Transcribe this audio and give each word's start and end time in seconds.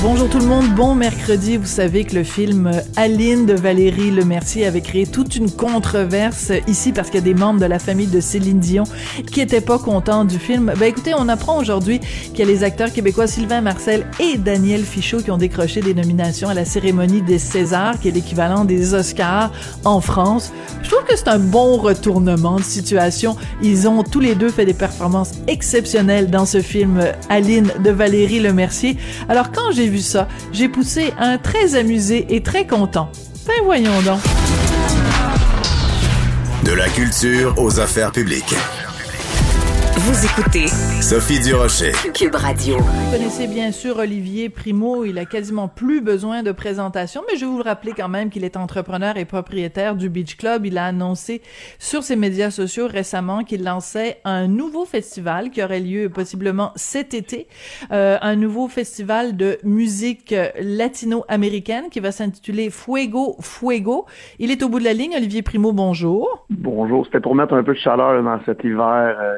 Bonjour 0.00 0.30
tout 0.30 0.38
le 0.38 0.46
monde, 0.46 0.68
bon 0.76 0.94
mercredi. 0.94 1.56
Vous 1.56 1.66
savez 1.66 2.04
que 2.04 2.14
le 2.14 2.22
film 2.22 2.70
Aline 2.94 3.46
de 3.46 3.54
Valérie 3.54 4.12
Lemercier 4.12 4.64
avait 4.64 4.80
créé 4.80 5.06
toute 5.06 5.34
une 5.34 5.50
controverse 5.50 6.52
ici 6.68 6.92
parce 6.92 7.10
qu'il 7.10 7.16
y 7.18 7.22
a 7.22 7.24
des 7.24 7.34
membres 7.34 7.58
de 7.58 7.66
la 7.66 7.80
famille 7.80 8.06
de 8.06 8.20
Céline 8.20 8.60
Dion 8.60 8.84
qui 9.32 9.40
étaient 9.40 9.60
pas 9.60 9.80
contents 9.80 10.24
du 10.24 10.38
film. 10.38 10.72
Ben 10.78 10.86
écoutez, 10.86 11.14
on 11.18 11.28
apprend 11.28 11.58
aujourd'hui 11.58 11.98
qu'il 11.98 12.38
y 12.38 12.42
a 12.42 12.46
les 12.46 12.62
acteurs 12.62 12.92
québécois 12.92 13.26
Sylvain 13.26 13.60
Marcel 13.60 14.06
et 14.20 14.38
Daniel 14.38 14.84
Fichot 14.84 15.18
qui 15.18 15.32
ont 15.32 15.36
décroché 15.36 15.80
des 15.80 15.94
nominations 15.94 16.48
à 16.48 16.54
la 16.54 16.64
cérémonie 16.64 17.22
des 17.22 17.40
Césars, 17.40 17.98
qui 17.98 18.06
est 18.06 18.12
l'équivalent 18.12 18.64
des 18.64 18.94
Oscars 18.94 19.50
en 19.84 20.00
France. 20.00 20.52
Je 20.84 20.90
trouve 20.90 21.04
que 21.04 21.16
c'est 21.16 21.28
un 21.28 21.40
bon 21.40 21.76
retournement 21.76 22.56
de 22.56 22.62
situation. 22.62 23.36
Ils 23.62 23.88
ont 23.88 24.04
tous 24.04 24.20
les 24.20 24.36
deux 24.36 24.50
fait 24.50 24.64
des 24.64 24.74
performances 24.74 25.32
exceptionnelles 25.48 26.30
dans 26.30 26.46
ce 26.46 26.62
film 26.62 27.00
Aline 27.28 27.72
de 27.82 27.90
Valérie 27.90 28.38
Lemercier. 28.38 28.96
Alors 29.28 29.50
quand 29.50 29.72
j'ai 29.72 29.87
vu 29.88 30.00
ça, 30.00 30.28
j'ai 30.52 30.68
poussé 30.68 31.12
un 31.18 31.38
très 31.38 31.74
amusé 31.74 32.26
et 32.34 32.42
très 32.42 32.66
content. 32.66 33.10
Ben 33.46 33.54
voyons 33.64 34.00
donc. 34.02 34.20
De 36.64 36.72
la 36.72 36.88
culture 36.88 37.54
aux 37.56 37.80
affaires 37.80 38.12
publiques. 38.12 38.54
Vous 40.08 40.24
écoutez 40.24 40.68
Sophie 41.02 41.38
Durocher. 41.38 41.92
Cube 42.14 42.34
Radio. 42.34 42.78
Vous 42.78 43.12
connaissez 43.12 43.46
bien 43.46 43.70
sûr 43.72 43.98
Olivier 43.98 44.48
Primo, 44.48 45.04
il 45.04 45.18
a 45.18 45.26
quasiment 45.26 45.68
plus 45.68 46.00
besoin 46.00 46.42
de 46.42 46.50
présentation, 46.50 47.20
mais 47.28 47.36
je 47.36 47.44
vais 47.44 47.50
vous 47.50 47.58
le 47.58 47.62
rappeler 47.62 47.92
quand 47.94 48.08
même 48.08 48.30
qu'il 48.30 48.42
est 48.42 48.56
entrepreneur 48.56 49.18
et 49.18 49.26
propriétaire 49.26 49.96
du 49.96 50.08
Beach 50.08 50.38
Club. 50.38 50.64
Il 50.64 50.78
a 50.78 50.86
annoncé 50.86 51.42
sur 51.78 52.02
ses 52.02 52.16
médias 52.16 52.50
sociaux 52.50 52.86
récemment 52.88 53.44
qu'il 53.44 53.62
lançait 53.62 54.16
un 54.24 54.48
nouveau 54.48 54.86
festival 54.86 55.50
qui 55.50 55.62
aurait 55.62 55.80
lieu 55.80 56.08
possiblement 56.08 56.72
cet 56.74 57.12
été, 57.12 57.46
euh, 57.92 58.16
un 58.22 58.34
nouveau 58.34 58.68
festival 58.68 59.36
de 59.36 59.58
musique 59.62 60.34
latino-américaine 60.58 61.90
qui 61.90 62.00
va 62.00 62.12
s'intituler 62.12 62.70
Fuego 62.70 63.36
Fuego. 63.40 64.06
Il 64.38 64.50
est 64.50 64.62
au 64.62 64.70
bout 64.70 64.78
de 64.78 64.84
la 64.84 64.94
ligne, 64.94 65.12
Olivier 65.14 65.42
Primo, 65.42 65.74
bonjour. 65.74 66.46
Bonjour, 66.48 67.04
c'était 67.04 67.20
pour 67.20 67.34
mettre 67.34 67.52
un 67.52 67.62
peu 67.62 67.74
de 67.74 67.78
chaleur 67.78 68.22
dans 68.22 68.40
cet 68.46 68.64
hiver 68.64 69.14
euh, 69.20 69.36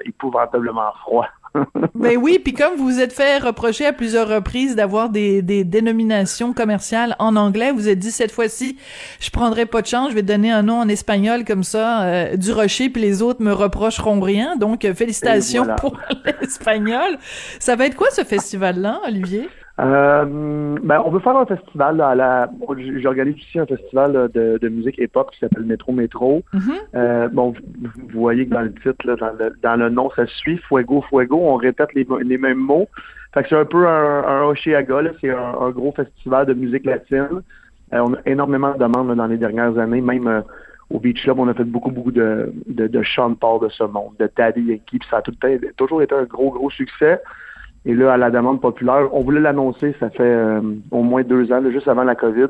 épouvantablement 0.60 0.92
froid. 1.02 1.26
Ben 1.96 2.16
oui, 2.16 2.38
puis 2.38 2.54
comme 2.54 2.76
vous 2.76 2.84
vous 2.84 3.00
êtes 3.00 3.12
fait 3.12 3.38
reprocher 3.38 3.84
à 3.84 3.92
plusieurs 3.92 4.28
reprises 4.28 4.76
d'avoir 4.76 5.10
des, 5.10 5.42
des 5.42 5.64
dénominations 5.64 6.52
commerciales 6.52 7.16
en 7.18 7.34
anglais, 7.34 7.72
vous 7.72 7.88
êtes 7.88 7.98
dit 7.98 8.12
cette 8.12 8.30
fois-ci, 8.30 8.78
je 9.18 9.30
prendrai 9.30 9.66
pas 9.66 9.82
de 9.82 9.88
chance, 9.88 10.10
je 10.10 10.14
vais 10.14 10.22
donner 10.22 10.52
un 10.52 10.62
nom 10.62 10.78
en 10.78 10.88
espagnol 10.88 11.44
comme 11.44 11.64
ça, 11.64 12.02
euh, 12.02 12.36
du 12.36 12.52
rocher, 12.52 12.88
puis 12.88 13.02
les 13.02 13.20
autres 13.20 13.42
me 13.42 13.52
reprocheront 13.52 14.20
rien. 14.20 14.56
Donc 14.56 14.86
félicitations 14.94 15.64
voilà. 15.64 15.76
pour 15.76 15.98
l'espagnol. 16.40 17.18
Ça 17.58 17.74
va 17.74 17.86
être 17.86 17.96
quoi 17.96 18.10
ce 18.10 18.22
festival-là, 18.22 19.00
Olivier? 19.06 19.48
Euh, 19.80 20.24
ben, 20.82 21.02
on 21.04 21.10
veut 21.10 21.20
faire 21.20 21.36
un 21.36 21.46
festival. 21.46 21.96
là, 21.96 22.08
à 22.08 22.14
la, 22.14 22.50
J'organise 22.98 23.36
ici 23.38 23.58
un 23.58 23.66
festival 23.66 24.12
là, 24.12 24.28
de, 24.28 24.58
de 24.60 24.68
musique 24.68 24.98
hip-hop 24.98 25.30
qui 25.30 25.38
s'appelle 25.38 25.64
Métro 25.64 25.92
Métro. 25.92 26.42
Mhm. 26.52 26.72
Euh, 26.94 27.28
bon, 27.28 27.54
vous, 27.80 28.20
voyez 28.20 28.46
que 28.46 28.52
dans 28.54 28.60
le 28.62 28.74
titre, 28.74 29.06
là, 29.06 29.16
dans, 29.16 29.32
le, 29.38 29.54
dans 29.62 29.76
le 29.76 29.88
nom, 29.88 30.10
ça 30.14 30.26
suit 30.26 30.58
Fuego, 30.68 31.02
Fuego. 31.08 31.38
On 31.40 31.56
répète 31.56 31.94
les, 31.94 32.06
les 32.22 32.38
mêmes 32.38 32.58
mots. 32.58 32.88
Fait 33.32 33.42
que 33.42 33.48
c'est 33.48 33.56
un 33.56 33.64
peu 33.64 33.86
un, 33.86 34.24
un 34.24 34.52
là. 34.52 35.10
C'est 35.20 35.30
un, 35.30 35.54
un 35.60 35.70
gros 35.70 35.92
festival 35.92 36.46
de 36.46 36.54
musique 36.54 36.84
latine. 36.84 37.42
Euh, 37.92 37.98
on 38.00 38.14
a 38.14 38.18
énormément 38.26 38.72
de 38.72 38.78
demandes 38.78 39.08
là, 39.08 39.14
dans 39.14 39.26
les 39.26 39.38
dernières 39.38 39.78
années. 39.78 40.00
Même 40.00 40.26
euh, 40.26 40.40
au 40.90 40.98
Beach 40.98 41.22
Club, 41.22 41.38
on 41.38 41.48
a 41.48 41.54
fait 41.54 41.64
beaucoup, 41.64 41.90
beaucoup 41.90 42.12
de, 42.12 42.52
de, 42.66 42.86
de 42.86 43.02
Sean 43.04 43.34
Paul 43.34 43.60
de 43.62 43.68
ce 43.68 43.84
monde, 43.84 44.12
de 44.18 44.28
Daddy 44.36 44.60
Yankee. 44.62 44.98
Puis 44.98 45.08
ça 45.10 45.18
a 45.18 45.22
tout 45.22 45.32
le 45.42 45.58
temps- 45.58 45.66
toujours 45.76 46.02
été 46.02 46.14
un 46.14 46.24
gros, 46.24 46.50
gros 46.50 46.70
succès. 46.70 47.20
Et 47.86 47.94
là, 47.94 48.12
à 48.12 48.16
la 48.16 48.30
demande 48.30 48.60
populaire, 48.60 49.08
on 49.12 49.22
voulait 49.22 49.40
l'annoncer, 49.40 49.94
ça 49.98 50.10
fait 50.10 50.22
euh, 50.22 50.60
au 50.90 51.02
moins 51.02 51.22
deux 51.22 51.50
ans, 51.50 51.60
là, 51.60 51.70
juste 51.70 51.88
avant 51.88 52.04
la 52.04 52.14
COVID. 52.14 52.48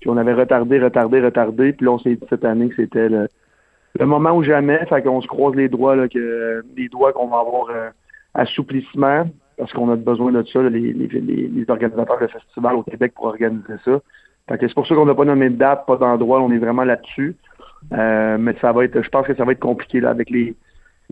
Puis 0.00 0.10
on 0.10 0.16
avait 0.18 0.34
retardé, 0.34 0.78
retardé, 0.78 1.20
retardé. 1.20 1.72
Puis 1.72 1.86
là, 1.86 1.92
on 1.92 1.98
s'est 1.98 2.16
dit 2.16 2.26
cette 2.28 2.44
année 2.44 2.68
que 2.68 2.76
c'était 2.76 3.08
le, 3.08 3.28
le 3.98 4.06
moment 4.06 4.32
ou 4.32 4.42
jamais. 4.42 4.84
Fait 4.86 5.02
qu'on 5.02 5.22
se 5.22 5.26
croise 5.26 5.54
les 5.54 5.68
doigts, 5.68 5.96
là, 5.96 6.08
que, 6.08 6.62
les 6.76 6.88
doigts 6.88 7.12
qu'on 7.12 7.28
va 7.28 7.38
avoir 7.38 7.70
euh, 7.70 7.88
assouplissement, 8.34 9.24
parce 9.56 9.72
qu'on 9.72 9.90
a 9.90 9.96
besoin 9.96 10.32
de 10.32 10.42
ça, 10.44 10.60
là, 10.60 10.68
les, 10.68 10.92
les, 10.92 11.08
les, 11.08 11.64
organisateurs 11.70 12.20
de 12.20 12.26
festival 12.26 12.76
au 12.76 12.82
Québec 12.82 13.12
pour 13.14 13.26
organiser 13.26 13.74
ça. 13.82 13.98
Fait 14.48 14.58
que 14.58 14.68
c'est 14.68 14.74
pour 14.74 14.86
ça 14.86 14.94
qu'on 14.94 15.06
n'a 15.06 15.14
pas 15.14 15.24
nommé 15.24 15.48
de 15.48 15.56
date, 15.56 15.86
pas 15.86 15.96
d'endroit, 15.96 16.42
on 16.42 16.52
est 16.52 16.58
vraiment 16.58 16.84
là-dessus. 16.84 17.34
Euh, 17.92 18.36
mais 18.38 18.54
ça 18.60 18.72
va 18.72 18.84
être, 18.84 19.00
je 19.00 19.08
pense 19.08 19.26
que 19.26 19.34
ça 19.34 19.44
va 19.44 19.52
être 19.52 19.60
compliqué 19.60 20.00
là 20.00 20.10
avec 20.10 20.28
les 20.28 20.54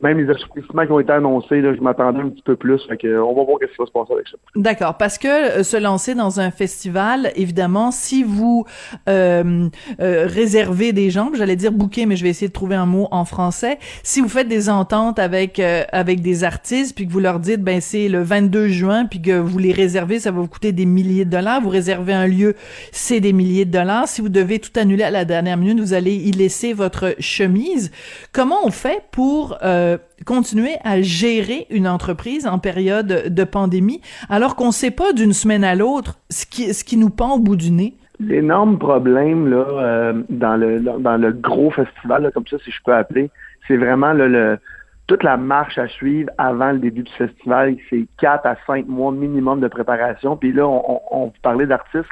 même 0.02 0.18
les 0.18 0.30
assouplissements 0.30 0.86
qui 0.86 0.92
ont 0.92 1.00
été 1.00 1.12
annoncés, 1.12 1.60
là, 1.60 1.74
je 1.74 1.80
m'attendais 1.80 2.20
un 2.20 2.28
petit 2.28 2.42
peu 2.42 2.56
plus. 2.56 2.80
Fait 2.88 2.96
que, 2.96 3.20
on 3.20 3.34
va 3.34 3.44
voir 3.44 3.58
ce 3.60 3.66
qui 3.66 3.76
va 3.78 3.86
se 3.86 3.92
passer 3.92 4.12
avec 4.12 4.28
ça. 4.28 4.36
D'accord, 4.56 4.96
parce 4.96 5.18
que 5.18 5.58
euh, 5.58 5.62
se 5.62 5.76
lancer 5.76 6.14
dans 6.14 6.40
un 6.40 6.50
festival, 6.50 7.32
évidemment, 7.36 7.90
si 7.90 8.22
vous 8.22 8.64
euh, 9.08 9.68
euh, 10.00 10.26
réservez 10.26 10.92
des 10.92 11.10
gens, 11.10 11.30
j'allais 11.34 11.56
dire 11.56 11.72
booker, 11.72 12.06
mais 12.06 12.16
je 12.16 12.24
vais 12.24 12.30
essayer 12.30 12.48
de 12.48 12.52
trouver 12.52 12.76
un 12.76 12.86
mot 12.86 13.08
en 13.10 13.24
français. 13.24 13.78
Si 14.02 14.20
vous 14.20 14.28
faites 14.28 14.48
des 14.48 14.68
ententes 14.68 15.18
avec 15.18 15.58
euh, 15.58 15.82
avec 15.92 16.20
des 16.20 16.44
artistes, 16.44 16.94
puis 16.94 17.06
que 17.06 17.12
vous 17.12 17.20
leur 17.20 17.40
dites, 17.40 17.62
ben 17.62 17.80
c'est 17.80 18.08
le 18.08 18.22
22 18.22 18.68
juin, 18.68 19.06
puis 19.06 19.20
que 19.20 19.38
vous 19.38 19.58
les 19.58 19.72
réservez, 19.72 20.18
ça 20.18 20.30
va 20.30 20.40
vous 20.40 20.48
coûter 20.48 20.72
des 20.72 20.86
milliers 20.86 21.24
de 21.24 21.30
dollars. 21.30 21.60
Vous 21.60 21.68
réservez 21.68 22.12
un 22.12 22.26
lieu, 22.26 22.54
c'est 22.92 23.20
des 23.20 23.32
milliers 23.32 23.64
de 23.64 23.70
dollars. 23.70 24.08
Si 24.08 24.20
vous 24.20 24.28
devez 24.28 24.58
tout 24.58 24.78
annuler 24.78 25.04
à 25.04 25.10
la 25.10 25.24
dernière 25.24 25.56
minute, 25.56 25.80
vous 25.80 25.94
allez 25.94 26.14
y 26.14 26.32
laisser 26.32 26.72
votre 26.72 27.14
chemise. 27.18 27.90
Comment 28.32 28.58
on 28.64 28.70
fait 28.70 29.02
pour 29.10 29.58
euh, 29.62 29.83
continuer 30.26 30.74
à 30.84 31.02
gérer 31.02 31.66
une 31.70 31.88
entreprise 31.88 32.46
en 32.46 32.58
période 32.58 33.28
de 33.28 33.44
pandémie 33.44 34.00
alors 34.28 34.56
qu'on 34.56 34.68
ne 34.68 34.72
sait 34.72 34.90
pas 34.90 35.12
d'une 35.12 35.32
semaine 35.32 35.64
à 35.64 35.74
l'autre 35.74 36.18
ce 36.30 36.46
qui, 36.46 36.72
ce 36.72 36.84
qui 36.84 36.96
nous 36.96 37.10
pend 37.10 37.36
au 37.36 37.38
bout 37.38 37.56
du 37.56 37.70
nez? 37.70 37.94
L'énorme 38.20 38.78
problème 38.78 39.50
là, 39.50 39.66
euh, 39.68 40.22
dans, 40.28 40.56
le, 40.56 40.80
dans 40.80 41.16
le 41.16 41.32
gros 41.32 41.70
festival, 41.70 42.30
comme 42.32 42.46
ça, 42.46 42.56
si 42.64 42.70
je 42.70 42.78
peux 42.84 42.94
appeler, 42.94 43.30
c'est 43.66 43.76
vraiment 43.76 44.12
le, 44.12 44.58
toute 45.06 45.22
la 45.22 45.36
marche 45.36 45.78
à 45.78 45.88
suivre 45.88 46.30
avant 46.38 46.72
le 46.72 46.78
début 46.78 47.02
du 47.02 47.12
festival. 47.12 47.76
C'est 47.90 48.06
quatre 48.18 48.46
à 48.46 48.56
cinq 48.66 48.86
mois 48.86 49.12
minimum 49.12 49.60
de 49.60 49.68
préparation. 49.68 50.36
Puis 50.36 50.52
là, 50.52 50.66
on, 50.66 51.32
parlait 51.42 51.66
d'artistes. 51.66 52.08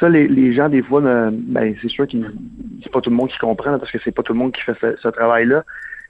Ça, 0.00 0.08
les, 0.08 0.28
les 0.28 0.52
gens, 0.52 0.68
des 0.68 0.82
fois, 0.82 1.00
ben, 1.00 1.74
c'est 1.80 1.88
sûr 1.88 2.06
qu'ils 2.06 2.30
c'est 2.82 2.92
pas 2.92 3.00
tout 3.00 3.10
le 3.10 3.16
monde 3.16 3.28
qui 3.28 3.38
comprend, 3.38 3.78
parce 3.78 3.90
que 3.90 3.98
c'est 4.04 4.12
pas 4.12 4.22
tout 4.22 4.32
le 4.32 4.38
monde 4.38 4.52
qui 4.52 4.62
fait 4.62 4.76
ce 5.00 5.08
travail-là. 5.08 5.64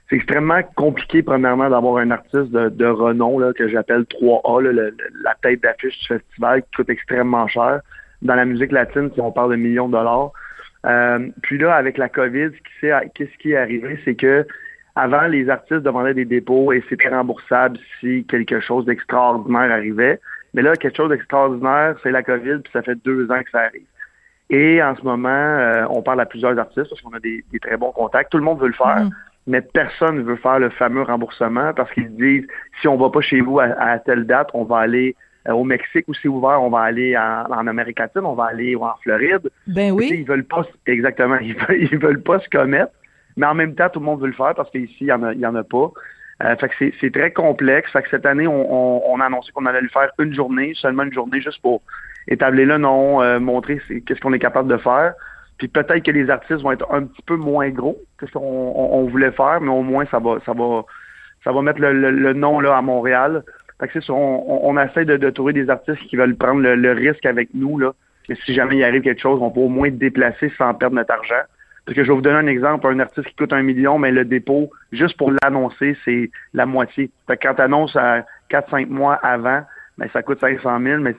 C'est 0.09 0.17
extrêmement 0.17 0.61
compliqué, 0.75 1.23
premièrement, 1.23 1.69
d'avoir 1.69 1.97
un 1.97 2.11
artiste 2.11 2.51
de, 2.51 2.69
de 2.69 2.85
renom, 2.85 3.39
là, 3.39 3.53
que 3.53 3.67
j'appelle 3.67 4.01
3A, 4.03 4.61
là, 4.61 4.91
la 5.23 5.35
tête 5.41 5.63
d'affiche 5.63 5.99
du 5.99 6.07
festival, 6.07 6.61
qui 6.61 6.71
coûte 6.75 6.89
extrêmement 6.89 7.47
cher. 7.47 7.81
Dans 8.21 8.35
la 8.35 8.45
musique 8.45 8.71
latine, 8.71 9.09
si 9.13 9.21
on 9.21 9.31
parle 9.31 9.51
de 9.51 9.55
millions 9.55 9.87
de 9.87 9.93
dollars. 9.93 10.31
Euh, 10.85 11.27
puis 11.41 11.57
là, 11.57 11.73
avec 11.75 11.97
la 11.97 12.09
COVID, 12.09 12.49
qu'est-ce 12.81 13.37
qui 13.39 13.51
est 13.51 13.57
arrivé, 13.57 13.99
c'est 14.05 14.15
que 14.15 14.45
avant, 14.95 15.27
les 15.27 15.49
artistes 15.49 15.81
demandaient 15.81 16.13
des 16.13 16.25
dépôts 16.25 16.71
et 16.71 16.83
c'était 16.87 17.09
remboursable 17.09 17.77
si 17.99 18.25
quelque 18.25 18.61
chose 18.61 18.85
d'extraordinaire 18.85 19.71
arrivait. 19.71 20.21
Mais 20.53 20.61
là, 20.61 20.75
quelque 20.75 20.95
chose 20.95 21.09
d'extraordinaire, 21.09 21.95
c'est 22.01 22.11
la 22.11 22.23
COVID, 22.23 22.59
puis 22.63 22.71
ça 22.71 22.81
fait 22.81 22.95
deux 23.03 23.29
ans 23.29 23.41
que 23.43 23.49
ça 23.51 23.61
arrive. 23.61 23.85
Et 24.49 24.81
en 24.81 24.95
ce 24.95 25.01
moment, 25.01 25.29
euh, 25.29 25.85
on 25.89 26.01
parle 26.01 26.21
à 26.21 26.25
plusieurs 26.25 26.57
artistes 26.57 26.89
parce 26.89 27.01
qu'on 27.01 27.13
a 27.13 27.19
des, 27.19 27.43
des 27.51 27.59
très 27.59 27.75
bons 27.75 27.91
contacts. 27.91 28.31
Tout 28.31 28.37
le 28.37 28.43
monde 28.43 28.59
veut 28.59 28.67
le 28.67 28.73
faire, 28.73 29.03
Mhm. 29.03 29.09
Mais 29.47 29.61
personne 29.61 30.17
ne 30.17 30.21
veut 30.21 30.37
faire 30.37 30.59
le 30.59 30.69
fameux 30.69 31.03
remboursement 31.03 31.73
parce 31.73 31.91
qu'ils 31.91 32.15
disent 32.15 32.47
si 32.81 32.87
on 32.87 32.97
va 32.97 33.09
pas 33.09 33.21
chez 33.21 33.41
vous 33.41 33.59
à, 33.59 33.65
à 33.65 33.99
telle 33.99 34.25
date, 34.25 34.49
on 34.53 34.63
va 34.63 34.79
aller 34.79 35.15
euh, 35.47 35.53
au 35.53 35.63
Mexique 35.63 36.05
où 36.07 36.13
c'est 36.13 36.27
ouvert, 36.27 36.61
on 36.61 36.69
va 36.69 36.79
aller 36.79 37.15
en, 37.15 37.45
en 37.51 37.67
Amérique 37.67 37.99
latine, 37.99 38.21
on 38.25 38.33
va 38.33 38.45
aller 38.45 38.75
en 38.75 38.95
Floride. 39.03 39.49
Ben 39.67 39.91
oui. 39.91 40.09
Ils 40.11 40.25
veulent 40.25 40.45
pas, 40.45 40.65
exactement, 40.87 41.37
ils 41.41 41.55
veulent, 41.55 41.81
ils 41.81 41.99
veulent 41.99 42.23
pas 42.23 42.39
se 42.39 42.49
commettre, 42.49 42.91
mais 43.37 43.45
en 43.45 43.53
même 43.53 43.75
temps, 43.75 43.89
tout 43.89 43.99
le 43.99 44.05
monde 44.05 44.21
veut 44.21 44.27
le 44.27 44.33
faire 44.33 44.55
parce 44.55 44.69
qu'ici, 44.71 44.97
il 45.01 45.07
y 45.07 45.11
en 45.11 45.23
a, 45.23 45.33
il 45.33 45.39
y 45.39 45.45
en 45.45 45.55
a 45.55 45.63
pas. 45.63 45.91
Euh, 46.43 46.55
fait 46.57 46.67
que 46.67 46.91
c'est, 46.99 47.13
très 47.13 47.31
complexe. 47.31 47.89
Fait 47.91 48.01
que 48.01 48.09
cette 48.09 48.25
année, 48.25 48.47
on, 48.47 48.73
on, 48.73 49.03
on 49.07 49.21
a 49.21 49.25
annoncé 49.25 49.51
qu'on 49.53 49.65
allait 49.65 49.81
le 49.81 49.87
faire 49.87 50.09
une 50.19 50.33
journée, 50.33 50.73
seulement 50.75 51.03
une 51.03 51.13
journée, 51.13 51.39
juste 51.39 51.61
pour 51.61 51.81
établir 52.27 52.67
le 52.67 52.77
nom, 52.77 53.21
euh, 53.21 53.39
montrer 53.39 53.79
qu'est-ce 54.05 54.19
qu'on 54.19 54.33
est 54.33 54.39
capable 54.39 54.69
de 54.69 54.77
faire. 54.77 55.13
Puis 55.57 55.67
peut-être 55.67 56.03
que 56.03 56.11
les 56.11 56.29
artistes 56.29 56.61
vont 56.61 56.71
être 56.71 56.85
un 56.91 57.03
petit 57.03 57.21
peu 57.25 57.35
moins 57.37 57.69
gros 57.69 57.97
que 58.17 58.27
ce 58.27 58.31
qu'on 58.33 58.41
on, 58.41 58.99
on 58.99 59.03
voulait 59.07 59.31
faire, 59.31 59.61
mais 59.61 59.69
au 59.71 59.83
moins 59.83 60.05
ça 60.11 60.19
va, 60.19 60.37
ça 60.45 60.53
va, 60.53 60.83
ça 61.43 61.51
va 61.51 61.61
mettre 61.61 61.79
le, 61.79 61.93
le- 61.93 62.11
le 62.11 62.33
nom 62.33 62.59
là 62.59 62.77
à 62.77 62.81
Montréal. 62.81 63.43
Fait 63.79 63.87
que 63.87 64.11
on, 64.11 64.67
on, 64.69 64.77
essaie 64.81 65.05
de, 65.05 65.17
de 65.17 65.29
trouver 65.29 65.53
des 65.53 65.69
artistes 65.69 65.99
qui 66.07 66.15
veulent 66.15 66.35
prendre 66.35 66.61
le, 66.61 66.75
le 66.75 66.91
risque 66.91 67.25
avec 67.25 67.49
nous 67.53 67.77
là. 67.77 67.93
Si 68.45 68.53
jamais 68.53 68.77
il 68.77 68.83
arrive 68.83 69.03
quelque 69.03 69.21
chose, 69.21 69.39
on 69.41 69.51
peut 69.51 69.59
au 69.59 69.69
moins 69.69 69.89
déplacer 69.91 70.51
sans 70.57 70.73
perdre 70.73 70.95
notre 70.95 71.13
argent. 71.13 71.43
Parce 71.85 71.95
que 71.95 72.03
je 72.03 72.07
vais 72.09 72.15
vous 72.15 72.21
donner 72.21 72.37
un 72.39 72.47
exemple, 72.47 72.87
un 72.87 72.99
artiste 72.99 73.27
qui 73.27 73.35
coûte 73.35 73.53
un 73.53 73.61
million, 73.61 73.99
mais 73.99 74.11
le 74.11 74.25
dépôt, 74.25 74.71
juste 74.91 75.15
pour 75.17 75.31
l'annoncer, 75.43 75.95
c'est 76.03 76.31
la 76.53 76.65
moitié. 76.65 77.11
Fait 77.27 77.37
que 77.37 77.47
quand 77.47 77.53
tu 77.53 77.61
annonces 77.61 77.95
à 77.95 78.25
4-5 78.49 78.87
mois 78.87 79.13
avant, 79.15 79.61
ben, 79.97 80.09
ça 80.11 80.21
coûte 80.21 80.39
500 80.39 80.79
000, 80.81 81.01
mais 81.01 81.15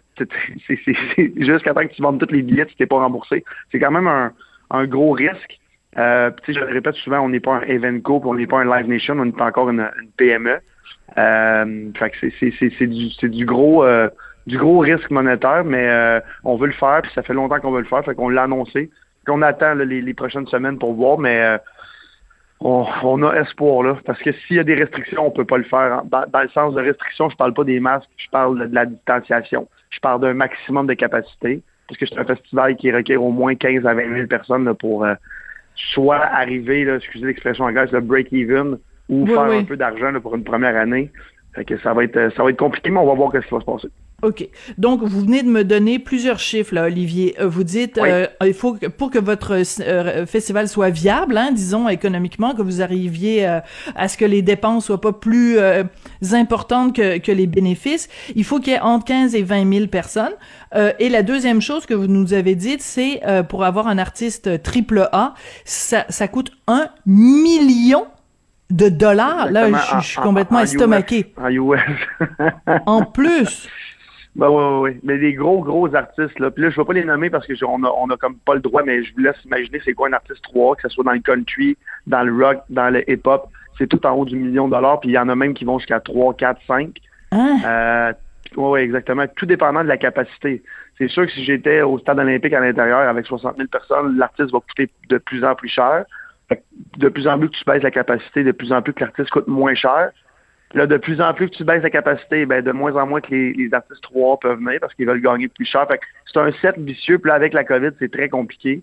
jusqu'à 1.37 1.73
temps 1.73 1.87
que 1.87 1.95
tu 1.95 2.03
vendes 2.03 2.21
tous 2.21 2.33
les 2.33 2.43
billets, 2.43 2.67
tu 2.67 2.77
t'es 2.77 2.87
pas 2.87 2.97
remboursé. 2.97 3.45
C'est 3.73 3.79
quand 3.79 3.91
même 3.91 4.07
un, 4.07 4.33
un 4.71 4.87
gros 4.87 5.13
risque. 5.13 5.59
Euh, 5.99 6.31
je 6.47 6.61
le 6.61 6.67
répète 6.67 6.95
souvent, 6.97 7.21
on 7.21 7.31
n'est 7.31 7.41
pas 7.41 7.55
un 7.55 7.63
Evenco, 7.63 8.21
on 8.25 8.35
n'est 8.35 8.47
pas 8.47 8.61
un 8.61 8.65
Live 8.65 8.89
Nation, 8.89 9.15
on 9.19 9.25
est 9.25 9.41
encore 9.41 9.71
une, 9.71 9.89
PME. 10.19 10.59
Euh, 11.17 11.91
fait 11.97 12.11
que 12.11 12.17
c'est 12.79 12.87
du, 12.87 13.29
du 13.29 13.47
gros 13.47 13.85
euh, 13.85 14.09
du 14.47 14.59
gros 14.59 14.81
risque 14.81 15.11
monétaire, 15.11 15.65
mais 15.65 15.89
euh, 15.89 16.21
on 16.45 16.57
veut 16.57 16.67
le 16.67 16.73
faire, 16.73 17.01
puis 17.03 17.11
ça 17.15 17.23
fait 17.23 17.33
longtemps 17.33 17.59
qu'on 17.61 17.73
veut 17.73 17.81
le 17.81 17.87
faire, 17.87 18.05
fait 18.05 18.15
qu'on 18.15 18.29
l'a 18.29 18.43
annoncé. 18.43 18.91
qu'on 19.27 19.41
attend 19.43 19.75
les, 19.75 20.15
prochaines 20.15 20.47
semaines 20.47 20.79
pour 20.79 20.93
voir, 20.93 21.19
mais 21.19 21.59
euh, 22.65 22.85
on, 23.03 23.23
a 23.23 23.35
espoir 23.41 23.83
là. 23.83 23.99
Parce 24.05 24.21
que 24.21 24.33
s'il 24.33 24.57
y 24.57 24.59
a 24.59 24.65
des 24.65 24.75
restrictions, 24.75 25.27
on 25.27 25.31
peut 25.31 25.45
pas 25.45 25.59
le 25.59 25.65
faire. 25.65 26.03
Dans, 26.05 26.41
le 26.41 26.49
sens 26.49 26.75
de 26.75 26.81
restriction, 26.81 27.29
je 27.29 27.37
parle 27.37 27.55
pas 27.55 27.65
des 27.65 27.81
masques, 27.81 28.09
je 28.17 28.29
parle 28.31 28.69
de, 28.69 28.75
la 28.75 28.87
distanciation. 28.87 29.69
Je 29.91 30.01
parle 30.01 30.21
d'un 30.21 30.35
maximum 30.35 30.87
de 30.87 30.95
capacité. 30.95 31.63
Parce 31.89 31.99
que 32.01 32.07
c'est 32.07 32.19
un 32.19 32.25
festival 32.25 32.77
qui 32.77 32.91
requiert 32.91 33.23
au 33.23 33.31
moins 33.31 33.55
15 33.55 33.87
à 33.87 33.95
20 33.95 34.15
000 34.15 34.27
personnes 34.27 34.75
pour 34.75 35.05
euh, 35.05 35.15
soit 35.77 36.17
arriver, 36.17 36.85
là, 36.85 36.97
excusez 36.97 37.27
l'expression 37.27 37.65
anglaise, 37.65 37.93
le 37.93 38.01
break-even 38.01 38.79
ou 39.09 39.27
faire 39.27 39.43
un 39.43 39.63
peu 39.63 39.77
d'argent 39.77 40.13
pour 40.21 40.35
une 40.35 40.43
première 40.43 40.77
année. 40.77 41.13
Fait 41.55 41.65
que 41.65 41.79
ça 41.79 41.95
va 41.95 42.05
être 42.05 42.33
ça 42.35 42.43
va 42.43 42.51
être 42.51 42.59
compliqué, 42.59 42.91
mais 42.91 42.99
on 42.99 43.07
va 43.07 43.15
voir 43.15 43.31
ce 43.33 43.39
qui 43.39 43.55
va 43.55 43.61
se 43.61 43.65
passer. 43.65 43.89
OK. 44.23 44.49
Donc, 44.79 45.03
vous 45.03 45.21
venez 45.21 45.43
de 45.43 45.49
me 45.49 45.63
donner 45.63 45.99
plusieurs 45.99 46.39
chiffres, 46.39 46.75
là, 46.75 46.85
Olivier. 46.85 47.37
Euh, 47.39 47.47
vous 47.47 47.65
dites, 47.65 47.99
euh, 47.99 48.27
il 48.43 48.55
faut 48.55 48.73
que, 48.73 48.87
pour 48.87 49.11
que 49.11 49.19
votre 49.19 49.63
euh, 49.83 50.25
festival 50.25 50.69
soit 50.69 50.89
viable, 50.89 51.37
hein, 51.37 51.51
disons 51.53 51.87
économiquement, 51.87 52.55
que 52.55 52.63
vous 52.63 52.81
arriviez 52.81 53.45
à 53.95 54.09
ce 54.09 54.17
que 54.17 54.25
les 54.25 54.41
dépenses 54.41 54.87
soient 54.87 55.01
pas 55.01 55.13
plus 55.13 55.59
importantes 56.33 56.97
que, 56.97 57.19
que, 57.19 57.33
les 57.33 57.47
bénéfices, 57.47 58.09
il 58.35 58.45
faut 58.45 58.59
qu'il 58.59 58.73
y 58.73 58.77
ait 58.77 58.81
entre 58.81 59.05
15 59.05 59.35
et 59.35 59.43
20 59.43 59.73
000 59.73 59.87
personnes. 59.89 60.33
et 60.99 61.09
la 61.09 61.23
deuxième 61.23 61.61
chose 61.61 61.85
que 61.85 61.95
vous 61.95 62.07
nous 62.07 62.33
avez 62.33 62.55
dite, 62.55 62.81
c'est 62.81 63.21
pour 63.49 63.65
avoir 63.65 63.89
un 63.89 63.99
artiste 63.99 64.63
triple 64.63 65.09
A, 65.13 65.35
ça, 65.65 66.07
ça 66.09 66.29
coûte 66.29 66.53
un 66.67 66.89
million 67.05 68.07
de 68.71 68.89
dollars. 68.89 69.51
Là, 69.51 69.69
je, 70.01 70.07
suis 70.07 70.21
complètement 70.21 70.61
estomaqué. 70.61 71.35
En 71.37 71.49
US. 71.49 71.81
en 72.87 73.05
plus. 73.05 73.69
Ben 74.37 74.51
oui, 74.51 74.63
oui, 74.63 74.91
oui. 74.91 75.01
Mais 75.03 75.17
des 75.17 75.33
gros, 75.33 75.63
gros 75.63 75.95
artistes, 75.95 76.39
là. 76.39 76.51
Puis 76.51 76.63
là, 76.63 76.71
je 76.71 76.77
vais 76.77 76.85
pas 76.85 76.93
les 76.93 77.05
nommer 77.05 77.31
parce 77.31 77.47
que 77.47 77.55
on 77.65 77.83
a, 77.85 77.89
on 77.89 78.11
a 78.11 78.17
comme 78.19 78.37
pas 78.37 78.55
le 78.55 78.61
droit, 78.61 78.83
mais 78.85 79.03
je 79.03 79.15
vous 79.15 79.21
laisse 79.21 79.43
imaginer 79.47 79.81
c'est 79.83 79.95
quoi 79.95 80.09
un 80.09 80.13
artiste 80.13 80.43
3, 80.43 80.77
que 80.77 80.83
ce 80.83 80.89
soit 80.91 81.05
dans 81.05 81.13
le 81.13 81.21
country, 81.21 81.77
dans 82.07 82.23
le 82.23 82.45
rock, 82.45 82.59
dans 82.69 82.91
le 82.91 83.09
hip-hop. 83.11 83.49
C'est 83.79 83.87
tout 83.87 84.05
en 84.07 84.13
haut 84.13 84.27
du 84.27 84.37
million 84.37 84.69
de 84.69 84.75
dollars, 84.75 85.01
puis 85.01 85.11
il 85.11 85.13
y 85.13 85.19
en 85.19 85.29
a 85.31 85.35
même 85.35 85.55
qui 85.55 85.65
vont 85.65 85.79
jusqu'à 85.79 86.01
3, 86.01 86.35
4, 86.35 86.61
5. 86.67 86.91
Euh, 87.35 88.13
oui, 88.57 88.81
exactement. 88.81 89.25
Tout 89.37 89.47
dépendant 89.47 89.83
de 89.83 89.89
la 89.89 89.97
capacité. 89.97 90.63
C'est 90.99 91.09
sûr 91.09 91.27
que 91.27 91.33
si 91.33 91.45
j'étais 91.45 91.81
au 91.81 91.99
stade 91.99 92.19
olympique 92.19 92.53
à 92.53 92.61
l'intérieur 92.61 93.01
avec 93.01 93.27
60 93.27 93.57
000 93.57 93.69
personnes, 93.69 94.17
l'artiste 94.19 94.53
va 94.53 94.61
coûter 94.61 94.91
de 95.09 95.19
plus 95.19 95.45
en 95.45 95.55
plus 95.55 95.69
cher. 95.69 96.05
De 96.99 97.09
plus 97.09 97.27
en 97.27 97.39
plus 97.39 97.49
que 97.49 97.57
tu 97.57 97.65
baisses 97.67 97.83
la 97.83 97.91
capacité, 97.91 98.45
de 98.45 98.53
plus 98.53 98.73
en 98.73 98.81
plus 98.81 98.93
que 98.93 99.01
l'artiste 99.01 99.31
coûte 99.31 99.49
moins 99.49 99.75
cher. 99.75 100.11
Là, 100.75 100.87
de 100.87 100.97
plus 100.97 101.21
en 101.21 101.33
plus 101.33 101.49
que 101.49 101.55
tu 101.55 101.65
baisses 101.65 101.83
la 101.83 101.91
capacité, 101.91 102.45
ben, 102.45 102.63
de 102.63 102.73
moins 102.73 102.95
en 102.97 103.07
moins 103.07 103.21
que 103.21 103.31
les, 103.35 103.69
artistes 103.73 104.03
3 104.03 104.41
peuvent 104.41 104.59
venir 104.59 104.81
parce 104.81 104.93
qu'ils 104.95 105.07
veulent 105.07 105.23
gagner 105.23 105.49
plus 105.49 105.65
cher. 105.65 105.87
c'est 106.27 106.39
un 106.39 106.53
set 106.61 106.77
vicieux. 106.79 107.19
Puis 107.19 107.29
là, 107.29 107.35
avec 107.35 107.53
la 107.55 107.65
COVID, 107.65 107.91
c'est 107.99 108.11
très 108.11 108.29
compliqué. 108.29 108.83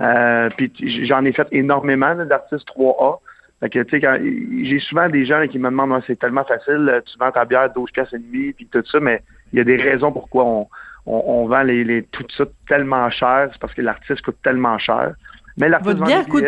Euh, 0.00 0.50
puis 0.56 0.72
j'en 1.06 1.24
ai 1.24 1.32
fait 1.32 1.48
énormément 1.50 2.14
d'artistes 2.14 2.68
3A. 2.68 3.20
Fait 3.60 3.70
que, 3.70 3.82
tu 3.84 4.00
sais, 4.00 4.64
j'ai 4.64 4.78
souvent 4.80 5.08
des 5.08 5.24
gens 5.24 5.46
qui 5.48 5.58
me 5.58 5.70
demandent, 5.70 6.02
c'est 6.06 6.18
tellement 6.18 6.44
facile, 6.44 7.02
tu 7.06 7.18
vends 7.18 7.30
ta 7.30 7.44
bière 7.44 7.72
12 7.72 7.90
pièces 7.92 8.12
et 8.12 8.18
demi, 8.18 8.52
puis 8.52 8.66
tout 8.70 8.84
ça, 8.84 9.00
mais 9.00 9.22
il 9.52 9.58
y 9.58 9.60
a 9.60 9.64
des 9.64 9.76
raisons 9.76 10.12
pourquoi 10.12 10.44
on, 10.44 10.68
on, 11.06 11.46
vend 11.46 11.62
les, 11.62 11.84
les, 11.84 12.02
tout 12.02 12.26
ça 12.36 12.44
tellement 12.68 13.08
cher. 13.10 13.48
C'est 13.52 13.60
parce 13.60 13.72
que 13.72 13.82
l'artiste 13.82 14.22
coûte 14.22 14.36
tellement 14.42 14.78
cher. 14.78 15.14
Mais 15.56 15.68
l'artiste 15.68 15.96
vend 15.96 16.06
bière 16.06 16.26
coûte... 16.26 16.44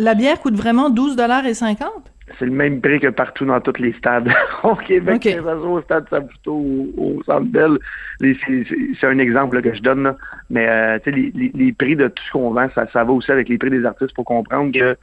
La 0.00 0.14
bière 0.14 0.38
coûte 0.40 0.54
vraiment 0.54 0.90
12 0.90 1.16
dollars 1.16 1.44
et 1.44 1.54
50 1.54 1.90
c'est 2.38 2.46
le 2.46 2.52
même 2.52 2.80
prix 2.80 3.00
que 3.00 3.08
partout 3.08 3.44
dans 3.44 3.60
tous 3.60 3.80
les 3.80 3.92
stades. 3.94 4.30
au 4.62 4.74
Québec, 4.74 5.16
okay. 5.16 5.38
au 5.40 5.80
stade 5.82 6.06
Saputo, 6.08 6.52
au, 6.52 6.88
au 6.96 7.22
Centre 7.24 7.46
Bell, 7.46 7.78
c'est 8.20 9.06
un 9.06 9.18
exemple 9.18 9.60
que 9.62 9.74
je 9.74 9.82
donne. 9.82 10.04
Là. 10.04 10.16
Mais 10.50 10.68
euh, 10.68 10.98
les, 11.06 11.32
les, 11.34 11.50
les, 11.54 11.72
prix 11.72 11.96
de 11.96 12.08
tout 12.08 12.22
ce 12.24 12.32
qu'on 12.32 12.50
vend, 12.50 12.68
ça, 12.74 12.86
ça 12.92 13.04
va 13.04 13.12
aussi 13.12 13.30
avec 13.30 13.48
les 13.48 13.58
prix 13.58 13.70
des 13.70 13.84
artistes 13.84 14.14
pour 14.14 14.24
comprendre 14.24 14.72
que 14.72 14.96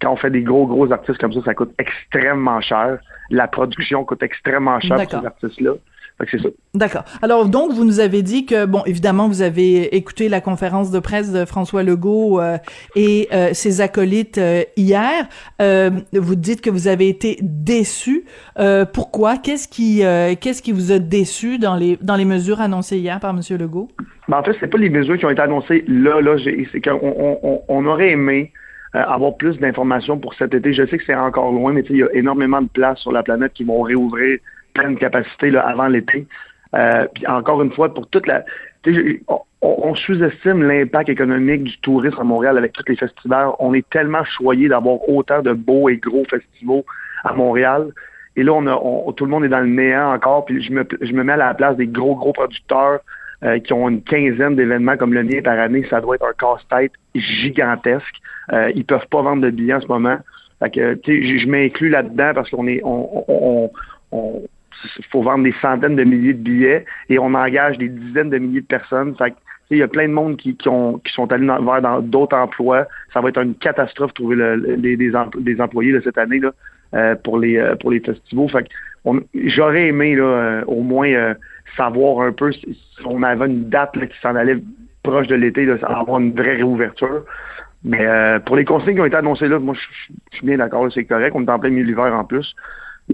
quand 0.00 0.12
on 0.12 0.16
fait 0.16 0.30
des 0.30 0.42
gros, 0.42 0.66
gros 0.66 0.90
artistes 0.92 1.20
comme 1.20 1.32
ça, 1.32 1.40
ça 1.44 1.54
coûte 1.54 1.72
extrêmement 1.78 2.60
cher. 2.60 2.98
La 3.30 3.46
production 3.48 4.04
coûte 4.04 4.22
extrêmement 4.22 4.80
cher 4.80 4.96
pour 4.96 5.20
ces 5.20 5.26
artistes-là. 5.26 5.72
D'accord. 6.74 7.04
Alors 7.22 7.48
donc 7.48 7.72
vous 7.72 7.84
nous 7.84 8.00
avez 8.00 8.22
dit 8.22 8.46
que 8.46 8.66
bon 8.66 8.82
évidemment 8.84 9.26
vous 9.28 9.42
avez 9.42 9.96
écouté 9.96 10.28
la 10.28 10.40
conférence 10.40 10.90
de 10.90 10.98
presse 11.00 11.32
de 11.32 11.44
François 11.44 11.82
Legault 11.82 12.40
euh, 12.40 12.58
et 12.94 13.28
euh, 13.32 13.50
ses 13.52 13.80
acolytes 13.80 14.38
euh, 14.38 14.62
hier. 14.76 15.28
vous 16.12 16.34
dites 16.36 16.60
que 16.60 16.70
vous 16.70 16.88
avez 16.88 17.08
été 17.08 17.38
déçu. 17.40 18.24
pourquoi? 18.92 19.36
Qu'est-ce 19.36 19.68
qui 19.68 20.02
qu'est-ce 20.40 20.62
qui 20.62 20.72
vous 20.72 20.92
a 20.92 20.98
déçu 20.98 21.58
dans 21.58 21.76
les 21.76 21.98
dans 22.00 22.16
les 22.16 22.24
mesures 22.24 22.60
annoncées 22.60 22.98
hier 22.98 23.18
par 23.20 23.34
Monsieur 23.34 23.56
Legault? 23.56 23.88
Ben, 24.28 24.38
En 24.38 24.42
fait 24.42 24.56
c'est 24.60 24.68
pas 24.68 24.78
les 24.78 24.90
mesures 24.90 25.18
qui 25.18 25.26
ont 25.26 25.30
été 25.30 25.42
annoncées 25.42 25.84
là 25.88 26.20
là. 26.20 26.36
C'est 26.72 26.80
qu'on 26.80 27.00
on, 27.02 27.62
on, 27.68 27.86
aurait 27.86 28.10
aimé 28.10 28.52
avoir 28.92 29.36
plus 29.36 29.58
d'informations 29.58 30.18
pour 30.18 30.34
cet 30.34 30.54
été. 30.54 30.72
Je 30.72 30.86
sais 30.86 30.98
que 30.98 31.04
c'est 31.06 31.14
encore 31.14 31.52
loin, 31.52 31.72
mais 31.72 31.84
il 31.88 31.96
y 31.96 32.02
a 32.02 32.12
énormément 32.12 32.60
de 32.62 32.68
places 32.68 32.98
sur 32.98 33.12
la 33.12 33.22
planète 33.22 33.52
qui 33.54 33.64
vont 33.64 33.82
réouvrir 33.82 34.38
pleine 34.80 34.96
capacité 34.96 35.50
là, 35.50 35.60
avant 35.66 35.88
l'été. 35.88 36.26
Euh, 36.74 37.06
puis 37.14 37.26
encore 37.26 37.62
une 37.62 37.72
fois, 37.72 37.92
pour 37.92 38.08
toute 38.08 38.26
la. 38.26 38.44
On, 39.62 39.94
sous-estime 39.94 40.62
l'impact 40.62 41.10
économique 41.10 41.64
du 41.64 41.78
tourisme 41.80 42.18
à 42.18 42.24
Montréal 42.24 42.56
avec 42.56 42.72
tous 42.72 42.84
les 42.88 42.96
festivals. 42.96 43.50
On 43.58 43.74
est 43.74 43.86
tellement 43.90 44.24
choyé 44.24 44.68
d'avoir 44.68 45.06
autant 45.06 45.42
de 45.42 45.52
beaux 45.52 45.90
et 45.90 45.98
gros 45.98 46.24
festivals 46.24 46.82
à 47.24 47.34
Montréal. 47.34 47.88
Et 48.36 48.42
là, 48.42 48.52
on 48.54 48.66
a, 48.66 49.12
tout 49.12 49.26
le 49.26 49.30
monde 49.30 49.44
est 49.44 49.48
dans 49.48 49.60
le 49.60 49.66
néant 49.66 50.14
encore. 50.14 50.46
Puis 50.46 50.62
je 50.62 50.72
me, 50.72 50.86
je 51.02 51.12
me 51.12 51.22
mets 51.24 51.34
à 51.34 51.36
la 51.36 51.52
place 51.52 51.76
des 51.76 51.86
gros, 51.86 52.14
gros 52.14 52.32
producteurs 52.32 53.00
euh, 53.44 53.58
qui 53.58 53.74
ont 53.74 53.86
une 53.88 54.02
quinzaine 54.02 54.56
d'événements 54.56 54.96
comme 54.96 55.12
le 55.12 55.24
mien 55.24 55.42
par 55.44 55.58
année. 55.58 55.86
Ça 55.90 56.00
doit 56.00 56.14
être 56.14 56.24
un 56.24 56.32
casse-tête 56.32 56.92
gigantesque. 57.14 58.16
Euh, 58.52 58.72
ils 58.74 58.86
peuvent 58.86 59.08
pas 59.10 59.20
vendre 59.20 59.42
de 59.42 59.50
billets 59.50 59.74
en 59.74 59.80
ce 59.82 59.88
moment. 59.88 60.16
Fait 60.60 60.70
que, 60.70 60.98
je, 61.06 61.38
je 61.38 61.46
m'inclus 61.46 61.90
là-dedans 61.90 62.32
parce 62.34 62.48
qu'on 62.48 62.66
est, 62.66 62.80
on, 62.82 63.24
on, 63.28 63.70
on 64.12 64.42
faut 65.10 65.22
vendre 65.22 65.44
des 65.44 65.54
centaines 65.60 65.96
de 65.96 66.04
milliers 66.04 66.34
de 66.34 66.42
billets 66.42 66.84
et 67.08 67.18
on 67.18 67.34
engage 67.34 67.78
des 67.78 67.88
dizaines 67.88 68.30
de 68.30 68.38
milliers 68.38 68.60
de 68.60 68.66
personnes. 68.66 69.14
Il 69.70 69.78
y 69.78 69.82
a 69.82 69.88
plein 69.88 70.08
de 70.08 70.12
monde 70.12 70.36
qui, 70.36 70.56
qui, 70.56 70.68
ont, 70.68 70.98
qui 70.98 71.12
sont 71.12 71.30
allés 71.30 71.46
vers 71.46 71.82
dans 71.82 72.00
d'autres 72.00 72.36
emplois. 72.36 72.86
Ça 73.12 73.20
va 73.20 73.28
être 73.28 73.40
une 73.40 73.54
catastrophe 73.54 74.10
de 74.10 74.14
trouver 74.14 74.36
des, 74.76 75.60
employés 75.60 75.92
de 75.92 76.00
cette 76.00 76.18
année 76.18 76.40
là, 76.40 76.52
euh, 76.94 77.14
pour 77.14 77.38
les 77.38 77.56
euh, 77.56 77.76
festivals. 78.04 78.64
J'aurais 79.34 79.88
aimé 79.88 80.16
euh, 80.16 80.62
au 80.66 80.82
moins 80.82 81.34
savoir 81.76 82.26
un 82.26 82.32
peu 82.32 82.52
si, 82.52 82.76
on 83.04 83.22
avait 83.22 83.46
une 83.46 83.68
date 83.68 83.92
qui 83.92 84.20
s'en 84.20 84.34
allait 84.34 84.58
proche 85.02 85.28
de 85.28 85.36
l'été, 85.36 85.70
avoir 85.82 86.18
une 86.18 86.32
vraie 86.32 86.56
réouverture. 86.56 87.24
Mais 87.82 88.06
pour 88.44 88.56
les 88.56 88.64
consignes 88.64 88.94
qui 88.94 89.00
ont 89.00 89.06
été 89.06 89.16
annoncées 89.16 89.48
là, 89.48 89.58
moi 89.58 89.74
je 89.74 90.36
suis 90.36 90.46
bien 90.46 90.58
d'accord, 90.58 90.92
c'est 90.92 91.04
correct. 91.04 91.32
On 91.34 91.46
est 91.46 91.50
en 91.50 91.58
plein 91.58 91.70
milieu 91.70 91.84
l'hiver 91.84 92.12
en 92.12 92.24
plus 92.24 92.54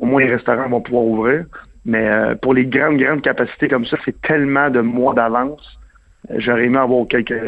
au 0.00 0.06
moins 0.06 0.22
les 0.22 0.34
restaurants 0.34 0.68
vont 0.68 0.80
pouvoir 0.80 1.04
ouvrir. 1.04 1.44
Mais 1.84 2.08
euh, 2.08 2.34
pour 2.34 2.52
les 2.52 2.66
grandes, 2.66 2.98
grandes 2.98 3.22
capacités 3.22 3.68
comme 3.68 3.86
ça, 3.86 3.96
c'est 4.04 4.20
tellement 4.20 4.70
de 4.70 4.80
mois 4.80 5.14
d'avance. 5.14 5.78
Euh, 6.30 6.34
j'aurais 6.38 6.64
aimé 6.64 6.78
avoir 6.78 7.06
quelques, 7.06 7.40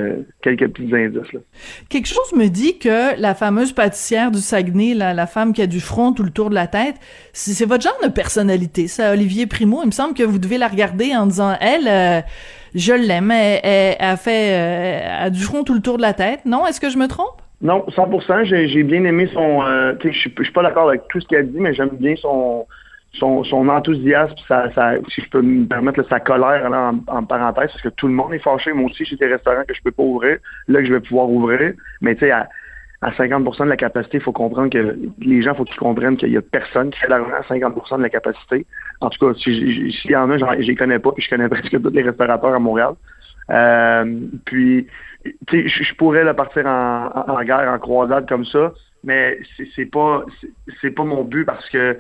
quelques 0.42 0.68
petits 0.68 0.94
indices. 0.94 1.32
Là. 1.32 1.40
Quelque 1.88 2.06
chose 2.06 2.32
me 2.36 2.46
dit 2.46 2.78
que 2.78 3.20
la 3.20 3.34
fameuse 3.34 3.72
pâtissière 3.72 4.30
du 4.30 4.38
Saguenay, 4.38 4.94
la, 4.94 5.12
la 5.12 5.26
femme 5.26 5.52
qui 5.52 5.60
a 5.60 5.66
du 5.66 5.80
front 5.80 6.12
tout 6.12 6.22
le 6.22 6.30
tour 6.30 6.50
de 6.50 6.54
la 6.54 6.68
tête, 6.68 6.94
c'est 7.32 7.66
votre 7.66 7.82
genre 7.82 7.98
de 8.04 8.08
personnalité, 8.08 8.86
ça, 8.86 9.12
Olivier 9.12 9.46
Primo. 9.46 9.80
Il 9.82 9.86
me 9.86 9.92
semble 9.92 10.14
que 10.14 10.22
vous 10.22 10.38
devez 10.38 10.58
la 10.58 10.68
regarder 10.68 11.16
en 11.16 11.26
disant, 11.26 11.56
elle, 11.60 11.88
euh, 11.88 12.20
je 12.76 12.92
l'aime, 12.92 13.32
elle, 13.32 13.60
elle, 13.64 13.96
a 13.98 14.16
fait 14.16 14.46
elle 14.50 15.26
a 15.26 15.30
du 15.30 15.42
front 15.42 15.64
tout 15.64 15.74
le 15.74 15.80
tour 15.80 15.96
de 15.96 16.02
la 16.02 16.14
tête. 16.14 16.44
Non, 16.44 16.64
est-ce 16.64 16.80
que 16.80 16.90
je 16.90 16.98
me 16.98 17.08
trompe? 17.08 17.42
Non, 17.60 17.84
100%. 17.88 18.44
J'ai, 18.44 18.82
bien 18.84 19.04
aimé 19.04 19.28
son. 19.32 19.62
Euh, 19.62 19.94
je 20.02 20.10
suis, 20.10 20.30
pas 20.30 20.62
d'accord 20.62 20.88
avec 20.88 21.02
tout 21.08 21.20
ce 21.20 21.26
qu'il 21.26 21.38
a 21.38 21.42
dit, 21.42 21.58
mais 21.58 21.74
j'aime 21.74 21.90
bien 21.92 22.14
son, 22.16 22.66
son, 23.14 23.42
son 23.44 23.68
enthousiasme, 23.68 24.34
si 25.08 25.22
je 25.22 25.28
peux 25.28 25.42
me 25.42 25.66
permettre, 25.66 26.02
sa 26.08 26.20
colère 26.20 26.70
là, 26.70 26.92
en, 27.08 27.24
parenthèse, 27.24 27.70
parce 27.72 27.82
que 27.82 27.88
tout 27.88 28.06
le 28.06 28.14
monde 28.14 28.32
est 28.34 28.38
fâché. 28.38 28.72
Moi 28.72 28.90
aussi, 28.90 29.04
j'ai 29.04 29.16
des 29.16 29.26
restaurants 29.26 29.64
que 29.66 29.74
je 29.74 29.82
peux 29.82 29.90
pas 29.90 30.02
ouvrir, 30.02 30.38
là 30.68 30.80
que 30.80 30.86
je 30.86 30.92
vais 30.92 31.00
pouvoir 31.00 31.28
ouvrir. 31.28 31.72
Mais 32.00 32.14
tu 32.14 32.20
sais, 32.20 32.30
à, 32.30 32.48
à 33.00 33.12
50 33.12 33.44
de 33.44 33.64
la 33.64 33.76
capacité, 33.76 34.18
il 34.18 34.22
faut 34.22 34.32
comprendre 34.32 34.70
que 34.70 34.96
les 35.20 35.42
gens, 35.42 35.54
faut 35.54 35.64
qu'ils 35.64 35.78
comprennent 35.78 36.16
qu'il 36.16 36.32
y 36.32 36.36
a 36.36 36.42
personne 36.42 36.90
qui 36.90 36.98
fait 37.00 37.08
l'argent 37.08 37.32
à 37.32 37.42
50% 37.42 37.98
de 37.98 38.02
la 38.02 38.10
capacité. 38.10 38.66
En 39.00 39.10
tout 39.10 39.24
cas, 39.24 39.38
s'il 39.38 40.10
y 40.10 40.16
en 40.16 40.30
a, 40.30 40.38
je 40.38 40.66
les 40.66 40.74
connais 40.74 40.98
pas, 40.98 41.12
puis 41.12 41.22
je 41.22 41.30
connais 41.30 41.48
presque 41.48 41.80
tous 41.80 41.90
les 41.90 42.02
restaurateurs 42.02 42.54
à 42.54 42.58
Montréal. 42.58 42.94
Euh, 43.50 44.20
puis 44.44 44.86
je 45.50 45.94
pourrais 45.94 46.34
partir 46.34 46.66
en, 46.66 47.42
guerre, 47.44 47.70
en 47.72 47.78
croisade 47.78 48.28
comme 48.28 48.44
ça, 48.44 48.72
mais 49.04 49.38
c'est 49.74 49.86
pas 49.86 50.24
c'est- 50.80 50.90
pas 50.90 51.04
mon 51.04 51.22
but 51.24 51.44
parce 51.44 51.68
que 51.70 51.96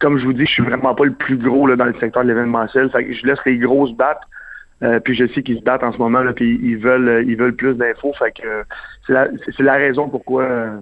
comme 0.00 0.18
je 0.18 0.24
vous 0.24 0.32
dis, 0.32 0.46
je 0.46 0.52
suis 0.52 0.62
vraiment 0.62 0.94
pas 0.94 1.04
le 1.04 1.14
plus 1.14 1.36
gros 1.36 1.66
là, 1.66 1.76
dans 1.76 1.84
le 1.84 1.94
secteur 1.98 2.22
de 2.22 2.28
l'événementiel. 2.28 2.90
Je 2.94 3.26
laisse 3.26 3.40
les 3.44 3.58
gros 3.58 3.86
se 3.86 3.94
battre. 3.94 4.26
Euh, 4.82 5.00
puis 5.00 5.14
je 5.14 5.26
sais 5.28 5.42
qu'ils 5.42 5.58
se 5.58 5.64
battent 5.64 5.82
en 5.82 5.92
ce 5.92 5.96
moment 5.96 6.22
puis 6.34 6.60
ils 6.62 6.76
veulent 6.76 7.24
ils 7.26 7.36
veulent 7.36 7.56
plus 7.56 7.74
d'infos. 7.74 8.12
Fait 8.18 8.30
que 8.32 8.64
c'est 9.06 9.14
la 9.14 9.28
la 9.58 9.72
raison 9.74 10.08
pourquoi 10.08 10.42
euh, 10.42 10.80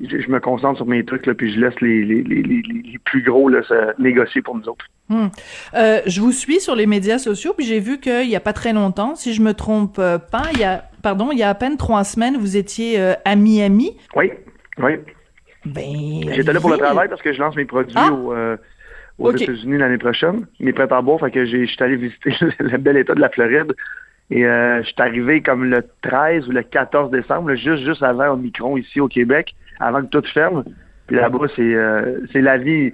je, 0.00 0.20
je 0.20 0.28
me 0.28 0.40
concentre 0.40 0.76
sur 0.76 0.86
mes 0.86 1.04
trucs 1.04 1.26
là, 1.26 1.34
puis 1.34 1.52
je 1.52 1.60
laisse 1.60 1.80
les 1.80 2.04
les, 2.04 2.22
les, 2.22 2.42
les, 2.42 2.98
plus 3.04 3.22
gros 3.22 3.48
là, 3.48 3.62
se 3.62 4.00
négocier 4.00 4.42
pour 4.42 4.56
nous 4.56 4.68
autres. 4.68 4.86
Hmm. 5.08 5.26
Euh, 5.74 6.00
je 6.06 6.20
vous 6.20 6.32
suis 6.32 6.60
sur 6.60 6.74
les 6.74 6.86
médias 6.86 7.18
sociaux, 7.18 7.52
puis 7.56 7.66
j'ai 7.66 7.78
vu 7.78 8.00
qu'il 8.00 8.28
y 8.28 8.36
a 8.36 8.40
pas 8.40 8.52
très 8.52 8.72
longtemps, 8.72 9.14
si 9.14 9.34
je 9.34 9.42
me 9.42 9.52
trompe 9.52 9.98
euh, 9.98 10.18
pas, 10.18 10.44
il 10.52 10.60
y 10.60 10.64
a, 10.64 10.84
pardon, 11.02 11.30
il 11.30 11.38
y 11.38 11.42
a 11.42 11.50
à 11.50 11.54
peine 11.54 11.76
trois 11.76 12.04
semaines, 12.04 12.36
vous 12.36 12.56
étiez 12.56 12.98
euh, 12.98 13.14
à 13.24 13.36
Miami. 13.36 13.96
Oui, 14.16 14.32
oui. 14.78 14.92
Ben, 15.64 16.32
J'étais 16.32 16.52
là 16.52 16.60
pour 16.60 16.70
le 16.70 16.78
travail 16.78 17.08
parce 17.08 17.22
que 17.22 17.32
je 17.32 17.38
lance 17.38 17.56
mes 17.56 17.64
produits 17.64 17.94
Ah! 17.96 18.12
au, 18.12 18.32
euh, 18.32 18.56
aux. 19.18 19.30
États-Unis 19.30 19.78
l'année 19.78 19.98
prochaine. 19.98 20.46
Mes 20.58 20.72
prêts 20.72 20.90
à 20.90 21.02
boire, 21.02 21.20
fait 21.20 21.30
que 21.30 21.46
j'ai, 21.46 21.66
je 21.66 21.72
suis 21.72 21.82
allé 21.82 21.96
visiter 21.96 22.34
le 22.58 22.76
bel 22.78 22.96
état 22.96 23.14
de 23.14 23.20
la 23.20 23.30
Floride. 23.30 23.72
Et 24.30 24.42
je 24.42 24.82
suis 24.84 24.94
arrivé 24.98 25.42
comme 25.42 25.64
le 25.64 25.84
13 26.00 26.48
ou 26.48 26.52
le 26.52 26.62
14 26.62 27.10
décembre, 27.10 27.50
là, 27.50 27.56
juste 27.56 27.84
juste 27.84 28.02
avant 28.02 28.32
Omicron 28.32 28.78
ici 28.78 28.98
au 28.98 29.06
Québec, 29.06 29.54
avant 29.86 30.02
que 30.02 30.06
tout 30.06 30.22
ferme. 30.32 30.64
Puis 31.06 31.16
là-bas, 31.16 31.46
c'est 31.54 31.74
euh, 31.74 32.20
c'est 32.32 32.40
la 32.40 32.56
vie. 32.58 32.92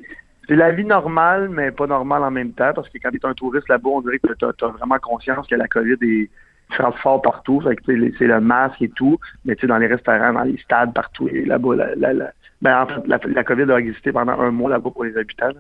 C'est 0.49 0.57
la 0.57 0.73
vie 0.73 0.85
normale, 0.85 1.49
mais 1.49 1.71
pas 1.71 1.87
normale 1.87 2.25
en 2.25 2.31
même 2.33 2.53
temps, 2.53 2.73
parce 2.75 2.89
que 2.89 2.99
quand 3.01 3.11
tu 3.11 3.19
es 3.19 3.27
un 3.27 3.35
touriste 3.35 3.69
là-bas, 3.69 3.89
on 3.89 4.01
dirait 4.01 4.19
que 4.19 4.33
tu 4.33 4.45
as, 4.45 4.69
vraiment 4.69 4.99
conscience 4.99 5.47
que 5.47 5.55
la 5.55 5.69
COVID 5.69 5.97
est 6.03 6.29
frappe 6.71 6.97
fort 6.99 7.23
partout. 7.23 7.61
Fait 7.61 7.77
que 7.77 7.83
c'est 8.19 8.27
le 8.27 8.41
masque 8.41 8.83
et 8.83 8.89
tout, 8.89 9.19
mais 9.45 9.55
tu 9.55 9.63
sais, 9.63 9.67
dans 9.69 9.79
les 9.79 9.87
restaurants, 9.87 10.33
dans 10.33 10.43
les 10.43 10.57
stades, 10.59 10.93
partout, 10.93 11.29
et 11.29 11.45
là-bas, 11.45 11.77
la, 11.77 11.95
la, 11.95 12.13
la- 12.15 12.33
ben, 12.63 12.83
en 12.83 12.87
fait, 12.87 13.07
la, 13.07 13.21
la 13.25 13.45
COVID 13.45 13.71
a 13.71 13.79
existé 13.79 14.11
pendant 14.11 14.41
un 14.41 14.51
mois 14.51 14.71
là-bas 14.71 14.91
pour 14.91 15.05
les 15.05 15.17
habitants. 15.17 15.53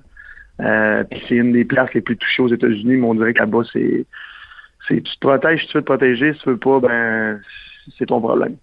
Euh, 0.61 1.05
puis 1.05 1.23
c'est 1.29 1.37
une 1.37 1.53
des 1.53 1.65
places 1.65 1.93
les 1.95 2.01
plus 2.01 2.17
touchées 2.17 2.43
aux 2.43 2.49
États-Unis, 2.49 2.97
mais 2.97 3.07
on 3.07 3.15
dirait 3.15 3.33
que 3.33 3.39
là-bas, 3.39 3.63
c'est, 3.73 4.07
c'est 4.89 5.01
tu 5.03 5.15
te 5.15 5.21
protèges, 5.21 5.63
si 5.63 5.69
tu 5.69 5.79
veux 5.79 5.83
te 5.83 5.87
protéger, 5.87 6.35
si 6.35 6.41
tu 6.41 6.49
veux 6.51 6.59
pas, 6.59 6.81
ben 6.81 7.41
c'est 7.97 8.07
ton 8.07 8.21
problème. 8.21 8.57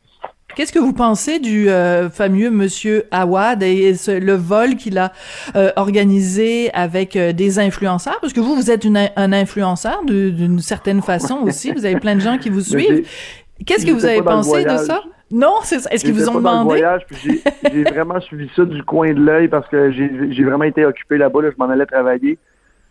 Qu'est-ce 0.58 0.74
que 0.74 0.80
vous 0.80 0.92
pensez 0.92 1.38
du 1.38 1.70
euh, 1.70 2.10
fameux 2.10 2.50
monsieur 2.50 3.04
Awad 3.12 3.62
et 3.62 3.94
ce- 3.94 4.10
le 4.20 4.34
vol 4.34 4.76
qu'il 4.76 4.98
a 4.98 5.12
euh, 5.56 5.70
organisé 5.76 6.74
avec 6.74 7.16
euh, 7.16 7.32
des 7.32 7.60
influenceurs? 7.60 8.18
Parce 8.22 8.34
que 8.34 8.40
vous, 8.40 8.56
vous 8.56 8.72
êtes 8.72 8.84
une, 8.84 8.98
un 9.16 9.34
influenceur 9.34 10.04
d'une 10.04 10.58
certaine 10.58 11.04
façon 11.04 11.42
aussi. 11.44 11.72
Vous 11.74 11.86
avez 11.86 12.00
plein 12.00 12.16
de 12.16 12.22
gens 12.22 12.40
qui 12.40 12.50
vous 12.50 12.62
suivent. 12.62 13.06
Qu'est-ce 13.68 13.86
que 13.86 13.92
vous 13.92 14.06
avez 14.08 14.24
pensé 14.24 14.64
de 14.64 14.78
ça? 14.78 15.04
Non, 15.30 15.58
c'est 15.62 15.78
ça. 15.78 15.92
Est-ce 15.92 16.04
qu'ils 16.04 16.16
vous 16.16 16.28
ont 16.28 16.36
demandé? 16.36 16.70
voyage, 16.70 17.02
puis 17.08 17.40
j'ai, 17.72 17.84
vraiment 17.84 18.20
suivi 18.20 18.50
ça 18.56 18.66
du 18.66 18.82
coin 18.82 19.14
de 19.14 19.22
l'œil 19.22 19.50
parce 19.50 19.68
que 19.68 19.92
j'ai, 19.92 20.10
j'ai 20.32 20.44
vraiment 20.44 20.64
été 20.64 20.86
occupé 20.86 21.20
là-bas, 21.20 21.44
là, 21.44 21.50
je 21.52 21.56
m'en 21.64 21.70
allais 21.70 21.86
travailler. 21.86 22.40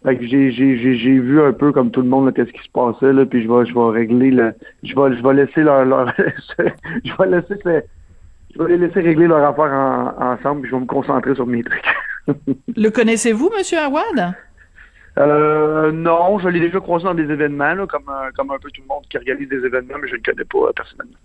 Fait 0.07 0.17
que 0.17 0.25
j'ai, 0.25 0.53
j'ai, 0.53 0.79
j'ai, 0.79 0.95
j'ai 0.97 1.19
vu 1.19 1.43
un 1.43 1.53
peu 1.53 1.73
comme 1.73 1.91
tout 1.91 2.01
le 2.01 2.07
monde 2.07 2.33
qu'est-ce 2.33 2.53
qui 2.53 2.63
se 2.63 2.71
passait 2.71 3.13
là, 3.13 3.27
puis 3.27 3.43
je 3.43 3.49
vais, 3.53 3.67
je 3.67 3.75
vais 3.75 3.91
régler 3.91 4.31
le, 4.31 4.55
je 4.85 4.95
vais, 4.95 5.17
je 5.17 5.21
vais 5.21 5.35
laisser 5.35 5.63
leur, 5.63 5.85
leur 5.85 6.13
je 6.19 7.13
vais 7.19 7.27
laisser, 7.29 7.61
je 8.55 8.63
vais 8.63 8.69
les 8.69 8.79
laisser 8.87 9.01
régler 9.01 9.27
leur 9.27 9.45
affaire 9.45 9.73
en- 9.73 10.15
ensemble, 10.33 10.61
puis 10.61 10.71
je 10.71 10.77
vais 10.77 10.83
me 10.83 10.87
concentrer 10.87 11.35
sur 11.35 11.45
mes 11.45 11.65
trucs. 11.65 11.85
Le 12.77 12.89
connaissez-vous, 12.91 13.51
monsieur 13.57 13.79
Awad? 13.79 14.35
Euh, 15.19 15.91
non, 15.91 16.39
je 16.39 16.49
l'ai 16.51 16.61
déjà 16.61 16.79
croisé 16.79 17.05
dans 17.05 17.15
des 17.15 17.29
événements, 17.29 17.75
là, 17.75 17.87
comme, 17.89 18.09
euh, 18.09 18.31
comme 18.37 18.53
un 18.53 18.59
peu 18.59 18.71
tout 18.71 18.83
le 18.83 18.87
monde 18.87 19.03
qui 19.11 19.17
organise 19.17 19.49
des 19.49 19.65
événements, 19.65 19.97
mais 20.01 20.07
je 20.07 20.13
ne 20.13 20.19
le 20.19 20.23
connais 20.33 20.45
pas 20.45 20.69
euh, 20.69 20.73
personnellement. 20.77 21.17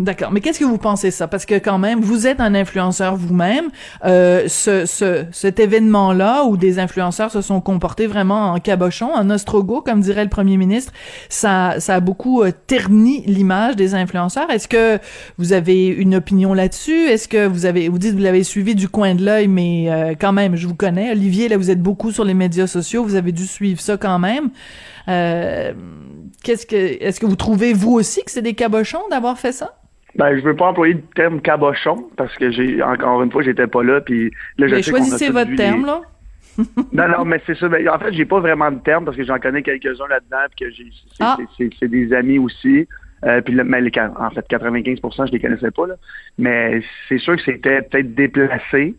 D'accord. 0.00 0.32
Mais 0.32 0.40
qu'est-ce 0.40 0.58
que 0.58 0.64
vous 0.64 0.78
pensez 0.78 1.10
ça? 1.10 1.28
Parce 1.28 1.44
que 1.44 1.56
quand 1.56 1.76
même, 1.76 2.00
vous 2.00 2.26
êtes 2.26 2.40
un 2.40 2.54
influenceur 2.54 3.16
vous-même. 3.16 3.66
Euh, 4.06 4.48
ce, 4.48 4.86
ce, 4.86 5.26
cet 5.30 5.60
événement-là 5.60 6.44
où 6.44 6.56
des 6.56 6.78
influenceurs 6.78 7.30
se 7.30 7.42
sont 7.42 7.60
comportés 7.60 8.06
vraiment 8.06 8.52
en 8.52 8.60
cabochon, 8.60 9.12
en 9.14 9.28
ostrogo, 9.28 9.82
comme 9.82 10.00
dirait 10.00 10.24
le 10.24 10.30
premier 10.30 10.56
ministre, 10.56 10.94
ça, 11.28 11.74
ça 11.80 11.96
a 11.96 12.00
beaucoup 12.00 12.42
euh, 12.42 12.50
terni 12.66 13.22
l'image 13.26 13.76
des 13.76 13.94
influenceurs. 13.94 14.50
Est-ce 14.50 14.68
que 14.68 14.98
vous 15.36 15.52
avez 15.52 15.88
une 15.88 16.14
opinion 16.14 16.54
là-dessus? 16.54 17.08
Est-ce 17.08 17.28
que 17.28 17.46
vous 17.46 17.66
avez, 17.66 17.90
vous 17.90 17.98
dites 17.98 18.14
vous 18.14 18.22
l'avez 18.22 18.42
suivi 18.42 18.74
du 18.74 18.88
coin 18.88 19.14
de 19.14 19.22
l'œil, 19.22 19.48
mais 19.48 19.90
euh, 19.90 20.14
quand 20.18 20.32
même, 20.32 20.56
je 20.56 20.66
vous 20.66 20.74
connais. 20.74 21.10
Olivier, 21.10 21.50
là, 21.50 21.58
vous 21.58 21.70
êtes 21.70 21.82
beaucoup 21.82 22.10
sur 22.10 22.24
les 22.24 22.32
médias 22.32 22.66
sociaux. 22.66 23.04
Vous 23.04 23.16
avez 23.16 23.32
dû 23.32 23.46
suivre 23.46 23.82
ça 23.82 23.98
quand 23.98 24.18
même. 24.18 24.48
Euh, 25.08 25.74
qu'est-ce 26.42 26.64
que, 26.64 26.76
est-ce 26.76 27.20
que 27.20 27.26
vous 27.26 27.36
trouvez 27.36 27.74
vous 27.74 27.92
aussi 27.92 28.24
que 28.24 28.30
c'est 28.30 28.40
des 28.40 28.54
cabochons 28.54 29.02
d'avoir 29.10 29.38
fait 29.38 29.52
ça? 29.52 29.74
Ben, 30.16 30.36
je 30.36 30.42
veux 30.42 30.56
pas 30.56 30.66
employer 30.68 30.94
le 30.94 31.02
terme 31.14 31.40
cabochon 31.40 32.08
parce 32.16 32.36
que 32.36 32.50
j'ai 32.50 32.82
encore 32.82 33.22
une 33.22 33.30
fois 33.30 33.42
j'étais 33.42 33.66
pas 33.68 33.82
là 33.82 34.00
puis 34.00 34.30
là 34.58 34.66
je 34.66 34.74
Mais 34.74 34.82
sais 34.82 34.90
choisissez 34.90 35.30
votre 35.30 35.54
terme, 35.54 35.80
les- 35.82 35.86
là. 35.86 36.00
Non 36.92 37.08
non 37.08 37.24
mais 37.24 37.40
c'est 37.46 37.56
ça. 37.56 37.68
Ben, 37.68 37.88
en 37.88 37.98
fait 37.98 38.12
j'ai 38.12 38.24
pas 38.24 38.40
vraiment 38.40 38.70
de 38.72 38.80
terme 38.80 39.04
parce 39.04 39.16
que 39.16 39.24
j'en 39.24 39.38
connais 39.38 39.62
quelques-uns 39.62 40.08
là-dedans 40.08 40.46
puis 40.56 40.66
que 40.66 40.70
j'ai 40.74 40.86
c'est, 41.16 41.22
Ah. 41.24 41.36
c'est- 41.56 41.88
des 41.88 42.12
amis 42.12 42.38
aussi. 42.38 42.86
Euh, 43.24 43.40
puis 43.42 43.54
là, 43.54 43.64
mais 43.64 43.80
les- 43.82 43.92
en 43.98 44.30
fait 44.30 44.46
95% 44.48 45.26
je 45.26 45.32
les 45.32 45.40
connaissais 45.40 45.70
pas 45.70 45.86
là. 45.86 45.94
Mais 46.38 46.82
c'est 47.08 47.18
sûr 47.18 47.36
que 47.36 47.42
c'était 47.42 47.82
peut-être 47.82 48.14
déplacé. 48.14 48.94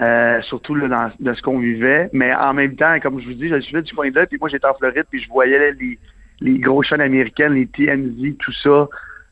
euh, 0.00 0.40
surtout 0.42 0.76
là, 0.76 0.86
dans, 0.86 1.10
de 1.18 1.34
ce 1.34 1.42
qu'on 1.42 1.58
vivait, 1.58 2.08
mais 2.12 2.32
en 2.32 2.54
même 2.54 2.76
temps, 2.76 3.00
comme 3.02 3.18
je 3.20 3.26
vous 3.26 3.34
dis, 3.34 3.48
je 3.48 3.56
le 3.56 3.60
suivais 3.62 3.82
du 3.82 3.92
coin 3.92 4.08
de 4.08 4.14
l'œil, 4.14 4.26
puis 4.28 4.38
moi 4.38 4.48
j'étais 4.48 4.66
en 4.68 4.74
Floride, 4.74 5.06
puis 5.10 5.20
je 5.20 5.28
voyais 5.28 5.72
les, 5.72 5.98
les 6.40 6.58
grosses 6.60 6.86
chaînes 6.86 7.00
américaines, 7.00 7.54
les 7.54 7.66
TMZ, 7.66 8.36
tout 8.38 8.52
ça, 8.62 8.86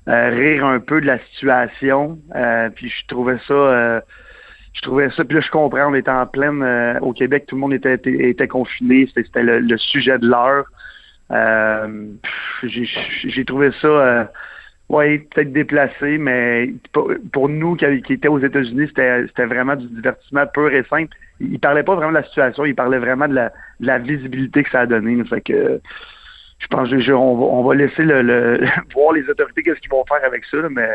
rire 0.06 0.64
un 0.64 0.80
peu 0.80 1.00
de 1.00 1.06
la 1.06 1.18
situation. 1.30 2.18
Euh, 2.34 2.70
puis 2.70 2.88
je 2.88 3.06
trouvais 3.06 3.38
ça 3.46 3.54
euh, 3.54 4.00
je 4.76 4.82
trouvais 4.82 5.10
ça, 5.10 5.24
puis 5.24 5.36
là 5.36 5.40
je 5.40 5.50
comprends, 5.50 5.90
on 5.90 5.94
était 5.94 6.10
en 6.10 6.26
pleine 6.26 6.62
euh, 6.62 6.98
au 7.00 7.12
Québec, 7.12 7.46
tout 7.46 7.56
le 7.56 7.60
monde 7.62 7.72
était, 7.72 8.48
confiné, 8.48 9.08
c'était 9.14 9.42
le, 9.42 9.78
sujet 9.78 10.18
de 10.18 10.28
l'heure. 10.28 10.66
Euh, 11.32 12.06
j'ai- 12.62 13.44
trouvé 13.46 13.70
ça 13.80 13.88
euh, 13.88 14.24
ouais, 14.90 15.26
peut-être 15.34 15.52
déplacé, 15.52 16.18
mais 16.18 16.74
pour, 16.92 17.48
nous 17.48 17.74
qui, 17.76 18.02
qui 18.02 18.12
étaient 18.12 18.28
aux 18.28 18.38
États-Unis, 18.38 18.88
c'était 18.88 19.46
vraiment 19.46 19.76
du 19.76 19.86
divertissement 19.88 20.46
pur 20.46 20.70
et 20.70 20.84
simple. 20.90 21.16
Il, 21.40 21.58
parlait 21.58 21.82
pas 21.82 21.94
vraiment 21.94 22.12
de 22.12 22.18
la 22.18 22.24
situation, 22.24 22.66
il 22.66 22.74
parlait 22.74 22.98
vraiment 22.98 23.28
de 23.28 23.34
la, 23.34 23.48
de 23.80 23.86
la 23.86 23.98
visibilité 23.98 24.62
que 24.62 24.70
ça 24.70 24.80
a 24.80 24.86
donné. 24.86 25.22
que 25.44 25.80
je 26.58 26.66
pense 26.68 26.88
que 26.88 27.12
on, 27.12 27.36
va, 27.36 27.44
on 27.44 27.64
va 27.64 27.74
laisser 27.74 28.02
le, 28.02 28.22
le 28.22 28.66
voir 28.94 29.12
les 29.12 29.28
autorités 29.28 29.62
qu'est-ce 29.62 29.80
qu'ils 29.80 29.90
vont 29.90 30.04
faire 30.06 30.24
avec 30.24 30.44
ça, 30.46 30.58
mais 30.70 30.88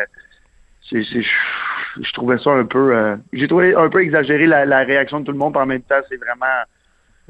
c'est, 0.89 1.03
je, 1.03 2.13
trouvais 2.13 2.37
ça 2.39 2.51
un 2.51 2.65
peu 2.65 2.95
euh, 2.95 3.15
j'ai 3.33 3.47
trouvé 3.47 3.75
un 3.75 3.89
peu 3.89 4.01
exagéré 4.01 4.47
la, 4.47 4.79
réaction 4.79 5.19
de 5.19 5.25
tout 5.25 5.31
le 5.31 5.37
monde, 5.37 5.55
en 5.55 5.65
même 5.65 5.83
temps, 5.83 6.01
c'est 6.09 6.17
vraiment 6.17 6.63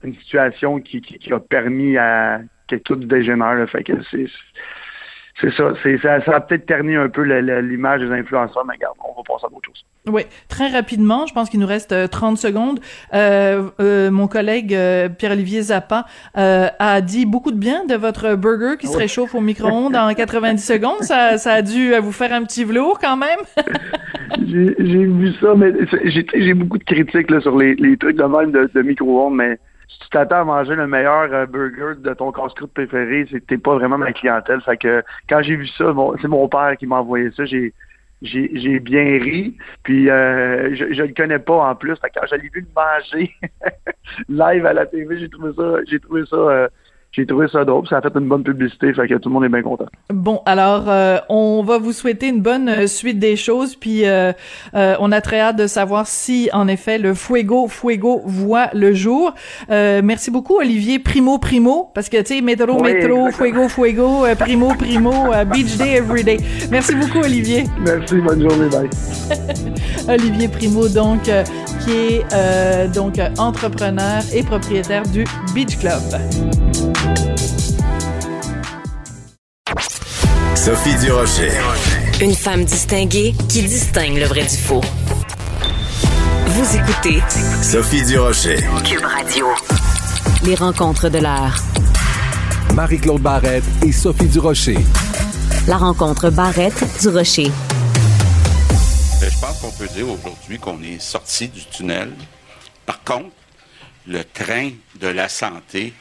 une 0.04 0.16
situation 0.16 0.80
qui 0.80 1.04
a 1.32 1.40
permis 1.40 1.98
à 1.98 2.42
que 2.72 2.76
tout 2.78 2.96
dégénère. 2.96 3.56
Là, 3.56 3.68
fait 3.68 3.84
que 3.84 3.94
c'est 4.10 4.28
c'est 5.42 5.52
ça. 5.54 5.74
C'est, 5.84 5.98
ça, 6.00 6.24
ça 6.24 6.36
a 6.36 6.40
peut-être 6.40 6.66
terni 6.66 6.96
un 6.96 7.10
peu 7.10 7.24
l'image 7.24 8.02
des 8.02 8.12
influenceurs, 8.12 8.64
mais 8.66 8.76
regarde, 8.76 8.96
on 9.04 9.18
va 9.18 9.24
passer 9.28 9.46
à 9.48 9.50
d'autres 9.50 9.66
choses. 9.66 9.86
Oui, 10.08 10.24
très 10.48 10.70
rapidement, 10.70 11.26
je 11.26 11.34
pense 11.34 11.50
qu'il 11.50 11.60
nous 11.60 11.68
reste 11.68 11.92
euh, 11.92 12.08
30 12.08 12.38
secondes. 12.38 12.80
Euh, 13.14 13.70
euh, 13.80 14.10
mon 14.10 14.28
collègue 14.28 14.74
euh, 14.74 15.10
Pierre-Olivier 15.10 15.62
Zappa 15.62 16.06
euh, 16.38 16.68
a 16.80 17.02
dit 17.02 17.26
beaucoup 17.26 17.52
de 17.52 17.58
bien 17.58 17.86
de 17.86 17.96
votre 17.96 18.36
burger 18.36 18.78
qui 18.80 18.88
se 18.88 18.98
réchauffe 18.98 19.36
au 19.36 19.42
micro-ondes 19.42 19.96
en 19.96 20.14
90 20.14 20.64
secondes. 20.64 21.02
Ça, 21.02 21.38
ça 21.38 21.54
a 21.54 21.62
dû 21.62 21.94
euh, 21.94 22.00
vous 22.00 22.12
faire 22.12 22.34
un 22.34 22.44
petit 22.44 22.64
velours 22.64 23.00
quand 23.00 23.18
même. 23.18 23.40
j'ai, 24.48 24.76
j'ai 24.80 25.06
vu 25.06 25.34
ça, 25.40 25.54
mais 25.56 25.72
j'ai, 26.06 26.26
j'ai 26.34 26.54
beaucoup 26.54 26.78
de 26.80 26.84
critiques 26.84 27.30
là, 27.30 27.40
sur 27.42 27.58
les, 27.58 27.76
les 27.76 27.98
trucs 27.98 28.18
de 28.18 28.24
même 28.24 28.52
de, 28.52 28.70
de 28.74 28.82
micro-ondes, 28.82 29.36
mais 29.36 29.60
si 29.92 30.00
tu 30.00 30.10
t'attends 30.10 30.42
à 30.42 30.44
manger 30.46 30.76
le 30.76 30.88
meilleur 30.88 31.34
euh, 31.34 31.46
burger 31.46 32.00
de 32.00 32.14
ton 32.14 32.32
casse-croûte 32.32 32.74
préféré, 32.74 33.28
c'est 33.30 33.42
que 33.42 33.46
t'es 33.46 33.58
pas 33.58 33.76
vraiment 33.76 33.98
ma 33.98 34.14
clientèle. 34.14 34.62
Fait 34.62 34.78
que 34.78 35.04
quand 35.30 35.42
j'ai 35.42 35.56
vu 35.56 35.68
ça, 35.68 35.94
c'est 36.22 36.28
mon 36.28 36.48
père 36.48 36.76
qui 36.78 36.88
m'a 36.88 36.98
envoyé 36.98 37.32
ça. 37.32 37.46
J'ai 37.46 37.74
j'ai, 38.22 38.80
bien 38.80 39.20
ri, 39.20 39.58
puis 39.84 40.10
euh, 40.10 40.76
je, 40.76 41.02
le 41.02 41.14
connais 41.14 41.40
pas 41.40 41.70
en 41.70 41.76
plus. 41.76 41.96
Quand 41.96 42.26
j'allais 42.30 42.50
vu 42.54 42.62
le 42.62 42.68
manger 42.76 43.32
live 44.30 44.66
à 44.66 44.74
la 44.74 44.86
TV, 44.86 45.18
j'ai 45.18 45.30
trouvé 45.30 45.52
ça, 45.58 45.78
j'ai 45.88 46.00
trouvé 46.00 46.24
ça, 46.30 46.36
euh, 46.36 46.68
j'ai 47.14 47.26
trouvé 47.26 47.48
ça 47.52 47.66
drôle. 47.66 47.86
Ça 47.90 47.98
a 47.98 48.02
fait 48.02 48.10
une 48.16 48.30
bonne 48.30 48.44
publicité, 48.44 48.94
fait 48.94 49.08
que 49.08 49.16
tout 49.16 49.28
le 49.28 49.34
monde 49.34 49.44
est 49.44 49.50
bien 49.50 49.62
content. 49.62 49.86
Bon, 50.14 50.42
alors 50.46 50.86
euh, 50.88 51.18
on 51.28 51.62
va 51.62 51.78
vous 51.78 51.92
souhaiter 51.92 52.30
une 52.30 52.42
bonne 52.42 52.70
euh, 52.70 52.88
suite 52.88 53.20
des 53.20 53.36
choses, 53.36 53.76
puis 53.76 54.06
euh, 54.06 54.32
euh, 54.76 54.96
on 55.00 55.12
a 55.12 55.20
très 55.20 55.42
hâte 55.42 55.58
de 55.58 55.68
savoir 55.68 56.08
si 56.08 56.50
en 56.54 56.70
effet 56.70 56.98
le 56.98 57.14
Fuego 57.14 57.68
Fuego 57.68 58.22
voit 58.26 58.70
le 58.74 58.94
jour. 58.94 59.34
Merci 59.70 60.32
beaucoup 60.32 60.56
Olivier 60.56 61.00
Primo 61.00 61.38
Primo, 61.38 61.92
parce 61.94 62.08
que 62.08 62.18
tu 62.22 62.36
sais 62.36 62.42
métro 62.42 62.82
Oui, 62.82 62.94
métro. 62.94 63.30
Fuego 63.32 63.68
Fuego 63.68 64.24
Primo 64.40 64.74
Primo 64.76 65.12
Beach 65.52 65.78
Day 65.78 65.96
Every 65.96 66.24
Day. 66.24 66.38
Merci 66.70 66.96
beaucoup 66.96 67.20
Olivier. 67.20 67.66
Merci, 67.86 68.16
bonne 68.22 68.42
journée, 68.42 68.70
bye. 68.70 68.90
Olivier 70.08 70.48
Primo, 70.48 70.88
donc, 70.88 71.24
qui 71.24 71.92
est 71.92 72.94
donc 72.94 73.20
entrepreneur 73.38 74.22
et 74.34 74.44
propriétaire 74.44 75.04
du 75.04 75.26
Beach 75.54 75.78
Club. 75.78 76.02
Sophie 80.64 80.96
Durocher. 81.00 81.50
Une 82.22 82.36
femme 82.36 82.64
distinguée 82.66 83.34
qui 83.50 83.64
distingue 83.64 84.18
le 84.18 84.26
vrai 84.26 84.44
du 84.44 84.56
faux. 84.58 84.82
Vous 86.46 86.78
écoutez 86.78 87.20
Sophie 87.64 88.06
Durocher. 88.06 88.58
Cube 88.86 89.04
Radio. 89.04 89.48
Les 90.44 90.54
rencontres 90.54 91.10
de 91.10 91.18
l'heure. 91.18 91.56
Marie-Claude 92.76 93.24
Barrette 93.24 93.64
et 93.84 93.92
Sophie 93.92 94.28
Durocher. 94.28 94.78
La 95.68 95.78
rencontre 95.78 96.30
Barrette-du-Rocher. 96.30 97.50
Ben, 99.20 99.32
Je 99.32 99.40
pense 99.40 99.62
qu'on 99.62 99.72
peut 99.72 99.88
dire 99.88 100.08
aujourd'hui 100.08 100.60
qu'on 100.60 100.80
est 100.84 101.02
sorti 101.02 101.48
du 101.48 101.66
tunnel. 101.66 102.12
Par 102.86 103.04
contre, 103.04 103.32
le 104.06 104.24
train 104.24 104.70
de 105.00 105.08
la 105.08 105.28
santé 105.28 105.92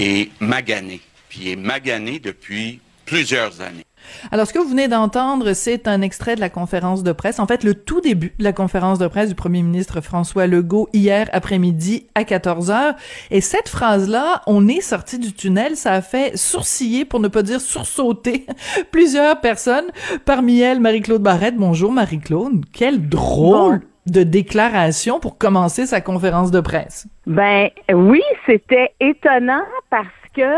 est 0.00 0.28
magané. 0.40 1.00
Puis 1.28 1.42
il 1.42 1.48
est 1.50 1.56
magané 1.56 2.18
depuis 2.18 2.80
plusieurs 3.12 3.60
années. 3.60 3.84
Alors, 4.30 4.46
ce 4.46 4.54
que 4.54 4.58
vous 4.58 4.70
venez 4.70 4.88
d'entendre, 4.88 5.52
c'est 5.52 5.86
un 5.86 6.00
extrait 6.00 6.34
de 6.34 6.40
la 6.40 6.48
conférence 6.48 7.02
de 7.02 7.12
presse, 7.12 7.38
en 7.40 7.46
fait, 7.46 7.62
le 7.62 7.74
tout 7.74 8.00
début 8.00 8.32
de 8.38 8.42
la 8.42 8.54
conférence 8.54 8.98
de 8.98 9.06
presse 9.06 9.28
du 9.28 9.34
premier 9.34 9.62
ministre 9.62 10.00
François 10.00 10.46
Legault 10.46 10.88
hier 10.94 11.28
après-midi 11.32 12.06
à 12.14 12.24
14 12.24 12.70
heures. 12.70 12.94
Et 13.30 13.42
cette 13.42 13.68
phrase-là, 13.68 14.40
on 14.46 14.66
est 14.66 14.80
sorti 14.80 15.18
du 15.18 15.34
tunnel, 15.34 15.76
ça 15.76 15.92
a 15.92 16.00
fait 16.00 16.38
sourciller, 16.38 17.04
pour 17.04 17.20
ne 17.20 17.28
pas 17.28 17.42
dire 17.42 17.60
sursauter, 17.60 18.46
plusieurs 18.90 19.40
personnes. 19.42 19.90
Parmi 20.24 20.60
elles, 20.60 20.80
Marie-Claude 20.80 21.22
Barrette. 21.22 21.56
Bonjour, 21.56 21.92
Marie-Claude. 21.92 22.64
Quel 22.72 23.10
drôle 23.10 23.82
de 24.06 24.22
déclaration 24.22 25.20
pour 25.20 25.36
commencer 25.36 25.84
sa 25.84 26.00
conférence 26.00 26.50
de 26.50 26.60
presse. 26.60 27.06
Ben 27.26 27.68
oui, 27.92 28.22
c'était 28.46 28.90
étonnant 28.98 29.62
parce 29.90 30.08
que 30.34 30.56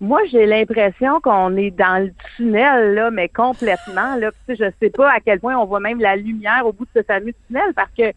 moi, 0.00 0.20
j'ai 0.30 0.44
l'impression 0.44 1.20
qu'on 1.20 1.56
est 1.56 1.70
dans 1.70 2.04
le 2.04 2.12
tunnel, 2.36 2.94
là, 2.94 3.10
mais 3.10 3.28
complètement. 3.28 4.16
Là. 4.16 4.30
Je 4.48 4.70
sais 4.80 4.90
pas 4.90 5.10
à 5.10 5.20
quel 5.20 5.40
point 5.40 5.56
on 5.56 5.64
voit 5.64 5.80
même 5.80 6.00
la 6.00 6.16
lumière 6.16 6.66
au 6.66 6.72
bout 6.72 6.84
de 6.84 7.00
ce 7.00 7.02
fameux 7.02 7.32
tunnel 7.46 7.72
parce 7.74 7.90
que, 7.96 8.10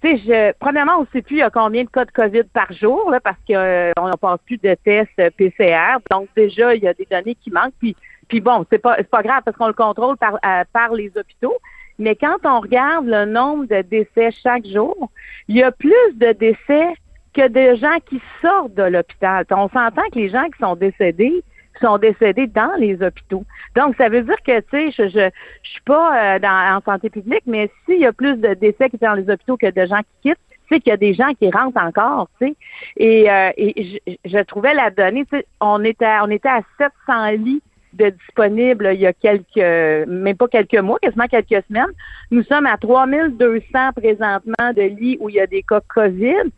tu 0.00 0.16
sais, 0.16 0.18
je, 0.18 0.52
premièrement, 0.60 1.00
on 1.00 1.06
sait 1.12 1.22
plus 1.22 1.36
il 1.36 1.40
y 1.40 1.42
a 1.42 1.50
combien 1.50 1.82
de 1.82 1.88
cas 1.88 2.04
de 2.04 2.12
COVID 2.12 2.44
par 2.52 2.72
jour, 2.72 3.10
là, 3.10 3.18
parce 3.18 3.38
qu'on 3.46 3.92
on 3.98 4.08
n'a 4.08 4.16
pas 4.16 4.38
plus 4.38 4.58
de 4.58 4.74
tests 4.84 5.30
PCR. 5.36 5.98
Donc, 6.10 6.28
déjà, 6.36 6.74
il 6.74 6.82
y 6.82 6.88
a 6.88 6.94
des 6.94 7.06
données 7.10 7.34
qui 7.34 7.50
manquent. 7.50 7.74
Puis, 7.80 7.96
puis 8.28 8.40
bon, 8.40 8.64
c'est 8.70 8.78
pas, 8.78 9.02
pas 9.02 9.22
grave 9.22 9.42
parce 9.44 9.56
qu'on 9.56 9.66
le 9.66 9.72
contrôle 9.72 10.16
par, 10.16 10.38
à- 10.42 10.64
par 10.72 10.92
les 10.92 11.10
hôpitaux. 11.16 11.56
Mais 11.98 12.16
quand 12.16 12.36
on 12.44 12.60
regarde 12.60 13.06
le 13.06 13.24
nombre 13.24 13.66
de 13.66 13.82
décès 13.82 14.30
chaque 14.42 14.66
jour, 14.66 15.10
il 15.48 15.56
y 15.56 15.62
a 15.62 15.72
plus 15.72 15.92
de 16.14 16.32
décès 16.32 16.94
que 17.34 17.48
de 17.48 17.76
gens 17.76 17.98
qui 18.06 18.20
sortent 18.40 18.74
de 18.74 18.82
l'hôpital. 18.82 19.44
On 19.50 19.68
s'entend 19.68 20.02
que 20.12 20.18
les 20.18 20.28
gens 20.28 20.44
qui 20.44 20.58
sont 20.60 20.76
décédés 20.76 21.42
sont 21.80 21.98
décédés 21.98 22.46
dans 22.46 22.74
les 22.78 23.02
hôpitaux. 23.02 23.44
Donc, 23.74 23.96
ça 23.96 24.08
veut 24.08 24.22
dire 24.22 24.36
que, 24.46 24.60
tu 24.60 24.66
sais, 24.70 24.90
je, 24.90 25.08
je, 25.08 25.30
je 25.62 25.70
suis 25.70 25.80
pas 25.82 26.36
euh, 26.36 26.38
dans, 26.38 26.76
en 26.76 26.80
santé 26.82 27.10
publique, 27.10 27.42
mais 27.46 27.70
s'il 27.84 27.98
y 27.98 28.06
a 28.06 28.12
plus 28.12 28.36
de 28.36 28.54
décès 28.54 28.88
qui 28.90 28.98
sont 28.98 29.06
dans 29.06 29.14
les 29.14 29.28
hôpitaux 29.30 29.56
que 29.56 29.70
de 29.70 29.86
gens 29.86 30.00
qui 30.00 30.30
quittent, 30.30 30.38
tu 30.68 30.74
sais 30.74 30.80
qu'il 30.80 30.90
y 30.90 30.94
a 30.94 30.96
des 30.96 31.14
gens 31.14 31.32
qui 31.34 31.50
rentrent 31.50 31.82
encore, 31.82 32.28
tu 32.40 32.46
sais. 32.46 32.54
Et, 32.96 33.30
euh, 33.30 33.50
et 33.56 34.00
je, 34.06 34.14
je 34.24 34.38
trouvais 34.44 34.74
la 34.74 34.90
donnée, 34.90 35.24
tu 35.24 35.38
sais, 35.38 35.46
on 35.60 35.82
était, 35.84 36.18
on 36.22 36.30
était 36.30 36.48
à 36.48 36.60
700 36.78 37.42
lits 37.42 37.62
de 37.94 38.08
disponibles 38.08 38.90
il 38.94 39.00
y 39.00 39.06
a 39.06 39.12
quelques, 39.12 40.08
même 40.08 40.36
pas 40.36 40.48
quelques 40.48 40.78
mois, 40.78 40.98
quasiment 41.00 41.26
quelques 41.26 41.64
semaines. 41.68 41.92
Nous 42.30 42.42
sommes 42.44 42.66
à 42.66 42.78
3200 42.78 43.92
présentement 43.94 44.72
de 44.74 44.82
lits 44.82 45.18
où 45.20 45.28
il 45.28 45.34
y 45.34 45.40
a 45.40 45.46
des 45.46 45.62
cas 45.62 45.80
COVID. 45.88 46.50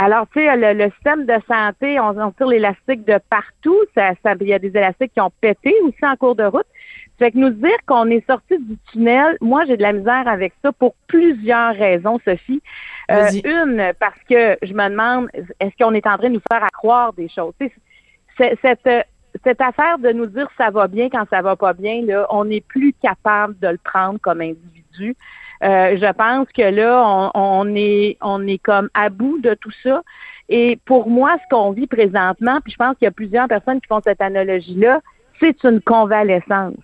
Alors, 0.00 0.26
tu 0.32 0.38
sais, 0.40 0.56
le, 0.56 0.74
le 0.84 0.90
système 0.92 1.26
de 1.26 1.34
santé, 1.48 1.98
on, 1.98 2.16
on 2.16 2.30
tire 2.30 2.46
l'élastique 2.46 3.04
de 3.04 3.18
partout. 3.28 3.76
Ça, 3.96 4.12
ça, 4.22 4.34
il 4.40 4.46
y 4.46 4.54
a 4.54 4.58
des 4.60 4.68
élastiques 4.68 5.12
qui 5.12 5.20
ont 5.20 5.32
pété 5.40 5.74
aussi 5.82 5.98
en 6.02 6.14
cours 6.14 6.36
de 6.36 6.44
route. 6.44 6.66
Fait 7.18 7.32
que 7.32 7.38
nous 7.38 7.50
dire 7.50 7.76
qu'on 7.84 8.06
est 8.08 8.24
sorti 8.30 8.58
du 8.58 8.76
tunnel, 8.92 9.36
moi, 9.40 9.64
j'ai 9.66 9.76
de 9.76 9.82
la 9.82 9.92
misère 9.92 10.28
avec 10.28 10.52
ça 10.62 10.70
pour 10.70 10.94
plusieurs 11.08 11.74
raisons, 11.74 12.20
Sophie. 12.24 12.62
Euh, 13.10 13.24
une, 13.44 13.92
parce 13.98 14.20
que 14.30 14.56
je 14.62 14.72
me 14.72 14.88
demande, 14.88 15.28
est-ce 15.58 15.76
qu'on 15.82 15.94
est 15.94 16.06
en 16.06 16.16
train 16.16 16.28
de 16.28 16.34
nous 16.34 16.42
faire 16.48 16.62
à 16.62 16.68
croire 16.68 17.12
des 17.14 17.28
choses? 17.28 17.54
Tu 17.60 17.66
sais, 17.66 17.74
c'est- 18.36 18.58
cette, 18.62 18.86
euh, 18.86 19.02
cette 19.44 19.60
affaire 19.60 19.98
de 19.98 20.10
nous 20.12 20.26
dire 20.26 20.48
ça 20.56 20.70
va 20.70 20.86
bien 20.86 21.08
quand 21.10 21.24
ça 21.28 21.42
va 21.42 21.56
pas 21.56 21.72
bien, 21.72 22.02
là, 22.06 22.24
on 22.30 22.44
n'est 22.44 22.60
plus 22.60 22.92
capable 23.02 23.58
de 23.58 23.66
le 23.68 23.78
prendre 23.82 24.20
comme 24.20 24.40
individu. 24.40 25.16
Euh, 25.64 25.96
je 25.96 26.12
pense 26.12 26.46
que 26.56 26.62
là, 26.62 27.02
on, 27.04 27.30
on 27.34 27.74
est 27.74 28.16
on 28.20 28.46
est 28.46 28.58
comme 28.58 28.88
à 28.94 29.08
bout 29.08 29.38
de 29.40 29.54
tout 29.54 29.72
ça. 29.82 30.02
Et 30.48 30.78
pour 30.86 31.08
moi, 31.08 31.36
ce 31.42 31.54
qu'on 31.54 31.72
vit 31.72 31.86
présentement, 31.86 32.60
puis 32.62 32.72
je 32.72 32.76
pense 32.76 32.96
qu'il 32.96 33.04
y 33.04 33.08
a 33.08 33.12
plusieurs 33.12 33.48
personnes 33.48 33.80
qui 33.80 33.86
font 33.86 34.00
cette 34.02 34.22
analogie-là, 34.22 35.00
c'est 35.40 35.62
une 35.64 35.80
convalescence. 35.80 36.74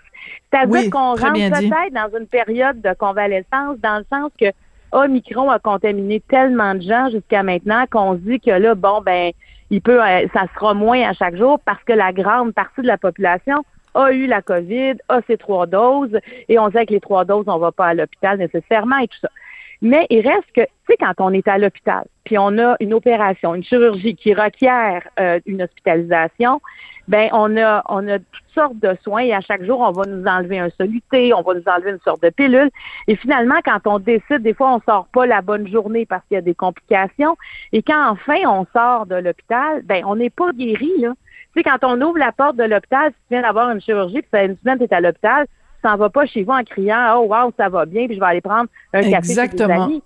C'est-à-dire 0.51 0.83
Oui, 0.83 0.91
qu'on 0.91 1.15
rentre 1.15 1.33
peut-être 1.33 1.93
dans 1.93 2.19
une 2.19 2.27
période 2.27 2.81
de 2.81 2.95
convalescence, 2.95 3.79
dans 3.79 3.99
le 3.99 4.05
sens 4.13 4.31
que 4.39 4.47
Omicron 4.93 5.51
a 5.51 5.59
contaminé 5.59 6.21
tellement 6.29 6.75
de 6.75 6.83
gens 6.83 7.09
jusqu'à 7.11 7.43
maintenant 7.43 7.85
qu'on 7.91 8.15
se 8.15 8.19
dit 8.19 8.41
que 8.41 8.51
là, 8.51 8.75
bon, 8.75 9.01
ben, 9.05 9.33
il 9.71 9.81
peut, 9.81 10.03
euh, 10.03 10.27
ça 10.33 10.45
sera 10.55 10.75
moins 10.75 11.03
à 11.03 11.13
chaque 11.15 11.37
jour 11.37 11.59
parce 11.65 11.83
que 11.85 11.93
la 11.93 12.13
grande 12.13 12.55
partie 12.55 12.83
de 12.83 12.87
la 12.87 12.99
population 12.99 13.65
a 13.95 14.13
eu 14.13 14.27
la 14.27 14.43
COVID, 14.43 14.95
a 15.09 15.21
ses 15.27 15.37
trois 15.37 15.67
doses, 15.67 16.19
et 16.49 16.59
on 16.59 16.71
sait 16.71 16.87
que 16.87 16.93
les 16.93 17.01
trois 17.01 17.25
doses, 17.25 17.45
on 17.47 17.59
va 17.59 17.73
pas 17.73 17.89
à 17.89 17.95
l'hôpital 17.95 18.39
nécessairement 18.39 18.99
et 18.99 19.09
tout 19.09 19.19
ça. 19.21 19.31
Mais 19.83 20.07
il 20.09 20.27
reste 20.27 20.51
que, 20.55 20.63
tu 20.63 20.69
sais, 20.89 20.97
quand 20.99 21.13
on 21.19 21.33
est 21.33 21.47
à 21.47 21.59
l'hôpital, 21.59 22.07
puis 22.25 22.39
on 22.39 22.59
a 22.59 22.77
une 22.81 22.95
opération, 22.95 23.55
une 23.55 23.65
chirurgie 23.65 24.15
qui 24.15 24.33
requiert 24.33 25.03
euh, 25.21 25.41
une 25.47 25.63
hospitalisation, 25.63 26.61
ben 27.07 27.29
on 27.33 27.57
a 27.57 27.83
on 27.89 28.09
a 28.09 28.19
toutes 28.19 28.55
sortes 28.55 28.79
de 28.79 28.97
soins 29.03 29.23
et 29.23 29.35
à 29.35 29.41
chaque 29.41 29.63
jour 29.65 29.81
on 29.81 29.93
va 29.93 30.05
nous 30.07 30.25
enlever 30.25 30.59
un 30.59 30.71
soluté, 30.71 31.35
on 31.35 31.43
va 31.43 31.55
nous 31.55 31.65
enlever 31.67 31.91
une 31.91 32.01
sorte 32.01 32.23
de 32.23 32.31
pilule 32.31 32.71
et 33.09 33.17
finalement 33.17 33.61
quand 33.65 33.81
on 33.87 33.99
décide 33.99 34.39
des 34.39 34.55
fois 34.55 34.75
on 34.75 34.81
sort 34.91 35.07
pas 35.13 35.27
la 35.27 35.43
bonne 35.43 35.69
journée 35.69 36.07
parce 36.07 36.25
qu'il 36.27 36.37
y 36.37 36.39
a 36.39 36.43
des 36.43 36.55
complications 36.55 37.37
et 37.73 37.83
quand 37.83 38.11
enfin 38.11 38.39
on 38.47 38.67
sort 38.73 39.07
de 39.07 39.17
l'hôpital, 39.17 39.83
ben 39.83 40.03
on 40.07 40.17
n'est 40.17 40.31
pas 40.31 40.51
guéri 40.53 40.91
là. 40.99 41.13
Tu 41.55 41.63
sais 41.63 41.63
quand 41.63 41.87
on 41.87 42.01
ouvre 42.01 42.19
la 42.19 42.33
porte 42.33 42.57
de 42.57 42.65
l'hôpital, 42.65 43.11
si 43.11 43.17
tu 43.29 43.35
viens 43.35 43.43
d'avoir 43.43 43.71
une 43.71 43.81
chirurgie, 43.81 44.23
puis 44.23 44.29
ça 44.33 44.41
fait 44.41 44.47
une 44.47 44.57
semaine 44.57 44.79
tu 44.79 44.85
es 44.85 44.95
à 44.95 45.01
l'hôpital, 45.01 45.47
tu 45.47 45.89
s'en 45.89 45.97
vas 45.97 46.11
pas 46.11 46.27
chez 46.27 46.43
vous 46.43 46.53
en 46.53 46.65
criant 46.65 47.17
"Oh 47.17 47.27
wow, 47.29 47.53
ça 47.57 47.69
va 47.69 47.87
bien, 47.87 48.07
puis 48.07 48.17
je 48.17 48.21
vais 48.21 48.27
aller 48.27 48.41
prendre 48.41 48.69
un 48.93 49.03
café 49.03 49.11
chez 49.11 49.35
des 49.35 49.41
Exactement. 49.41 49.85
amis." 49.85 50.03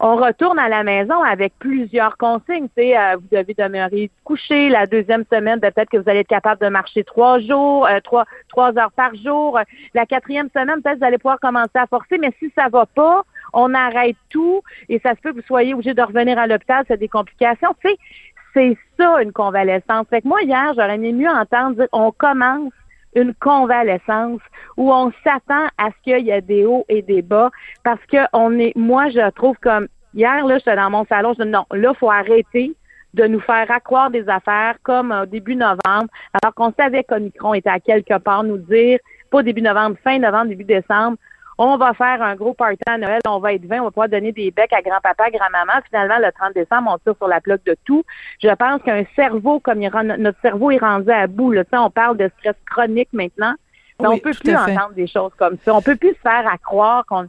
on 0.00 0.16
retourne 0.16 0.58
à 0.58 0.68
la 0.68 0.84
maison 0.84 1.22
avec 1.22 1.52
plusieurs 1.58 2.16
consignes. 2.16 2.68
Tu 2.76 2.82
sais, 2.82 2.96
euh, 2.96 3.16
vous 3.16 3.36
devez 3.36 3.54
demeurer 3.54 4.10
couché. 4.24 4.68
La 4.68 4.86
deuxième 4.86 5.24
semaine, 5.30 5.58
ben, 5.58 5.72
peut-être 5.72 5.90
que 5.90 5.96
vous 5.96 6.08
allez 6.08 6.20
être 6.20 6.28
capable 6.28 6.60
de 6.62 6.68
marcher 6.68 7.02
trois 7.02 7.40
jours, 7.40 7.86
euh, 7.86 7.98
trois, 8.04 8.24
trois 8.48 8.76
heures 8.78 8.92
par 8.92 9.14
jour. 9.16 9.58
La 9.94 10.06
quatrième 10.06 10.48
semaine, 10.50 10.82
peut-être 10.82 10.94
que 10.94 10.98
vous 11.00 11.04
allez 11.04 11.18
pouvoir 11.18 11.40
commencer 11.40 11.70
à 11.74 11.86
forcer. 11.86 12.18
Mais 12.18 12.32
si 12.38 12.52
ça 12.56 12.68
va 12.68 12.86
pas, 12.86 13.22
on 13.52 13.74
arrête 13.74 14.16
tout 14.30 14.62
et 14.88 15.00
ça 15.00 15.16
se 15.16 15.20
peut 15.20 15.30
que 15.30 15.36
vous 15.36 15.46
soyez 15.46 15.74
obligé 15.74 15.94
de 15.94 16.02
revenir 16.02 16.38
à 16.38 16.46
l'hôpital, 16.46 16.84
c'est 16.86 16.98
des 16.98 17.08
complications. 17.08 17.74
Tu 17.82 17.90
sais, 17.90 17.96
c'est 18.58 18.76
ça 18.98 19.22
une 19.22 19.32
convalescence. 19.32 20.06
Fait 20.10 20.22
que 20.22 20.28
moi, 20.28 20.42
hier, 20.42 20.72
j'aurais 20.74 20.96
aimé 20.96 21.12
mieux 21.12 21.28
entendre 21.28 21.76
dire 21.76 21.86
on 21.92 22.10
commence 22.10 22.72
une 23.14 23.32
convalescence 23.34 24.40
où 24.76 24.92
on 24.92 25.12
s'attend 25.24 25.66
à 25.78 25.88
ce 25.90 26.02
qu'il 26.02 26.26
y 26.26 26.30
ait 26.30 26.42
des 26.42 26.64
hauts 26.66 26.84
et 26.88 27.02
des 27.02 27.22
bas 27.22 27.50
parce 27.82 28.04
que 28.12 28.18
on 28.32 28.58
est 28.58 28.76
moi 28.76 29.08
je 29.08 29.30
trouve 29.30 29.56
comme 29.62 29.88
hier 30.12 30.44
là 30.44 30.58
j'étais 30.58 30.76
dans 30.76 30.90
mon 30.90 31.06
salon 31.06 31.32
je 31.38 31.42
dis 31.42 31.48
non 31.48 31.64
là 31.72 31.94
faut 31.94 32.10
arrêter 32.10 32.76
de 33.14 33.24
nous 33.24 33.40
faire 33.40 33.70
accroire 33.70 34.10
des 34.10 34.28
affaires 34.28 34.76
comme 34.82 35.10
au 35.10 35.24
début 35.24 35.56
novembre 35.56 36.08
alors 36.34 36.54
qu'on 36.54 36.72
savait 36.78 37.02
qu'Omicron 37.02 37.54
était 37.54 37.70
à 37.70 37.80
quelque 37.80 38.18
part 38.18 38.44
nous 38.44 38.58
dire 38.58 38.98
pas 39.30 39.42
début 39.42 39.62
novembre 39.62 39.96
fin 40.04 40.18
novembre 40.18 40.50
début 40.50 40.64
décembre 40.64 41.16
on 41.58 41.76
va 41.76 41.92
faire 41.94 42.22
un 42.22 42.36
gros 42.36 42.54
party 42.54 42.78
à 42.86 42.96
Noël, 42.98 43.20
on 43.26 43.38
va 43.40 43.52
être 43.52 43.64
20, 43.66 43.80
on 43.80 43.84
va 43.84 43.90
pouvoir 43.90 44.08
donner 44.08 44.32
des 44.32 44.50
becs 44.50 44.72
à 44.72 44.80
grand-papa, 44.80 45.30
grand-maman. 45.30 45.72
Finalement, 45.88 46.18
le 46.24 46.30
30 46.32 46.54
décembre, 46.54 46.90
on 46.94 46.98
tire 46.98 47.16
sur 47.16 47.28
la 47.28 47.40
plaque 47.40 47.64
de 47.64 47.76
tout. 47.84 48.04
Je 48.42 48.48
pense 48.54 48.80
qu'un 48.82 49.04
cerveau, 49.16 49.58
comme 49.60 49.82
il 49.82 49.88
rend- 49.88 50.04
notre 50.04 50.40
cerveau 50.40 50.70
est 50.70 50.78
rendu 50.78 51.10
à 51.10 51.26
bout, 51.26 51.52
là, 51.52 51.64
on 51.72 51.90
parle 51.90 52.16
de 52.16 52.30
stress 52.38 52.54
chronique 52.70 53.08
maintenant. 53.12 53.54
Mais 54.00 54.06
Oui, 54.06 54.14
on 54.14 54.18
peut 54.18 54.30
plus 54.30 54.52
entendre 54.76 54.94
des 54.94 55.08
choses 55.08 55.32
comme 55.36 55.56
ça. 55.64 55.74
On 55.74 55.82
peut 55.82 55.96
plus 55.96 56.14
se 56.14 56.20
faire 56.20 56.46
à 56.46 56.56
croire 56.58 57.04
qu'on. 57.06 57.26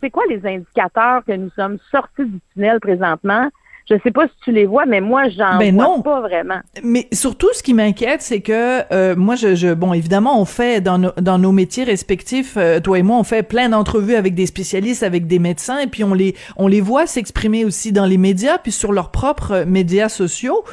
C'est 0.00 0.10
quoi 0.10 0.22
les 0.28 0.46
indicateurs 0.46 1.24
que 1.26 1.32
nous 1.32 1.50
sommes 1.50 1.78
sortis 1.90 2.26
du 2.26 2.38
tunnel 2.52 2.78
présentement? 2.78 3.48
Je 3.90 3.94
sais 4.02 4.10
pas 4.10 4.26
si 4.26 4.34
tu 4.44 4.52
les 4.52 4.66
vois, 4.66 4.84
mais 4.84 5.00
moi, 5.00 5.28
j'en 5.30 5.58
Ben 5.58 5.74
vois 5.74 5.84
non. 5.84 6.02
pas 6.02 6.20
vraiment. 6.20 6.58
Mais 6.82 7.08
surtout, 7.10 7.48
ce 7.54 7.62
qui 7.62 7.72
m'inquiète, 7.72 8.20
c'est 8.20 8.40
que 8.42 8.82
euh, 8.92 9.16
moi, 9.16 9.34
je, 9.34 9.54
je, 9.54 9.72
bon, 9.72 9.94
évidemment, 9.94 10.38
on 10.40 10.44
fait 10.44 10.82
dans 10.82 10.98
nos, 10.98 11.12
dans 11.18 11.38
nos 11.38 11.52
métiers 11.52 11.84
respectifs, 11.84 12.56
euh, 12.58 12.80
toi 12.80 12.98
et 12.98 13.02
moi, 13.02 13.16
on 13.16 13.24
fait 13.24 13.42
plein 13.42 13.70
d'entrevues 13.70 14.14
avec 14.14 14.34
des 14.34 14.44
spécialistes, 14.44 15.02
avec 15.02 15.26
des 15.26 15.38
médecins, 15.38 15.78
et 15.78 15.86
puis 15.86 16.04
on 16.04 16.12
les, 16.12 16.34
on 16.56 16.68
les 16.68 16.82
voit 16.82 17.06
s'exprimer 17.06 17.64
aussi 17.64 17.90
dans 17.90 18.04
les 18.04 18.18
médias, 18.18 18.58
puis 18.58 18.72
sur 18.72 18.92
leurs 18.92 19.10
propres 19.10 19.52
euh, 19.52 19.64
médias 19.64 20.10
sociaux. 20.10 20.64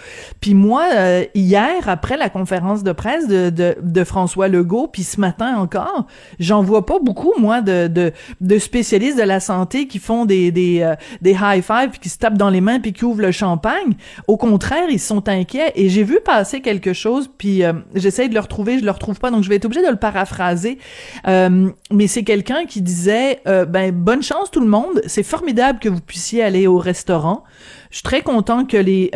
Puis 0.41 0.53
moi, 0.53 0.83
euh, 0.93 1.23
hier, 1.35 1.87
après 1.87 2.17
la 2.17 2.29
conférence 2.29 2.83
de 2.83 2.91
presse 2.91 3.29
de, 3.29 3.49
de, 3.49 3.77
de 3.81 4.03
François 4.03 4.49
Legault, 4.49 4.87
puis 4.91 5.03
ce 5.03 5.21
matin 5.21 5.55
encore, 5.57 6.05
j'en 6.39 6.61
vois 6.61 6.85
pas 6.85 6.99
beaucoup, 6.99 7.31
moi, 7.37 7.61
de, 7.61 7.87
de, 7.87 8.11
de 8.41 8.59
spécialistes 8.59 9.17
de 9.17 9.23
la 9.23 9.39
santé 9.39 9.87
qui 9.87 9.99
font 9.99 10.25
des, 10.25 10.51
des, 10.51 10.81
euh, 10.81 10.95
des 11.21 11.31
high 11.31 11.63
five, 11.63 11.91
puis 11.91 11.99
qui 11.99 12.09
se 12.09 12.17
tapent 12.17 12.37
dans 12.37 12.49
les 12.49 12.59
mains, 12.59 12.81
puis 12.81 12.91
qui 12.91 13.04
ouvre 13.05 13.21
le 13.21 13.31
champagne. 13.31 13.93
Au 14.27 14.37
contraire, 14.37 14.89
ils 14.89 14.99
sont 14.99 15.29
inquiets. 15.29 15.71
Et 15.75 15.89
j'ai 15.89 16.03
vu 16.03 16.19
passer 16.23 16.61
quelque 16.61 16.93
chose, 16.93 17.29
puis 17.37 17.63
euh, 17.63 17.73
j'essaie 17.93 18.27
de 18.27 18.33
le 18.33 18.39
retrouver, 18.39 18.79
je 18.79 18.85
le 18.85 18.91
retrouve 18.91 19.19
pas, 19.19 19.31
donc 19.31 19.43
je 19.43 19.49
vais 19.49 19.55
être 19.55 19.65
obligée 19.65 19.85
de 19.85 19.91
le 19.91 19.95
paraphraser. 19.95 20.77
Euh, 21.27 21.69
mais 21.91 22.07
c'est 22.07 22.23
quelqu'un 22.23 22.65
qui 22.65 22.81
disait, 22.81 23.41
euh, 23.47 23.65
ben 23.65 23.91
bonne 23.91 24.23
chance 24.23 24.51
tout 24.51 24.61
le 24.61 24.67
monde. 24.67 25.01
C'est 25.05 25.23
formidable 25.23 25.79
que 25.79 25.89
vous 25.89 26.01
puissiez 26.01 26.43
aller 26.43 26.67
au 26.67 26.77
restaurant. 26.77 27.43
Je 27.91 27.97
suis 27.97 28.03
très 28.03 28.21
content 28.21 28.65
que 28.65 28.77
les 28.77 29.11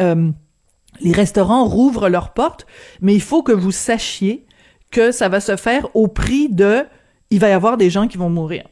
les 1.02 1.12
restaurants 1.14 1.66
rouvrent 1.66 2.10
leurs 2.10 2.34
portes, 2.34 2.66
mais 3.02 3.14
il 3.14 3.22
faut 3.22 3.44
que 3.44 3.52
vous 3.52 3.72
sachiez 3.72 4.46
que 4.92 5.12
ça 5.12 5.30
va 5.30 5.40
se 5.40 5.56
faire 5.56 5.88
au 5.96 6.08
prix 6.08 6.50
de 6.50 6.86
il 7.30 7.40
va 7.40 7.50
y 7.50 7.52
avoir 7.52 7.78
des 7.78 7.90
gens 7.90 8.08
qui 8.08 8.18
vont 8.18 8.30
mourir. 8.30 8.64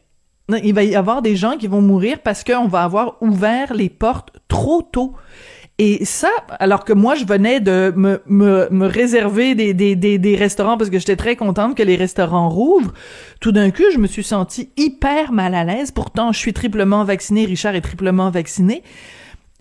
Il 0.64 0.74
va 0.74 0.84
y 0.84 0.96
avoir 0.96 1.22
des 1.22 1.36
gens 1.36 1.58
qui 1.58 1.68
vont 1.68 1.82
mourir 1.82 2.20
parce 2.24 2.44
qu'on 2.44 2.68
va 2.68 2.84
avoir 2.84 3.18
ouvert 3.22 3.74
les 3.74 3.90
portes 3.90 4.32
trop 4.48 4.82
tôt. 4.82 5.14
Et 5.80 6.06
ça, 6.06 6.32
alors 6.60 6.86
que 6.86 6.94
moi, 6.94 7.14
je 7.14 7.26
venais 7.26 7.60
de 7.60 7.94
me, 7.96 8.22
me, 8.26 8.68
me 8.72 8.88
réserver 8.88 9.54
des, 9.54 9.76
des, 9.76 9.96
des, 9.96 10.18
des, 10.18 10.36
restaurants 10.36 10.76
parce 10.76 10.90
que 10.90 10.98
j'étais 10.98 11.16
très 11.16 11.36
contente 11.36 11.76
que 11.76 11.84
les 11.84 11.96
restaurants 11.96 12.50
rouvrent, 12.50 12.94
tout 13.42 13.52
d'un 13.52 13.70
coup, 13.70 13.84
je 13.94 14.00
me 14.00 14.08
suis 14.08 14.24
sentie 14.24 14.72
hyper 14.76 15.32
mal 15.32 15.54
à 15.54 15.64
l'aise. 15.64 15.92
Pourtant, 15.92 16.32
je 16.32 16.40
suis 16.40 16.54
triplement 16.54 17.04
vaccinée, 17.04 17.46
Richard 17.46 17.76
est 17.76 17.82
triplement 17.82 18.32
vacciné. 18.32 18.82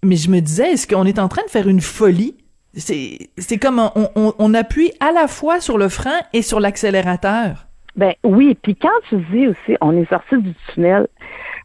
Mais 0.03 0.17
je 0.17 0.31
me 0.31 0.41
disais, 0.41 0.73
est-ce 0.73 0.87
qu'on 0.87 1.05
est 1.05 1.19
en 1.19 1.29
train 1.29 1.45
de 1.45 1.51
faire 1.51 1.69
une 1.69 1.83
folie? 1.83 2.37
C'est, 2.75 3.29
comme 3.61 3.79
on, 3.79 4.09
on, 4.15 4.35
on 4.39 4.55
appuie 4.55 4.93
à 5.01 5.13
la 5.13 5.29
fois 5.29 5.61
sur 5.61 5.77
le 5.77 5.89
frein 5.89 6.19
et 6.33 6.43
sur 6.43 6.61
l'accélérateur. 6.61 7.67
Ben 7.97 8.13
oui, 8.25 8.55
puis 8.61 8.77
quand 8.77 8.99
tu 9.09 9.17
dis 9.33 9.49
aussi, 9.49 9.77
on 9.81 9.97
est 9.97 10.09
sorti 10.11 10.37
du 10.37 10.53
tunnel, 10.73 11.07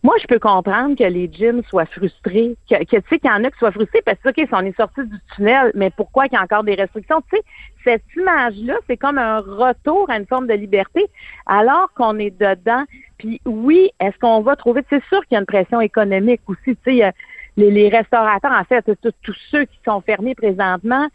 moi, 0.04 0.16
je 0.22 0.26
peux 0.28 0.40
comprendre 0.40 0.96
que 0.96 1.04
les 1.04 1.30
gyms 1.32 1.62
soient 1.70 1.86
frustrés, 1.86 2.56
que, 2.70 2.84
tu 2.86 2.96
sais 3.10 3.20
qu'il 3.20 3.30
y 3.30 3.34
en 3.34 3.44
a 3.44 3.52
qui 3.52 3.60
soient 3.60 3.72
frustrés 3.72 4.02
parce 4.04 4.18
que, 4.20 4.30
OK, 4.30 4.50
on 4.54 4.66
est 4.66 4.76
sorti 4.76 5.02
du 5.04 5.18
tunnel, 5.36 5.72
mais 5.76 5.90
pourquoi 5.90 6.28
qu'il 6.28 6.38
y 6.38 6.42
a 6.42 6.44
encore 6.44 6.64
des 6.64 6.76
restrictions? 6.76 7.22
Tu 7.30 7.38
sais, 7.38 7.44
cette 7.84 8.04
image-là, 8.16 8.76
c'est 8.88 8.98
comme 8.98 9.18
un 9.18 9.40
retour 9.40 10.10
à 10.10 10.18
une 10.18 10.26
forme 10.26 10.48
de 10.48 10.54
liberté 10.54 11.08
alors 11.46 11.92
qu'on 11.96 12.18
est 12.18 12.32
dedans. 12.32 12.84
Puis 13.18 13.42
oui, 13.46 13.92
est-ce 14.00 14.18
qu'on 14.18 14.42
va 14.42 14.56
trouver, 14.56 14.84
c'est 14.90 15.04
sûr 15.06 15.20
qu'il 15.28 15.34
y 15.34 15.36
a 15.36 15.40
une 15.42 15.46
pression 15.46 15.82
économique 15.82 16.42
aussi, 16.48 16.78
tu 16.86 16.98
sais, 16.98 17.12
les 17.58 17.90
restaurateurs, 17.90 18.54
en 18.54 18.64
fait, 18.64 18.90
tous 19.02 19.38
ceux 19.52 19.66
qui 19.66 19.80
sont 19.86 20.00
fermés 20.02 20.34
présentement, 20.34 21.08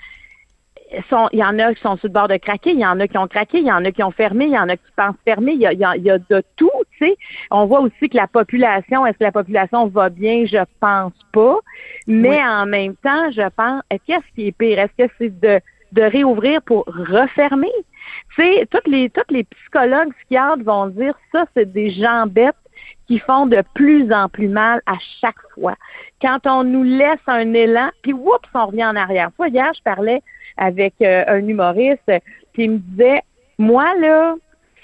il 1.32 1.38
y 1.38 1.44
en 1.44 1.58
a 1.58 1.74
qui 1.74 1.80
sont 1.80 1.96
sur 1.96 2.08
le 2.08 2.12
bord 2.12 2.28
de 2.28 2.36
craquer, 2.36 2.70
il 2.70 2.80
y 2.80 2.86
en 2.86 3.00
a 3.00 3.08
qui 3.08 3.18
ont 3.18 3.26
craqué, 3.26 3.58
il 3.58 3.66
y 3.66 3.72
en 3.72 3.84
a 3.84 3.90
qui 3.90 4.02
ont 4.02 4.10
fermé, 4.10 4.46
il 4.46 4.52
y 4.52 4.58
en 4.58 4.68
a 4.68 4.76
qui 4.76 4.90
pensent 4.96 5.16
fermer, 5.24 5.52
il 5.52 5.60
y 5.60 5.66
a, 5.66 5.72
il 5.72 6.02
y 6.02 6.10
a, 6.10 6.18
de 6.18 6.42
tout, 6.56 6.70
tu 6.92 7.06
sais. 7.06 7.16
On 7.50 7.66
voit 7.66 7.80
aussi 7.80 8.08
que 8.08 8.16
la 8.16 8.26
population, 8.26 9.04
est-ce 9.06 9.18
que 9.18 9.24
la 9.24 9.32
population 9.32 9.86
va 9.88 10.08
bien? 10.08 10.44
Je 10.46 10.62
pense 10.80 11.12
pas. 11.32 11.58
Mais 12.06 12.40
en 12.42 12.66
même 12.66 12.94
temps, 12.96 13.30
je 13.30 13.48
pense, 13.56 13.82
qu'est-ce 14.06 14.34
qui 14.34 14.48
est 14.48 14.52
pire? 14.52 14.78
Est-ce 14.78 15.06
que 15.06 15.12
c'est 15.18 15.40
de, 15.40 15.60
de 15.92 16.02
réouvrir 16.02 16.62
pour 16.62 16.84
refermer? 16.86 17.72
Tu 18.36 18.42
sais, 18.42 18.66
toutes 18.70 18.86
les, 18.86 19.10
toutes 19.10 19.30
les 19.30 19.44
psychologues, 19.44 20.12
psychiatres 20.20 20.62
vont 20.62 20.86
dire 20.86 21.14
ça, 21.32 21.46
c'est 21.54 21.72
des 21.72 21.90
gens 21.90 22.26
bêtes 22.26 22.54
qui 23.06 23.18
font 23.18 23.46
de 23.46 23.62
plus 23.74 24.12
en 24.12 24.28
plus 24.28 24.48
mal 24.48 24.80
à 24.86 24.96
chaque 25.20 25.40
fois. 25.54 25.74
Quand 26.20 26.46
on 26.46 26.64
nous 26.64 26.82
laisse 26.82 27.20
un 27.26 27.52
élan, 27.54 27.90
puis 28.02 28.12
oups, 28.12 28.48
on 28.54 28.66
revient 28.66 28.86
en 28.86 28.96
arrière. 28.96 29.30
Fois 29.36 29.48
hier, 29.48 29.72
je 29.76 29.82
parlais 29.82 30.22
avec 30.56 30.94
euh, 31.02 31.24
un 31.26 31.46
humoriste, 31.46 32.10
qui 32.54 32.64
il 32.64 32.70
me 32.72 32.78
disait, 32.78 33.22
moi, 33.58 33.94
là, 33.96 34.34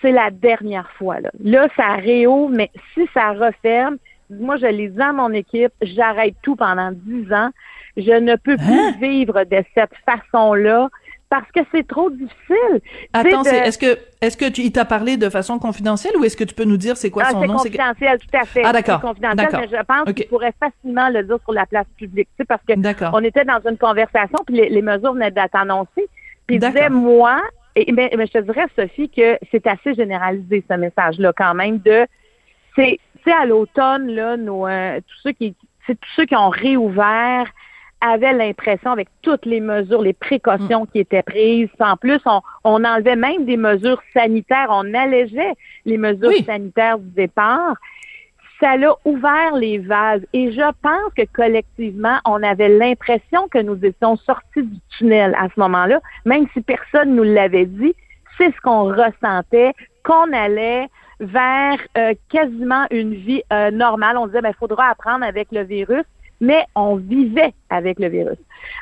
c'est 0.00 0.12
la 0.12 0.30
dernière 0.30 0.90
fois. 0.92 1.20
Là, 1.20 1.30
là 1.42 1.68
ça 1.76 1.94
réouvre, 1.94 2.54
mais 2.54 2.70
si 2.94 3.08
ça 3.14 3.32
referme, 3.32 3.96
moi, 4.30 4.56
je 4.56 4.66
les 4.66 4.92
ai 4.96 5.00
à 5.00 5.12
mon 5.12 5.32
équipe, 5.32 5.72
j'arrête 5.82 6.34
tout 6.42 6.56
pendant 6.56 6.90
dix 6.92 7.32
ans. 7.32 7.50
Je 7.96 8.12
ne 8.12 8.36
peux 8.36 8.56
plus 8.56 8.80
hein? 8.80 8.94
vivre 9.00 9.44
de 9.44 9.62
cette 9.74 9.92
façon-là 10.06 10.88
parce 11.32 11.50
que 11.50 11.60
c'est 11.72 11.88
trop 11.88 12.10
difficile. 12.10 12.82
Attends, 13.14 13.42
est-ce 13.44 13.78
que 13.78 13.98
est-ce 14.20 14.36
que 14.36 14.50
tu 14.50 14.60
il 14.60 14.70
t'a 14.70 14.84
parlé 14.84 15.16
de 15.16 15.30
façon 15.30 15.58
confidentielle 15.58 16.14
ou 16.18 16.24
est-ce 16.24 16.36
que 16.36 16.44
tu 16.44 16.54
peux 16.54 16.64
nous 16.64 16.76
dire 16.76 16.94
c'est 16.98 17.08
quoi 17.08 17.22
ah, 17.26 17.30
son 17.30 17.46
nom? 17.46 17.56
C'est 17.56 17.70
confidentiel, 17.70 18.18
tout 18.18 18.36
à 18.36 18.44
fait. 18.44 18.60
Ah 18.62 18.72
d'accord. 18.74 19.00
Confidentiel, 19.00 19.48
mais 19.50 19.68
je 19.78 19.82
pense 19.82 20.12
qu'il 20.12 20.28
pourrait 20.28 20.52
facilement 20.60 21.08
le 21.08 21.22
dire 21.22 21.38
sur 21.42 21.54
la 21.54 21.64
place 21.64 21.86
publique, 21.96 22.28
tu 22.36 22.42
sais, 22.42 22.44
parce 22.44 22.60
que 22.68 22.74
on 23.14 23.24
était 23.24 23.46
dans 23.46 23.60
une 23.66 23.78
conversation 23.78 24.40
puis 24.46 24.56
les, 24.56 24.82
mesures 24.82 25.14
venaient 25.14 25.30
d'être 25.30 25.54
annoncées. 25.54 26.06
Puis 26.46 26.56
il 26.56 26.58
disait 26.58 26.90
moi, 26.90 27.40
et, 27.76 27.90
mais, 27.92 28.10
je 28.12 28.32
te 28.32 28.38
dirais 28.40 28.66
Sophie 28.76 29.08
que 29.08 29.38
c'est 29.50 29.66
assez 29.66 29.94
généralisé 29.94 30.62
ce 30.70 30.76
message-là 30.76 31.32
quand 31.34 31.54
même 31.54 31.78
de 31.78 32.04
c'est 32.76 32.98
tu 33.16 33.30
sais 33.30 33.32
à 33.32 33.46
l'automne 33.46 34.08
là, 34.08 34.36
nos 34.36 34.66
euh, 34.66 35.00
tous 35.00 35.20
ceux 35.22 35.32
qui 35.32 35.54
c'est 35.86 35.98
tous 35.98 36.10
ceux 36.14 36.26
qui 36.26 36.36
ont 36.36 36.50
réouvert 36.50 37.46
avait 38.02 38.32
l'impression, 38.32 38.90
avec 38.90 39.08
toutes 39.22 39.46
les 39.46 39.60
mesures, 39.60 40.02
les 40.02 40.12
précautions 40.12 40.86
qui 40.86 40.98
étaient 40.98 41.22
prises, 41.22 41.68
en 41.78 41.96
plus, 41.96 42.20
on, 42.26 42.40
on 42.64 42.84
enlevait 42.84 43.16
même 43.16 43.44
des 43.44 43.56
mesures 43.56 44.02
sanitaires, 44.12 44.66
on 44.70 44.92
allégeait 44.92 45.54
les 45.86 45.96
mesures 45.96 46.32
sanitaires 46.44 46.98
du 46.98 47.10
départ. 47.10 47.76
Ça 48.60 48.76
l'a 48.76 48.94
ouvert 49.04 49.56
les 49.56 49.78
vases. 49.78 50.22
Et 50.32 50.52
je 50.52 50.72
pense 50.82 51.12
que 51.16 51.22
collectivement, 51.32 52.18
on 52.24 52.42
avait 52.42 52.68
l'impression 52.68 53.48
que 53.48 53.58
nous 53.58 53.78
étions 53.84 54.16
sortis 54.16 54.62
du 54.62 54.78
tunnel 54.98 55.34
à 55.38 55.48
ce 55.54 55.58
moment-là, 55.60 56.00
même 56.24 56.46
si 56.52 56.60
personne 56.60 57.14
nous 57.14 57.24
l'avait 57.24 57.66
dit. 57.66 57.94
C'est 58.38 58.52
ce 58.54 58.60
qu'on 58.60 58.84
ressentait, 58.84 59.74
qu'on 60.04 60.32
allait 60.32 60.88
vers 61.20 61.78
euh, 61.96 62.14
quasiment 62.30 62.86
une 62.90 63.14
vie 63.14 63.42
euh, 63.52 63.70
normale. 63.70 64.16
On 64.16 64.26
disait, 64.26 64.38
il 64.38 64.42
ben, 64.42 64.54
faudra 64.58 64.90
apprendre 64.90 65.24
avec 65.24 65.48
le 65.52 65.62
virus 65.62 66.04
mais 66.42 66.66
on 66.74 66.96
vivait 66.96 67.54
avec 67.70 67.98
le 67.98 68.08
virus. 68.08 68.36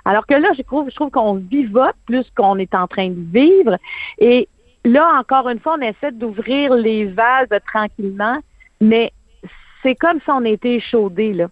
Alors 0.05 0.27
que 0.27 0.35
là, 0.35 0.49
je 0.57 0.62
trouve, 0.62 0.88
je 0.90 0.94
trouve 0.96 1.11
qu'on 1.11 1.35
vivote 1.35 1.94
plus 2.07 2.25
qu'on 2.35 2.57
est 2.57 2.75
en 2.75 2.88
train 2.88 3.11
de 3.11 3.38
vivre. 3.38 3.77
Et 4.18 4.49
là, 4.85 5.20
encore 5.20 5.49
une 5.51 5.61
fois, 5.61 5.77
on 5.79 5.83
essaie 5.83 6.11
d'ouvrir 6.11 6.75
les 6.75 7.05
vases 7.05 7.49
tranquillement, 7.66 8.38
mais 8.81 9.12
c'est 9.83 9.94
comme 9.94 10.20
si 10.20 10.31
on 10.31 10.44
était 10.44 10.77
échaudé, 10.77 11.35
là. 11.35 11.49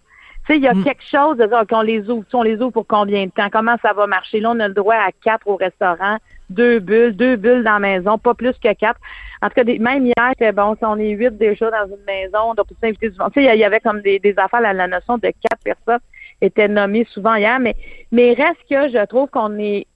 Tu 0.47 0.53
sais, 0.53 0.57
il 0.57 0.63
y 0.63 0.67
a 0.67 0.73
mm. 0.73 0.83
quelque 0.83 1.03
chose 1.03 1.37
de 1.37 1.45
dire 1.45 1.63
qu'on 1.69 1.81
les 1.81 2.09
ouvre, 2.09 2.25
on 2.33 2.41
les 2.41 2.55
ouvre 2.55 2.71
pour 2.71 2.87
combien 2.87 3.25
de 3.25 3.31
temps? 3.31 3.49
Comment 3.51 3.75
ça 3.83 3.93
va 3.93 4.07
marcher? 4.07 4.39
Là, 4.39 4.51
on 4.55 4.59
a 4.59 4.67
le 4.67 4.73
droit 4.73 4.95
à 4.95 5.11
quatre 5.11 5.47
au 5.47 5.57
restaurant, 5.57 6.17
deux 6.49 6.79
bulles, 6.79 7.15
deux 7.15 7.35
bulles 7.35 7.63
dans 7.63 7.73
la 7.73 7.79
maison, 7.79 8.17
pas 8.17 8.33
plus 8.33 8.53
que 8.53 8.73
quatre. 8.73 8.99
En 9.41 9.47
tout 9.47 9.55
cas, 9.55 9.63
même 9.63 10.05
hier, 10.05 10.33
que 10.39 10.51
bon, 10.51 10.75
si 10.75 10.85
on 10.85 10.97
est 10.97 11.11
huit 11.11 11.37
déjà 11.37 11.69
dans 11.71 11.87
une 11.87 12.03
maison, 12.05 12.39
on 12.49 12.53
doit 12.53 12.65
s'inviter 12.81 13.09
du 13.09 13.17
monde. 13.17 13.31
Tu 13.33 13.41
sais, 13.41 13.55
il 13.55 13.59
y 13.59 13.63
avait 13.63 13.79
comme 13.79 14.01
des, 14.01 14.19
des 14.19 14.33
affaires, 14.37 14.61
la, 14.61 14.73
la 14.73 14.87
notion 14.87 15.17
de 15.17 15.27
quatre 15.27 15.63
personnes 15.63 15.99
était 16.41 16.67
nommée 16.67 17.05
souvent 17.11 17.35
hier, 17.35 17.59
mais, 17.59 17.75
mais 18.11 18.33
reste 18.33 18.59
que 18.69 18.89
je 18.89 19.05
trouve 19.05 19.29
qu'on 19.29 19.57
est 19.59 19.87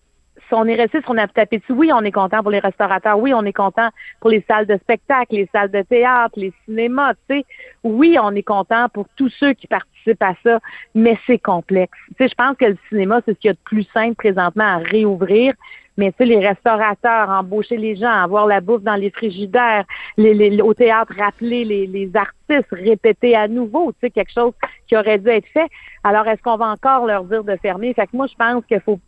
on 0.54 0.66
est 0.66 0.76
resté 0.76 1.02
sur 1.02 1.14
notre 1.14 1.34
dessus, 1.34 1.74
oui, 1.74 1.92
on 1.94 2.02
est 2.02 2.12
content 2.12 2.42
pour 2.42 2.52
les 2.52 2.60
restaurateurs, 2.60 3.20
oui, 3.20 3.34
on 3.34 3.44
est 3.44 3.54
content 3.54 3.90
pour 4.20 4.30
les 4.30 4.44
salles 4.48 4.66
de 4.66 4.78
spectacle, 4.78 5.36
les 5.36 5.50
salles 5.52 5.72
de 5.72 5.82
théâtre, 5.82 6.34
les 6.38 6.54
cinémas, 6.66 7.14
tu 7.14 7.38
sais. 7.38 7.46
Oui, 7.84 8.18
on 8.22 8.34
est 8.36 8.44
content 8.44 8.88
pour 8.90 9.08
tous 9.16 9.30
ceux 9.40 9.54
qui 9.54 9.68
participent 9.68 10.22
à 10.22 10.36
ça, 10.44 10.60
mais 10.96 11.18
c'est 11.26 11.40
complexe. 11.40 11.98
Tu 12.18 12.28
je 12.28 12.36
pense 12.36 12.58
que 12.58 12.66
le 12.66 12.78
cinéma, 12.90 13.22
c'est 13.26 13.34
ce 13.34 13.40
qu'il 13.40 13.48
y 13.50 13.52
a 13.52 13.54
de 13.54 13.60
plus 13.64 13.88
simple 13.94 14.16
présentement 14.16 14.64
à 14.64 14.78
réouvrir. 14.78 15.54
Mais 15.96 16.12
tu 16.12 16.26
les 16.26 16.40
restaurateurs, 16.40 17.30
embaucher 17.30 17.78
les 17.78 17.96
gens, 17.96 18.10
avoir 18.10 18.48
la 18.48 18.62
bouffe 18.62 18.82
dans 18.82 18.96
les 18.96 19.12
frigidaires, 19.12 19.86
au 20.18 20.74
théâtre, 20.74 21.14
rappeler 21.16 21.66
les, 21.66 22.12
artistes, 22.16 22.70
répéter 22.72 23.36
à 23.36 23.48
nouveau, 23.48 23.94
tu 24.02 24.10
quelque 24.10 24.32
chose 24.34 24.54
qui 24.88 24.98
aurait 24.98 25.20
dû 25.20 25.30
être 25.30 25.48
fait. 25.54 25.68
Alors, 26.04 26.28
est-ce 26.28 26.42
qu'on 26.42 26.58
va 26.58 26.70
encore 26.70 27.06
leur 27.06 27.26
dire 27.26 27.44
de 27.44 27.56
fermer? 27.58 27.94
Fait 27.94 28.12
moi, 28.12 28.26
je 28.26 28.34
pense 28.36 28.66
qu'il 28.66 28.80
faut 28.80 29.00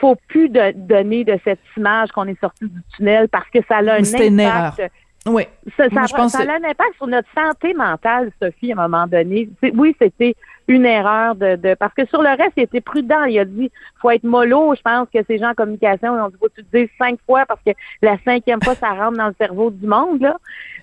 faut 0.00 0.16
plus 0.28 0.48
de, 0.48 0.72
donner 0.74 1.24
de 1.24 1.38
cette 1.44 1.60
image 1.76 2.10
qu'on 2.10 2.26
est 2.26 2.40
sorti 2.40 2.66
du 2.66 2.80
tunnel 2.96 3.28
parce 3.28 3.48
que 3.50 3.58
ça 3.68 3.76
a 3.76 3.80
un 3.80 4.02
impact. 4.02 4.92
Oui. 5.26 5.44
Ça, 5.76 5.88
ça, 5.90 6.00
a 6.00 6.42
un 6.42 6.64
impact 6.64 6.94
sur 6.96 7.06
notre 7.06 7.28
santé 7.34 7.74
mentale, 7.74 8.30
Sophie, 8.40 8.72
à 8.72 8.78
un 8.78 8.88
moment 8.88 9.06
donné. 9.06 9.48
oui, 9.74 9.94
c'était 10.00 10.34
une 10.68 10.84
erreur 10.84 11.34
de, 11.34 11.56
de, 11.56 11.74
parce 11.74 11.94
que 11.94 12.06
sur 12.06 12.22
le 12.22 12.28
reste, 12.28 12.52
il 12.56 12.62
était 12.64 12.80
prudent. 12.80 13.24
Il 13.24 13.38
a 13.38 13.44
dit 13.44 13.70
faut 14.00 14.10
être 14.10 14.24
mollo. 14.24 14.74
Je 14.74 14.82
pense 14.82 15.08
que 15.12 15.18
ces 15.26 15.38
gens 15.38 15.50
en 15.50 15.54
communication, 15.54 16.16
ils 16.16 16.20
ont 16.20 16.28
dit 16.28 16.36
faut 16.38 16.48
tu 16.48 16.64
le 16.72 16.80
dises 16.80 16.90
cinq 16.98 17.18
fois 17.26 17.44
parce 17.46 17.60
que 17.66 17.72
la 18.02 18.16
cinquième 18.24 18.62
fois, 18.62 18.74
ça 18.74 18.90
rentre 18.90 19.16
dans 19.16 19.28
le 19.28 19.34
cerveau 19.38 19.70
du 19.70 19.86
monde. 19.86 20.20
Là. 20.20 20.36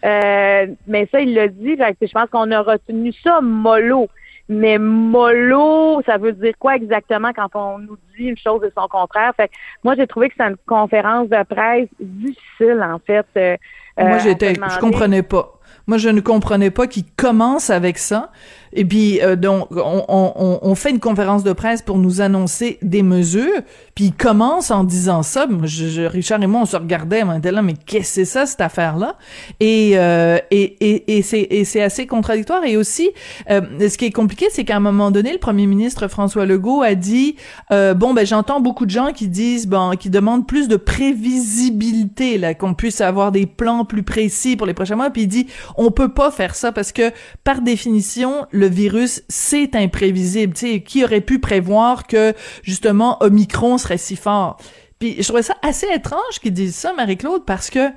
Euh, 0.04 0.68
mais 0.88 1.08
ça, 1.12 1.22
il 1.22 1.34
l'a 1.34 1.48
dit. 1.48 1.78
je 1.78 2.12
pense 2.12 2.30
qu'on 2.30 2.52
a 2.52 2.62
retenu 2.62 3.14
ça 3.14 3.42
mollo. 3.42 4.10
Mais 4.48 4.78
mollo, 4.78 6.02
ça 6.06 6.18
veut 6.18 6.34
dire 6.34 6.54
quoi 6.60 6.76
exactement 6.76 7.32
quand 7.36 7.50
on 7.56 7.80
nous 7.80 7.98
dit 8.16 8.26
une 8.26 8.38
chose 8.38 8.64
et 8.64 8.72
son 8.78 8.88
contraire? 8.88 9.34
Fait 9.36 9.50
moi, 9.84 9.96
j'ai 9.96 10.06
trouvé 10.06 10.30
que 10.30 10.36
c'est 10.38 10.44
une 10.44 10.58
conférence 10.68 11.30
de 11.30 11.44
presse 11.44 11.90
difficile, 12.00 12.84
en 12.84 13.00
fait. 13.00 13.26
Euh, 13.38 13.58
moi, 13.98 14.20
j'étais, 14.20 14.54
je 14.54 14.80
comprenais 14.80 15.24
pas. 15.24 15.60
Moi, 15.88 15.98
je 15.98 16.10
ne 16.10 16.22
comprenais 16.22 16.72
pas 16.72 16.88
qu'il 16.88 17.06
commence 17.16 17.70
avec 17.70 17.98
ça. 17.98 18.32
Et 18.76 18.84
puis 18.86 19.22
euh, 19.22 19.36
donc 19.36 19.68
on, 19.72 20.04
on, 20.08 20.60
on, 20.62 20.76
fait 20.76 20.92
une 20.92 21.00
conférence 21.00 21.44
de 21.44 21.54
presse 21.54 21.82
pour 21.82 21.98
nous 21.98 22.22
annoncer 22.22 22.78
des 22.82 23.04
mesures. 23.04 23.62
Puis 23.96 24.06
il 24.06 24.14
commence 24.14 24.70
en 24.70 24.84
disant 24.84 25.24
ça. 25.24 25.48
Je, 25.64 26.02
Richard 26.02 26.44
et 26.44 26.48
moi 26.48 26.62
on 26.62 26.66
se 26.66 26.76
regardait, 26.76 27.24
on 27.24 27.38
était 27.38 27.52
là, 27.52 27.62
mais 27.62 27.74
qu'est-ce 27.74 28.00
que 28.00 28.06
c'est 28.06 28.26
ça 28.26 28.46
cette 28.46 28.62
affaire 28.62 28.98
là 28.98 29.16
Et 29.62 29.94
euh, 29.96 30.38
et 30.52 30.76
et, 30.82 31.20
et 31.60 31.66
c'est 31.66 31.82
assez 31.82 32.06
contradictoire. 32.06 32.64
Et 32.66 32.76
aussi, 32.76 33.10
euh, 33.50 33.62
ce 33.80 33.98
qui 33.98 34.06
est 34.06 34.12
compliqué, 34.12 34.48
c'est 34.52 34.66
qu'à 34.66 34.76
un 34.76 34.82
moment 34.82 35.12
donné, 35.12 35.32
le 35.32 35.40
premier 35.40 35.66
ministre 35.66 36.10
François 36.10 36.46
Legault 36.46 36.82
a 36.82 36.96
dit 36.96 37.38
euh, 37.72 37.94
bon 37.94 38.14
ben 38.14 38.26
j'entends 38.26 38.60
beaucoup 38.60 38.86
de 38.86 38.92
gens 38.92 39.14
qui 39.14 39.30
disent 39.30 39.68
bon 39.68 39.92
qui 39.98 40.10
demandent 40.10 40.46
plus 40.46 40.68
de 40.68 40.76
prévisibilité 40.76 42.38
là, 42.38 42.54
qu'on 42.54 42.74
puisse 42.74 43.00
avoir 43.00 43.32
des 43.32 43.46
plans 43.46 43.86
plus 43.86 44.04
précis 44.04 44.58
pour 44.58 44.68
les 44.68 44.74
prochains 44.74 44.98
mois. 44.98 45.10
Puis 45.10 45.24
il 45.24 45.28
dit 45.28 45.48
on 45.78 45.92
peut 45.92 46.10
pas 46.10 46.32
faire 46.32 46.56
ça 46.56 46.74
parce 46.74 46.92
que 46.92 47.12
par 47.46 47.62
définition 47.62 48.46
virus, 48.68 49.24
c'est 49.30 49.76
imprévisible. 49.76 50.54
Tu 50.54 50.74
sais, 50.74 50.82
qui 50.82 51.04
aurait 51.04 51.22
pu 51.22 51.40
prévoir 51.40 52.08
que, 52.08 52.34
justement, 52.64 53.18
Omicron 53.22 53.78
serait 53.78 53.98
si 53.98 54.16
fort? 54.16 54.58
Puis 55.00 55.16
je 55.20 55.24
trouvais 55.24 55.44
ça 55.44 55.56
assez 55.62 55.88
étrange 55.94 56.40
qu'ils 56.42 56.54
disent 56.54 56.76
ça, 56.76 56.94
Marie-Claude, 56.94 57.44
parce 57.46 57.70
que 57.70 57.90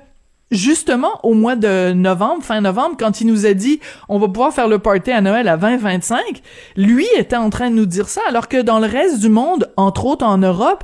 justement 0.51 1.19
au 1.23 1.33
mois 1.33 1.55
de 1.55 1.93
novembre, 1.93 2.43
fin 2.43 2.61
novembre, 2.61 2.95
quand 2.97 3.21
il 3.21 3.27
nous 3.27 3.45
a 3.45 3.53
dit 3.53 3.79
on 4.07 4.19
va 4.19 4.27
pouvoir 4.27 4.53
faire 4.53 4.67
le 4.67 4.79
party 4.79 5.11
à 5.11 5.21
Noël 5.21 5.47
à 5.47 5.57
20-25, 5.57 6.17
lui 6.75 7.05
était 7.17 7.35
en 7.35 7.49
train 7.49 7.69
de 7.69 7.75
nous 7.75 7.85
dire 7.85 8.09
ça, 8.09 8.21
alors 8.27 8.47
que 8.47 8.61
dans 8.61 8.79
le 8.79 8.87
reste 8.87 9.19
du 9.19 9.29
monde, 9.29 9.71
entre 9.77 10.05
autres 10.05 10.25
en 10.25 10.37
Europe, 10.37 10.83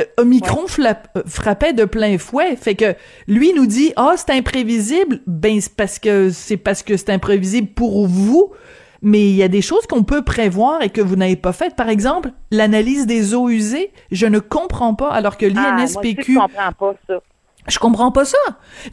euh, 0.00 0.04
Omicron 0.18 0.66
euh, 0.78 0.94
frappait 1.26 1.72
de 1.72 1.84
plein 1.84 2.18
fouet. 2.18 2.56
Fait 2.56 2.74
que 2.74 2.94
lui 3.26 3.52
nous 3.54 3.66
dit 3.66 3.92
ah 3.96 4.14
c'est 4.16 4.30
imprévisible. 4.30 5.20
Ben 5.26 5.60
c'est 5.60 5.74
parce 5.74 5.98
que 5.98 6.30
c'est 6.30 6.56
parce 6.56 6.82
que 6.82 6.96
c'est 6.96 7.10
imprévisible 7.10 7.68
pour 7.68 8.06
vous 8.06 8.52
mais 9.02 9.28
il 9.28 9.36
y 9.36 9.42
a 9.42 9.48
des 9.48 9.62
choses 9.62 9.86
qu'on 9.86 10.04
peut 10.04 10.22
prévoir 10.22 10.82
et 10.82 10.90
que 10.90 11.00
vous 11.00 11.16
n'avez 11.16 11.36
pas 11.36 11.52
faites. 11.52 11.76
Par 11.76 11.88
exemple, 11.88 12.30
l'analyse 12.50 13.06
des 13.06 13.34
eaux 13.34 13.48
usées, 13.48 13.92
je 14.10 14.26
ne 14.26 14.38
comprends 14.38 14.94
pas, 14.94 15.10
alors 15.10 15.36
que 15.36 15.46
l'INSPQ... 15.46 16.38
Ah, 16.38 16.46
je 16.48 16.56
comprends 16.56 16.72
pas 16.72 16.94
ça. 17.06 17.20
Je 17.68 17.78
comprends 17.78 18.12
pas 18.12 18.24
ça. 18.24 18.38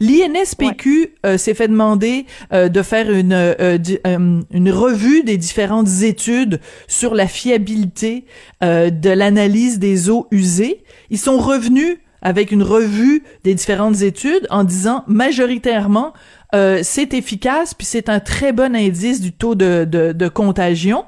L'INSPQ 0.00 1.14
euh, 1.24 1.38
s'est 1.38 1.54
fait 1.54 1.68
demander 1.68 2.26
euh, 2.52 2.68
de 2.68 2.82
faire 2.82 3.10
une 3.10 3.32
euh, 3.32 3.78
une 4.04 4.70
revue 4.70 5.22
des 5.22 5.36
différentes 5.36 6.02
études 6.02 6.60
sur 6.88 7.14
la 7.14 7.26
fiabilité 7.26 8.24
de 8.62 9.10
l'analyse 9.10 9.78
des 9.78 10.08
eaux 10.10 10.26
usées. 10.30 10.82
Ils 11.10 11.18
sont 11.18 11.36
revenus 11.36 11.98
avec 12.22 12.50
une 12.50 12.62
revue 12.62 13.22
des 13.44 13.54
différentes 13.54 14.00
études 14.00 14.46
en 14.50 14.64
disant 14.64 15.04
majoritairement 15.06 16.14
euh, 16.54 16.80
c'est 16.82 17.14
efficace, 17.14 17.74
puis 17.74 17.86
c'est 17.86 18.08
un 18.08 18.20
très 18.20 18.52
bon 18.52 18.74
indice 18.74 19.20
du 19.20 19.32
taux 19.32 19.54
de, 19.54 19.84
de, 19.84 20.12
de 20.12 20.28
contagion. 20.28 21.04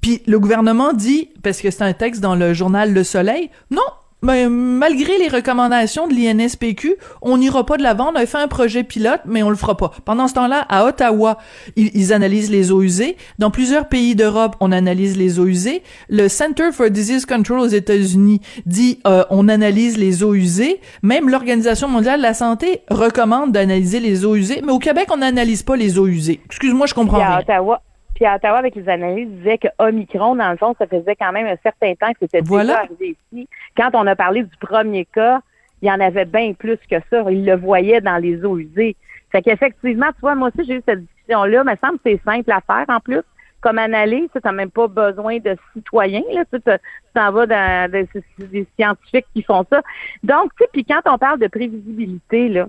Puis 0.00 0.22
le 0.26 0.38
gouvernement 0.38 0.92
dit, 0.92 1.30
parce 1.42 1.60
que 1.60 1.70
c'est 1.70 1.82
un 1.82 1.92
texte 1.92 2.20
dans 2.20 2.34
le 2.34 2.54
journal 2.54 2.92
Le 2.92 3.04
Soleil, 3.04 3.50
non, 3.70 3.82
mais 4.26 4.48
malgré 4.48 5.18
les 5.18 5.28
recommandations 5.28 6.08
de 6.08 6.14
l'INSPQ, 6.14 6.96
on 7.22 7.38
n'ira 7.38 7.64
pas 7.64 7.76
de 7.76 7.82
l'avant. 7.82 8.10
On 8.12 8.16
a 8.16 8.26
fait 8.26 8.38
un 8.38 8.48
projet 8.48 8.82
pilote, 8.82 9.20
mais 9.24 9.42
on 9.42 9.50
le 9.50 9.56
fera 9.56 9.76
pas. 9.76 9.92
Pendant 10.04 10.26
ce 10.26 10.34
temps-là, 10.34 10.66
à 10.68 10.84
Ottawa, 10.84 11.38
ils, 11.76 12.12
analysent 12.12 12.50
les 12.50 12.72
eaux 12.72 12.82
usées. 12.82 13.16
Dans 13.38 13.50
plusieurs 13.50 13.88
pays 13.88 14.16
d'Europe, 14.16 14.56
on 14.60 14.72
analyse 14.72 15.16
les 15.16 15.38
eaux 15.38 15.46
usées. 15.46 15.82
Le 16.08 16.28
Center 16.28 16.72
for 16.72 16.90
Disease 16.90 17.24
Control 17.24 17.60
aux 17.60 17.66
États-Unis 17.66 18.40
dit 18.66 18.98
euh, 19.06 19.24
on 19.30 19.48
analyse 19.48 19.96
les 19.96 20.24
eaux 20.24 20.34
usées. 20.34 20.80
Même 21.02 21.28
l'Organisation 21.28 21.88
mondiale 21.88 22.18
de 22.18 22.22
la 22.22 22.34
santé 22.34 22.82
recommande 22.90 23.52
d'analyser 23.52 24.00
les 24.00 24.24
eaux 24.24 24.34
usées. 24.34 24.60
Mais 24.64 24.72
au 24.72 24.80
Québec, 24.80 25.06
on 25.12 25.18
n'analyse 25.18 25.62
pas 25.62 25.76
les 25.76 25.98
eaux 25.98 26.08
usées. 26.08 26.40
Excuse-moi, 26.46 26.86
je 26.86 26.94
comprends 26.94 27.20
à 27.20 27.40
Ottawa, 27.40 27.80
puis 28.16 28.24
à 28.24 28.36
Ottawa, 28.36 28.58
avec 28.58 28.74
les 28.74 28.88
analyses, 28.88 29.28
disait 29.28 29.58
que 29.58 29.68
Omicron, 29.78 30.36
dans 30.36 30.50
le 30.50 30.56
fond, 30.56 30.74
ça 30.78 30.86
faisait 30.86 31.14
quand 31.16 31.32
même 31.32 31.46
un 31.46 31.56
certain 31.62 31.94
temps 31.94 32.12
que 32.12 32.20
c'était 32.22 32.40
déjà 32.40 32.78
arrivé 32.78 33.14
ici. 33.32 33.46
Quand 33.76 33.90
on 33.92 34.06
a 34.06 34.16
parlé 34.16 34.42
du 34.42 34.56
premier 34.58 35.04
cas, 35.04 35.40
il 35.82 35.88
y 35.88 35.92
en 35.92 36.00
avait 36.00 36.24
bien 36.24 36.54
plus 36.54 36.78
que 36.90 36.96
ça. 37.10 37.30
Il 37.30 37.44
le 37.44 37.56
voyait 37.56 38.00
dans 38.00 38.16
les 38.16 38.42
eaux 38.42 38.56
usées. 38.56 38.96
Fait 39.30 39.42
qu'effectivement, 39.42 40.06
tu 40.14 40.22
vois, 40.22 40.34
moi 40.34 40.48
aussi, 40.48 40.66
j'ai 40.66 40.76
eu 40.76 40.82
cette 40.88 41.04
discussion-là. 41.04 41.64
Mais 41.64 41.76
semble 41.84 41.98
que 41.98 42.04
c'est 42.06 42.20
simple 42.24 42.50
à 42.50 42.62
faire 42.62 42.86
en 42.88 43.00
plus. 43.00 43.20
Comme 43.60 43.76
analyse, 43.76 44.30
tu 44.32 44.38
n'as 44.42 44.52
même 44.52 44.70
pas 44.70 44.88
besoin 44.88 45.36
de 45.36 45.54
citoyens. 45.74 46.22
Là, 46.32 46.44
tu 46.50 46.58
t'en 47.12 47.32
vas 47.32 47.46
dans 47.46 47.90
des, 47.90 48.08
des 48.38 48.66
scientifiques 48.78 49.26
qui 49.34 49.42
font 49.42 49.66
ça. 49.70 49.82
Donc, 50.22 50.52
tu 50.56 50.64
sais, 50.64 50.70
puis 50.72 50.84
quand 50.86 51.02
on 51.04 51.18
parle 51.18 51.38
de 51.38 51.48
prévisibilité, 51.48 52.48
là, 52.48 52.66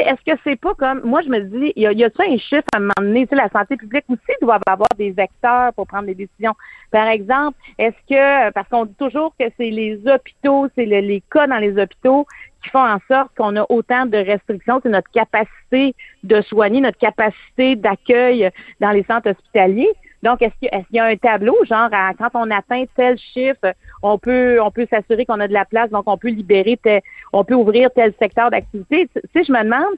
est-ce 0.00 0.32
que 0.32 0.38
c'est 0.44 0.56
pas 0.56 0.74
comme 0.74 1.02
moi 1.04 1.20
je 1.22 1.28
me 1.28 1.40
dis, 1.40 1.72
il 1.76 1.82
y 1.82 1.86
a, 1.86 1.92
y 1.92 2.04
a 2.04 2.08
un 2.08 2.38
chiffre 2.38 2.64
à 2.72 2.78
un 2.78 2.80
moment 2.80 2.92
donné, 2.98 3.26
la 3.30 3.48
santé 3.50 3.76
publique 3.76 4.04
aussi 4.08 4.32
doit 4.40 4.58
avoir 4.66 4.88
des 4.96 5.10
vecteurs 5.10 5.72
pour 5.74 5.86
prendre 5.86 6.06
des 6.06 6.14
décisions. 6.14 6.54
Par 6.90 7.08
exemple, 7.08 7.58
est-ce 7.78 7.96
que 8.08 8.50
parce 8.52 8.68
qu'on 8.68 8.86
dit 8.86 8.94
toujours 8.94 9.34
que 9.38 9.46
c'est 9.56 9.70
les 9.70 10.00
hôpitaux, 10.06 10.68
c'est 10.74 10.86
les 10.86 11.22
cas 11.30 11.46
dans 11.46 11.58
les 11.58 11.76
hôpitaux 11.78 12.26
qui 12.62 12.70
font 12.70 12.86
en 12.86 12.98
sorte 13.08 13.30
qu'on 13.36 13.56
a 13.56 13.66
autant 13.68 14.06
de 14.06 14.18
restrictions, 14.18 14.80
c'est 14.82 14.88
notre 14.88 15.10
capacité 15.10 15.94
de 16.22 16.40
soigner, 16.42 16.80
notre 16.80 16.98
capacité 16.98 17.76
d'accueil 17.76 18.50
dans 18.80 18.90
les 18.90 19.02
centres 19.04 19.30
hospitaliers. 19.30 19.90
Donc, 20.22 20.40
est-ce 20.40 20.54
qu'il 20.60 20.84
y 20.92 20.98
a 20.98 21.04
un 21.04 21.16
tableau, 21.16 21.56
genre, 21.64 21.90
quand 22.18 22.30
on 22.34 22.50
atteint 22.50 22.84
tel 22.94 23.18
chiffre, 23.18 23.74
on 24.02 24.18
peut, 24.18 24.60
on 24.62 24.70
peut 24.70 24.86
s'assurer 24.88 25.26
qu'on 25.26 25.40
a 25.40 25.48
de 25.48 25.52
la 25.52 25.64
place, 25.64 25.90
donc 25.90 26.04
on 26.06 26.16
peut 26.16 26.28
libérer, 26.28 26.78
on 27.32 27.44
peut 27.44 27.54
ouvrir 27.54 27.90
tel 27.94 28.12
secteur 28.20 28.50
d'activité? 28.50 29.08
Si 29.34 29.44
je 29.44 29.52
me 29.52 29.62
demande 29.64 29.94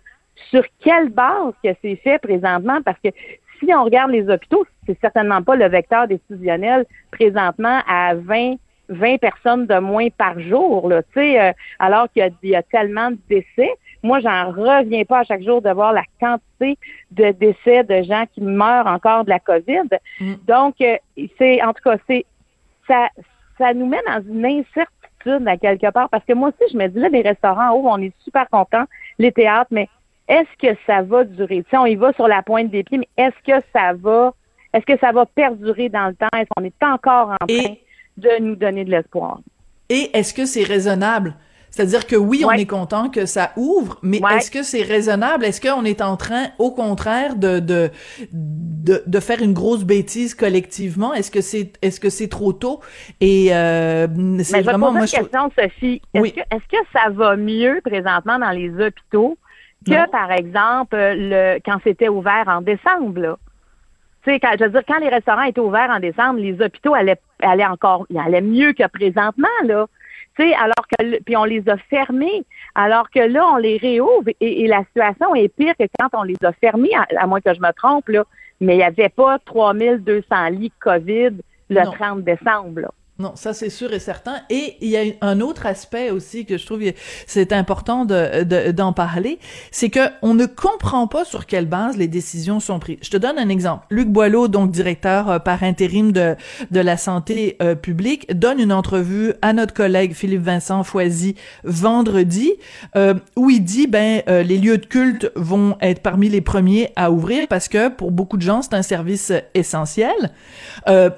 sur 0.50 0.64
quelle 0.80 1.10
base 1.10 1.52
que 1.62 1.70
c'est 1.82 1.96
fait 1.96 2.18
présentement, 2.18 2.80
parce 2.82 2.98
que 3.04 3.10
si 3.58 3.72
on 3.74 3.84
regarde 3.84 4.10
les 4.10 4.28
hôpitaux, 4.28 4.66
c'est 4.86 4.98
certainement 5.00 5.42
pas 5.42 5.56
le 5.56 5.68
vecteur 5.68 6.08
décisionnel 6.08 6.86
présentement 7.10 7.80
à 7.86 8.14
20 8.14 8.56
20 8.88 9.18
personnes 9.18 9.66
de 9.66 9.78
moins 9.78 10.08
par 10.10 10.38
jour, 10.38 10.88
là, 10.88 11.00
euh, 11.16 11.52
alors 11.78 12.06
qu'il 12.12 12.30
y, 12.42 12.48
y, 12.48 12.56
a 12.56 12.62
tellement 12.62 13.10
de 13.10 13.18
décès. 13.28 13.70
Moi, 14.04 14.20
j'en 14.20 14.50
reviens 14.50 15.04
pas 15.04 15.20
à 15.20 15.24
chaque 15.24 15.42
jour 15.42 15.62
de 15.62 15.70
voir 15.70 15.94
la 15.94 16.04
quantité 16.20 16.78
de 17.10 17.32
décès 17.32 17.84
de 17.84 18.02
gens 18.02 18.26
qui 18.34 18.42
meurent 18.42 18.86
encore 18.86 19.24
de 19.24 19.30
la 19.30 19.40
COVID. 19.40 19.88
Mm. 20.20 20.34
Donc, 20.46 20.74
euh, 20.82 20.96
c'est 21.38 21.62
en 21.62 21.72
tout 21.72 21.82
cas, 21.82 21.96
c'est 22.06 22.26
ça, 22.86 23.08
ça 23.56 23.72
nous 23.72 23.86
met 23.86 24.02
dans 24.06 24.22
une 24.22 24.44
incertitude 24.44 25.48
à 25.48 25.56
quelque 25.56 25.90
part 25.90 26.10
parce 26.10 26.24
que 26.26 26.34
moi 26.34 26.50
aussi, 26.50 26.70
je 26.70 26.76
me 26.76 26.86
dis 26.86 26.98
là, 26.98 27.08
les 27.08 27.22
restaurants 27.22 27.70
en 27.70 27.76
haut, 27.76 27.88
on 27.88 28.02
est 28.02 28.12
super 28.22 28.46
contents, 28.50 28.84
les 29.18 29.32
théâtres, 29.32 29.70
mais 29.70 29.88
est-ce 30.28 30.58
que 30.60 30.78
ça 30.86 31.00
va 31.00 31.24
durer? 31.24 31.62
Tu 31.62 31.70
sais, 31.70 31.78
on 31.78 31.86
y 31.86 31.96
va 31.96 32.12
sur 32.12 32.28
la 32.28 32.42
pointe 32.42 32.70
des 32.70 32.84
pieds, 32.84 32.98
mais 32.98 33.08
est-ce 33.16 33.36
que 33.50 33.64
ça 33.72 33.94
va, 33.94 34.34
est-ce 34.74 34.84
que 34.84 34.98
ça 34.98 35.12
va 35.12 35.24
perdurer 35.24 35.88
dans 35.88 36.08
le 36.08 36.14
temps? 36.14 36.28
Est-ce 36.36 36.48
qu'on 36.54 36.64
est 36.64 36.82
encore 36.82 37.30
en 37.40 37.46
train 37.46 37.74
de 38.18 38.42
nous 38.42 38.54
donner 38.54 38.84
de 38.84 38.90
l'espoir? 38.90 39.40
Et 39.88 40.10
est-ce 40.12 40.34
que 40.34 40.44
c'est 40.44 40.64
raisonnable? 40.64 41.34
C'est-à-dire 41.74 42.06
que 42.06 42.14
oui, 42.14 42.44
on 42.44 42.52
est 42.52 42.66
content 42.66 43.10
que 43.10 43.26
ça 43.26 43.50
ouvre, 43.56 43.98
mais 44.00 44.20
est-ce 44.36 44.52
que 44.52 44.62
c'est 44.62 44.82
raisonnable? 44.82 45.44
Est-ce 45.44 45.60
qu'on 45.60 45.84
est 45.84 46.02
en 46.02 46.16
train, 46.16 46.44
au 46.60 46.70
contraire, 46.70 47.34
de, 47.34 47.58
de, 47.58 47.90
de, 48.30 49.20
faire 49.20 49.42
une 49.42 49.54
grosse 49.54 49.82
bêtise 49.82 50.36
collectivement? 50.36 51.12
Est-ce 51.14 51.32
que 51.32 51.40
c'est 51.40 51.72
est-ce 51.82 51.98
que 51.98 52.10
c'est 52.10 52.28
trop 52.28 52.52
tôt? 52.52 52.80
Et 53.20 53.48
euh, 53.52 54.06
c'est 54.44 54.62
vraiment... 54.62 54.92
moi, 54.92 55.06
je... 55.06 55.16
question, 55.16 55.50
Sophie. 55.58 56.00
Est-ce 56.14 56.34
que, 56.34 56.40
est 56.42 56.60
que 56.70 56.76
ça 56.92 57.10
va 57.10 57.34
mieux 57.34 57.80
présentement 57.84 58.38
dans 58.38 58.50
les 58.50 58.70
hôpitaux 58.70 59.36
que, 59.84 60.08
par 60.10 60.30
exemple, 60.30 60.96
le 60.96 61.58
quand 61.64 61.78
c'était 61.82 62.08
ouvert 62.08 62.44
en 62.46 62.60
décembre? 62.60 63.20
Là? 63.20 63.36
sais, 64.24 64.38
quand, 64.38 64.52
je 64.60 64.64
veux 64.64 64.70
dire, 64.70 64.82
quand 64.86 65.00
les 65.00 65.08
restaurants 65.08 65.42
étaient 65.42 65.60
ouverts 65.60 65.90
en 65.90 65.98
décembre, 65.98 66.38
les 66.38 66.54
hôpitaux 66.62 66.94
allaient, 66.94 67.20
allaient 67.42 67.66
encore, 67.66 68.06
allaient 68.16 68.40
mieux 68.42 68.74
que 68.74 68.86
présentement, 68.86 69.48
là 69.64 69.86
alors 70.42 70.86
que 70.88 71.22
puis 71.22 71.36
on 71.36 71.44
les 71.44 71.68
a 71.68 71.76
fermés, 71.76 72.44
alors 72.74 73.10
que 73.10 73.20
là 73.20 73.46
on 73.52 73.56
les 73.56 73.76
réouvre 73.76 74.30
et, 74.40 74.66
la 74.66 74.84
situation 74.84 75.34
est 75.34 75.48
pire 75.48 75.74
que 75.78 75.84
quand 75.98 76.08
on 76.12 76.22
les 76.22 76.36
a 76.42 76.52
fermés, 76.52 76.90
à, 77.18 77.26
moins 77.26 77.40
que 77.40 77.54
je 77.54 77.60
me 77.60 77.72
trompe 77.72 78.08
là, 78.08 78.24
mais 78.60 78.74
il 78.74 78.78
n'y 78.78 78.84
avait 78.84 79.08
pas 79.08 79.38
3200 79.40 80.48
lits 80.50 80.72
COVID 80.80 81.36
le 81.70 81.84
30 81.84 82.22
décembre. 82.24 82.80
Là. 82.80 82.90
Non, 83.20 83.34
ça 83.36 83.52
c'est 83.54 83.70
sûr 83.70 83.92
et 83.92 84.00
certain. 84.00 84.40
Et 84.50 84.76
il 84.80 84.88
y 84.88 84.96
a 84.96 85.04
un 85.20 85.40
autre 85.40 85.66
aspect 85.66 86.10
aussi 86.10 86.44
que 86.46 86.58
je 86.58 86.66
trouve 86.66 86.82
c'est 87.28 87.52
important 87.52 88.04
de, 88.04 88.72
d'en 88.72 88.92
parler, 88.92 89.38
c'est 89.70 89.88
que 89.88 90.00
on 90.20 90.34
ne 90.34 90.46
comprend 90.46 91.06
pas 91.06 91.24
sur 91.24 91.46
quelle 91.46 91.66
base 91.66 91.96
les 91.96 92.08
décisions 92.08 92.58
sont 92.58 92.80
prises. 92.80 92.98
Je 93.02 93.10
te 93.10 93.16
donne 93.16 93.38
un 93.38 93.50
exemple. 93.50 93.86
Luc 93.90 94.08
Boileau, 94.08 94.48
donc 94.48 94.72
directeur 94.72 95.30
euh, 95.30 95.38
par 95.38 95.62
intérim 95.62 96.10
de, 96.10 96.34
de 96.72 96.80
la 96.80 96.96
santé 96.96 97.56
euh, 97.62 97.76
publique, 97.76 98.36
donne 98.36 98.58
une 98.58 98.72
entrevue 98.72 99.34
à 99.42 99.52
notre 99.52 99.74
collègue 99.74 100.12
Philippe 100.12 100.42
Vincent 100.42 100.82
Foisy 100.82 101.36
vendredi, 101.62 102.52
euh, 102.96 103.14
où 103.36 103.48
il 103.48 103.62
dit 103.62 103.86
ben 103.86 104.22
les 104.26 104.58
lieux 104.58 104.78
de 104.78 104.86
culte 104.86 105.30
vont 105.36 105.76
être 105.80 106.00
parmi 106.02 106.28
les 106.28 106.40
premiers 106.40 106.90
à 106.96 107.12
ouvrir 107.12 107.46
parce 107.46 107.68
que 107.68 107.88
pour 107.90 108.10
beaucoup 108.10 108.36
de 108.36 108.42
gens 108.42 108.60
c'est 108.62 108.74
un 108.74 108.82
service 108.82 109.32
essentiel. 109.54 110.32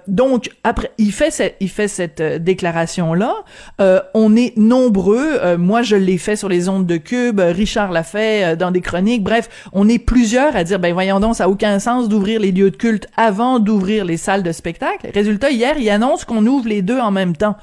donc 0.06 0.50
après, 0.62 0.90
il 0.98 1.12
fait 1.12 1.56
il 1.60 1.70
fait 1.70 1.85
cette 1.88 2.20
euh, 2.20 2.38
déclaration-là. 2.38 3.34
Euh, 3.80 4.00
on 4.14 4.36
est 4.36 4.56
nombreux. 4.56 5.38
Euh, 5.42 5.58
moi, 5.58 5.82
je 5.82 5.96
l'ai 5.96 6.18
fait 6.18 6.36
sur 6.36 6.48
les 6.48 6.68
ondes 6.68 6.86
de 6.86 6.96
Cube. 6.96 7.40
Richard 7.40 7.92
l'a 7.92 8.02
fait 8.02 8.56
dans 8.56 8.70
des 8.70 8.80
chroniques. 8.80 9.22
Bref, 9.22 9.48
on 9.72 9.88
est 9.88 9.98
plusieurs 9.98 10.56
à 10.56 10.64
dire, 10.64 10.78
ben 10.78 10.92
voyons 10.92 11.20
donc, 11.20 11.36
ça 11.36 11.44
n'a 11.44 11.50
aucun 11.50 11.78
sens 11.78 12.08
d'ouvrir 12.08 12.40
les 12.40 12.52
lieux 12.52 12.70
de 12.70 12.76
culte 12.76 13.06
avant 13.16 13.58
d'ouvrir 13.58 14.04
les 14.04 14.16
salles 14.16 14.42
de 14.42 14.52
spectacle. 14.52 15.10
Résultat, 15.12 15.50
hier, 15.50 15.76
il 15.78 15.88
annonce 15.90 16.24
qu'on 16.24 16.46
ouvre 16.46 16.68
les 16.68 16.82
deux 16.82 16.98
en 16.98 17.10
même 17.10 17.36
temps. 17.36 17.56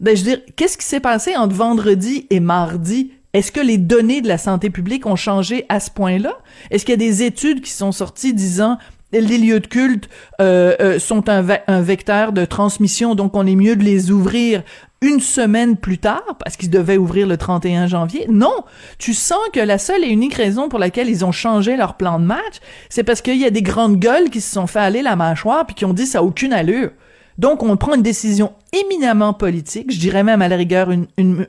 Ben, 0.00 0.16
je 0.16 0.22
veux 0.22 0.30
dire, 0.30 0.40
qu'est-ce 0.56 0.78
qui 0.78 0.84
s'est 0.84 1.00
passé 1.00 1.36
entre 1.36 1.54
vendredi 1.54 2.26
et 2.30 2.40
mardi? 2.40 3.12
Est-ce 3.34 3.52
que 3.52 3.60
les 3.60 3.78
données 3.78 4.20
de 4.20 4.28
la 4.28 4.38
santé 4.38 4.70
publique 4.70 5.06
ont 5.06 5.16
changé 5.16 5.66
à 5.68 5.80
ce 5.80 5.90
point-là? 5.90 6.38
Est-ce 6.70 6.84
qu'il 6.84 6.92
y 6.92 6.94
a 6.94 6.96
des 6.96 7.22
études 7.22 7.60
qui 7.60 7.70
sont 7.70 7.92
sorties 7.92 8.32
disant 8.32 8.78
les 9.12 9.38
lieux 9.38 9.60
de 9.60 9.66
culte 9.66 10.08
euh, 10.40 10.74
euh, 10.80 10.98
sont 10.98 11.28
un, 11.28 11.42
vecteur 11.80 12.32
de 12.32 12.44
transmission, 12.44 13.14
donc 13.14 13.36
on 13.36 13.46
est 13.46 13.54
mieux 13.56 13.76
de 13.76 13.82
les 13.82 14.10
ouvrir 14.10 14.62
une 15.00 15.20
semaine 15.20 15.76
plus 15.76 15.98
tard, 15.98 16.36
parce 16.42 16.56
qu'ils 16.56 16.70
devaient 16.70 16.96
ouvrir 16.96 17.26
le 17.26 17.36
31 17.36 17.86
janvier. 17.86 18.26
Non, 18.28 18.64
tu 18.98 19.14
sens 19.14 19.38
que 19.52 19.60
la 19.60 19.78
seule 19.78 20.04
et 20.04 20.08
unique 20.08 20.34
raison 20.34 20.68
pour 20.68 20.78
laquelle 20.78 21.08
ils 21.08 21.24
ont 21.24 21.32
changé 21.32 21.76
leur 21.76 21.94
plan 21.94 22.18
de 22.18 22.24
match, 22.24 22.58
c'est 22.88 23.04
parce 23.04 23.22
qu'il 23.22 23.38
y 23.38 23.46
a 23.46 23.50
des 23.50 23.62
grandes 23.62 23.96
gueules 23.96 24.28
qui 24.28 24.40
se 24.40 24.52
sont 24.52 24.66
fait 24.66 24.80
aller 24.80 25.02
la 25.02 25.16
mâchoire 25.16 25.64
puis 25.66 25.74
qui 25.74 25.84
ont 25.84 25.94
dit 25.94 26.06
ça 26.06 26.18
a 26.18 26.22
aucune 26.22 26.52
allure. 26.52 26.90
Donc 27.38 27.62
on 27.62 27.76
prend 27.76 27.94
une 27.94 28.02
décision 28.02 28.52
éminemment 28.72 29.32
politique, 29.32 29.92
je 29.92 30.00
dirais 30.00 30.24
même 30.24 30.42
à 30.42 30.48
la 30.48 30.56
rigueur 30.56 30.90
une 30.90 31.46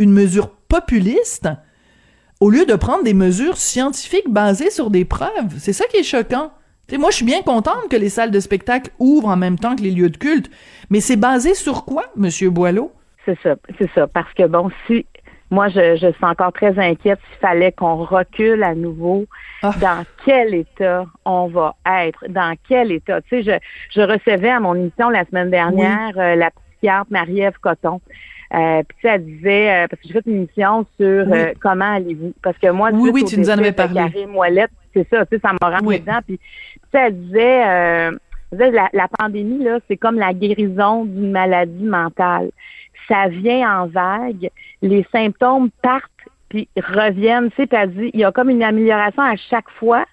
mesure 0.00 0.50
populiste, 0.68 1.48
au 2.40 2.50
lieu 2.50 2.66
de 2.66 2.74
prendre 2.74 3.04
des 3.04 3.14
mesures 3.14 3.56
scientifiques 3.56 4.28
basées 4.28 4.70
sur 4.70 4.90
des 4.90 5.04
preuves. 5.04 5.54
C'est 5.58 5.72
ça 5.72 5.86
qui 5.86 5.98
est 5.98 6.02
choquant 6.02 6.50
moi, 6.92 7.10
je 7.10 7.16
suis 7.16 7.24
bien 7.24 7.42
contente 7.42 7.88
que 7.90 7.96
les 7.96 8.08
salles 8.08 8.30
de 8.30 8.40
spectacle 8.40 8.90
ouvrent 8.98 9.28
en 9.28 9.36
même 9.36 9.58
temps 9.58 9.76
que 9.76 9.82
les 9.82 9.90
lieux 9.90 10.10
de 10.10 10.16
culte, 10.16 10.50
mais 10.90 11.00
c'est 11.00 11.16
basé 11.16 11.54
sur 11.54 11.84
quoi, 11.84 12.04
Monsieur 12.16 12.50
Boileau? 12.50 12.92
C'est 13.24 13.38
ça, 13.42 13.56
c'est 13.78 13.90
ça. 13.92 14.06
Parce 14.06 14.32
que 14.34 14.46
bon, 14.46 14.70
si 14.86 15.04
moi, 15.50 15.68
je, 15.68 15.96
je 15.96 16.12
suis 16.12 16.24
encore 16.24 16.52
très 16.52 16.76
inquiète 16.78 17.20
s'il 17.30 17.38
fallait 17.40 17.72
qu'on 17.72 17.96
recule 17.96 18.62
à 18.64 18.74
nouveau. 18.74 19.26
Ah. 19.62 19.72
Dans 19.80 20.04
quel 20.24 20.54
état 20.54 21.06
on 21.24 21.46
va 21.46 21.76
être? 21.86 22.24
Dans 22.28 22.54
quel 22.68 22.92
état? 22.92 23.20
Tu 23.22 23.28
sais, 23.28 23.42
je, 23.42 24.00
je 24.00 24.00
recevais 24.04 24.50
à 24.50 24.60
mon 24.60 24.74
émission 24.74 25.08
la 25.08 25.24
semaine 25.24 25.50
dernière 25.50 26.12
euh, 26.16 26.34
la 26.34 26.50
psychiatre 26.50 27.06
Marie-Ève 27.10 27.58
Coton. 27.60 28.00
Euh, 28.54 28.82
puis 28.86 29.08
elle 29.08 29.24
disait, 29.24 29.70
euh, 29.70 29.86
parce 29.88 30.02
que 30.02 30.08
j'ai 30.08 30.14
fait 30.14 30.22
une 30.26 30.36
émission 30.36 30.86
sur 31.00 31.26
comment 31.60 31.94
allez-vous. 31.94 32.32
Parce 32.42 32.58
que 32.58 32.70
moi, 32.70 32.90
oui, 32.92 33.10
oui, 33.12 33.24
tu 33.24 33.38
nous 33.38 33.50
en 33.50 33.58
avais 33.58 33.72
parlé. 33.72 34.00
C'est 34.96 35.08
ça, 35.10 35.26
tu 35.26 35.36
sais, 35.36 35.42
ça 35.42 35.52
m'a 35.60 35.78
rentré 35.78 35.98
dedans. 35.98 36.20
Puis 36.26 36.40
elle 36.92 37.20
disait, 37.26 37.66
euh, 37.66 38.10
la, 38.52 38.88
la, 38.92 39.08
pandémie, 39.08 39.62
là, 39.62 39.78
c'est 39.88 39.96
comme 39.96 40.16
la 40.16 40.32
guérison 40.32 41.04
d'une 41.04 41.30
maladie 41.30 41.84
mentale. 41.84 42.50
Ça 43.08 43.28
vient 43.28 43.82
en 43.82 43.86
vague, 43.86 44.50
les 44.82 45.06
symptômes 45.12 45.70
partent 45.82 46.10
puis 46.48 46.68
reviennent. 46.76 47.50
Tu 47.50 47.62
sais, 47.62 47.68
elle 47.72 47.94
dit, 47.94 48.10
il 48.14 48.20
y 48.20 48.24
a 48.24 48.32
comme 48.32 48.50
une 48.50 48.62
amélioration 48.62 49.22
à 49.22 49.36
chaque 49.36 49.70
fois. 49.78 50.04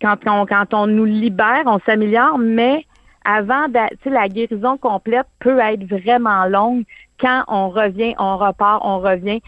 Quand 0.00 0.16
on, 0.26 0.44
quand 0.44 0.74
on 0.74 0.86
nous 0.86 1.04
libère, 1.04 1.62
on 1.66 1.78
s'améliore, 1.86 2.38
mais 2.38 2.84
avant, 3.24 3.66
tu 3.66 3.80
sais, 4.04 4.10
la 4.10 4.28
guérison 4.28 4.76
complète 4.76 5.26
peut 5.40 5.58
être 5.58 5.84
vraiment 5.84 6.46
longue 6.46 6.84
quand 7.20 7.44
on 7.48 7.68
revient, 7.68 8.14
on 8.18 8.36
repart, 8.36 8.82
on 8.84 8.98
revient. 8.98 9.40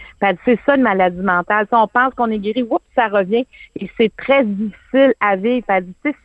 C'est 0.44 0.58
ça 0.66 0.76
une 0.76 0.82
maladie 0.82 1.20
mentale. 1.20 1.66
on 1.72 1.86
pense 1.86 2.14
qu'on 2.14 2.30
est 2.30 2.38
guéri, 2.38 2.62
oups, 2.62 2.82
ça 2.94 3.08
revient. 3.08 3.46
Et 3.76 3.90
c'est 3.96 4.14
très 4.16 4.44
difficile 4.44 5.14
à 5.20 5.36
vivre. 5.36 5.66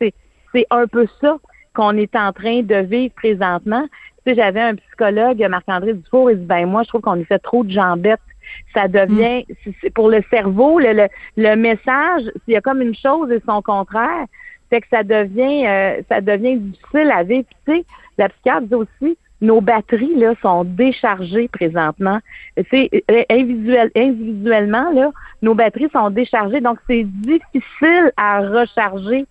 C'est 0.00 0.14
c'est 0.54 0.66
un 0.70 0.86
peu 0.86 1.06
ça 1.20 1.36
qu'on 1.74 1.96
est 1.96 2.14
en 2.16 2.32
train 2.32 2.62
de 2.62 2.76
vivre 2.76 3.12
présentement. 3.14 3.86
Tu 4.24 4.30
sais, 4.30 4.36
j'avais 4.36 4.60
un 4.60 4.76
psychologue, 4.76 5.44
Marc-André 5.50 5.94
Dufour, 5.94 6.30
il 6.30 6.38
dit, 6.38 6.46
ben 6.46 6.66
moi, 6.66 6.82
je 6.84 6.88
trouve 6.88 7.00
qu'on 7.00 7.14
lui 7.14 7.24
fait 7.24 7.40
trop 7.40 7.64
de 7.64 7.70
jambettes. 7.70 8.20
Ça 8.72 8.88
devient, 8.88 9.44
mm. 9.66 9.90
pour 9.94 10.08
le 10.08 10.22
cerveau, 10.30 10.78
le, 10.78 11.08
le, 11.36 11.56
message, 11.56 12.30
il 12.46 12.54
y 12.54 12.56
a 12.56 12.60
comme 12.60 12.80
une 12.80 12.94
chose 12.94 13.30
et 13.32 13.42
son 13.46 13.62
contraire, 13.62 14.26
c'est 14.70 14.80
que 14.80 14.86
ça 14.90 15.02
devient, 15.02 15.66
euh, 15.66 16.02
ça 16.08 16.20
devient 16.20 16.58
difficile 16.58 17.10
à 17.10 17.22
vivre. 17.22 17.46
tu 17.66 17.74
sais, 17.74 17.84
la 18.16 18.28
psychiatre 18.28 18.66
dit 18.66 18.74
aussi, 18.74 19.18
nos 19.40 19.60
batteries 19.60 20.14
là 20.14 20.34
sont 20.42 20.64
déchargées 20.64 21.48
présentement. 21.48 22.20
C'est 22.70 22.90
euh, 23.10 23.24
individuel, 23.30 23.90
individuellement 23.96 24.90
là, 24.92 25.10
nos 25.42 25.54
batteries 25.54 25.90
sont 25.92 26.10
déchargées, 26.10 26.60
donc 26.60 26.78
c'est 26.88 27.04
difficile 27.04 28.12
à 28.16 28.40
recharger 28.40 29.26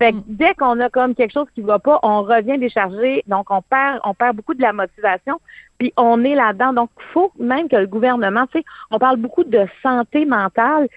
fait 0.00 0.12
que 0.12 0.16
mm. 0.16 0.22
dès 0.28 0.54
qu'on 0.54 0.80
a 0.80 0.88
comme 0.88 1.14
quelque 1.14 1.32
chose 1.32 1.46
qui 1.54 1.60
va 1.60 1.78
pas, 1.78 2.00
on 2.02 2.22
revient 2.22 2.58
décharger, 2.58 3.22
donc 3.26 3.50
on 3.50 3.60
perd, 3.60 4.00
on 4.04 4.14
perd 4.14 4.34
beaucoup 4.34 4.54
de 4.54 4.62
la 4.62 4.72
motivation, 4.72 5.40
puis 5.78 5.92
on 5.96 6.24
est 6.24 6.34
là-dedans. 6.34 6.72
Donc, 6.72 6.90
il 6.98 7.12
faut 7.12 7.30
même 7.38 7.68
que 7.68 7.76
le 7.76 7.86
gouvernement, 7.86 8.46
tu 8.46 8.58
sais, 8.58 8.64
on 8.90 8.98
parle 8.98 9.18
beaucoup 9.18 9.44
de 9.44 9.66
santé 9.82 10.24
mentale, 10.24 10.88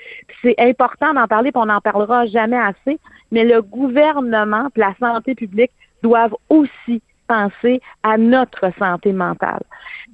c'est 0.42 0.56
important 0.58 1.14
d'en 1.14 1.28
parler, 1.28 1.52
puis 1.52 1.62
on 1.62 1.66
n'en 1.66 1.82
parlera 1.82 2.26
jamais 2.28 2.58
assez, 2.58 2.98
mais 3.32 3.44
le 3.44 3.62
gouvernement, 3.62 4.70
la 4.78 4.96
santé 5.00 5.36
publique 5.36 5.72
doivent 6.02 6.36
aussi 6.50 7.02
penser 7.28 7.82
à 8.04 8.18
notre 8.18 8.72
santé 8.78 9.14
mentale. 9.14 9.64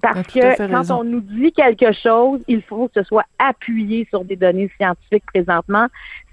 Parce 0.02 0.28
que 0.28 0.72
quand 0.72 0.92
on 0.92 1.04
nous 1.04 1.22
dit 1.22 1.52
quelque 1.52 1.92
chose, 1.92 2.40
il 2.48 2.62
faut 2.62 2.88
que 2.88 3.02
ce 3.02 3.04
soit 3.04 3.26
appuyé 3.38 4.08
sur 4.10 4.24
des 4.24 4.36
données 4.36 4.72
scientifiques 4.78 5.26
présentement. 5.26 5.88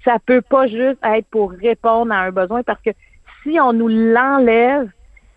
Ça 0.05 0.17
peut 0.25 0.41
pas 0.41 0.67
juste 0.67 0.97
être 1.03 1.27
pour 1.27 1.51
répondre 1.51 2.13
à 2.13 2.19
un 2.19 2.31
besoin 2.31 2.63
parce 2.63 2.81
que 2.81 2.91
si 3.43 3.59
on 3.59 3.73
nous 3.73 3.89
l'enlève, 3.89 4.89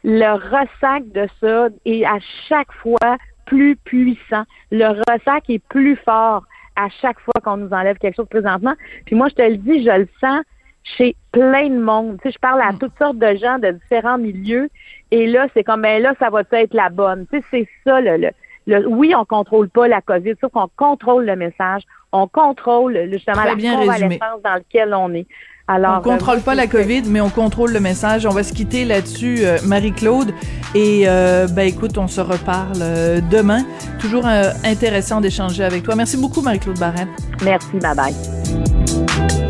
le 0.05 0.33
ressac 0.33 1.11
de 1.13 1.29
ça 1.41 1.69
est 1.85 2.05
à 2.05 2.19
chaque 2.49 2.73
fois 2.73 3.19
plus 3.47 3.77
puissant. 3.77 4.45
Le 4.71 4.87
ressac 5.09 5.51
est 5.51 5.63
plus 5.69 5.97
fort 5.97 6.45
à 6.77 6.89
chaque 6.89 7.19
fois 7.21 7.35
qu'on 7.43 7.57
nous 7.57 7.71
enlève 7.71 7.99
quelque 7.99 8.17
chose 8.17 8.29
présentement. 8.29 8.75
Puis 9.05 9.17
moi, 9.17 9.29
je 9.29 9.35
te 9.35 9.43
le 9.43 9.57
dis, 9.57 9.85
je 9.85 9.91
le 9.91 10.09
sens 10.21 10.43
chez 10.83 11.17
plein 11.33 11.69
de 11.69 11.79
monde. 11.79 12.19
Tu 12.23 12.29
sais, 12.29 12.35
je 12.35 12.39
parle 12.39 12.61
à 12.63 12.73
mm. 12.73 12.79
toutes 12.79 12.99
sortes 12.99 13.19
de 13.19 13.35
gens 13.37 13.59
de 13.59 13.71
différents 13.71 14.19
milieux. 14.19 14.69
Et 15.11 15.27
là, 15.27 15.47
c'est 15.55 15.65
comme, 15.65 15.83
ben 15.83 16.03
là, 16.03 16.15
ça 16.19 16.31
va 16.31 16.43
être 16.53 16.75
la 16.75 16.89
bonne. 16.89 17.27
Tu 17.33 17.39
sais, 17.39 17.45
c'est 17.51 17.69
ça, 17.85 18.01
le, 18.01 18.31
le, 18.67 18.89
oui, 18.89 19.15
on 19.17 19.25
contrôle 19.25 19.69
pas 19.69 19.89
la 19.89 20.01
COVID, 20.01 20.35
sauf 20.41 20.53
qu'on 20.53 20.69
contrôle 20.77 21.27
le 21.27 21.37
message. 21.37 21.83
On 22.13 22.27
contrôle, 22.27 23.09
justement, 23.11 23.45
la 23.45 23.55
bien 23.55 23.77
convalescence 23.77 24.43
dans 24.43 24.55
lequel 24.55 24.95
on 24.95 25.13
est. 25.15 25.27
Alors, 25.69 25.99
on 25.99 26.01
contrôle 26.01 26.41
pas 26.41 26.57
la 26.57 26.67
COVID, 26.67 27.03
mais 27.07 27.21
on 27.21 27.29
contrôle 27.29 27.73
le 27.73 27.79
message. 27.79 28.27
On 28.27 28.31
va 28.31 28.43
se 28.43 28.53
quitter 28.53 28.85
là-dessus, 28.85 29.45
euh, 29.45 29.59
Marie-Claude. 29.65 30.33
Et 30.75 31.05
euh, 31.07 31.47
ben 31.47 31.63
écoute, 31.63 31.97
on 31.97 32.09
se 32.09 32.21
reparle 32.21 32.79
euh, 32.81 33.21
demain. 33.31 33.65
Toujours 34.01 34.27
intéressant 34.65 35.21
d'échanger 35.21 35.63
avec 35.63 35.85
toi. 35.85 35.95
Merci 35.95 36.17
beaucoup, 36.17 36.43
Marie-Claude 36.43 36.79
Barrette. 36.79 37.09
Merci, 37.45 37.79
bye 37.79 37.95
bye. 37.95 39.50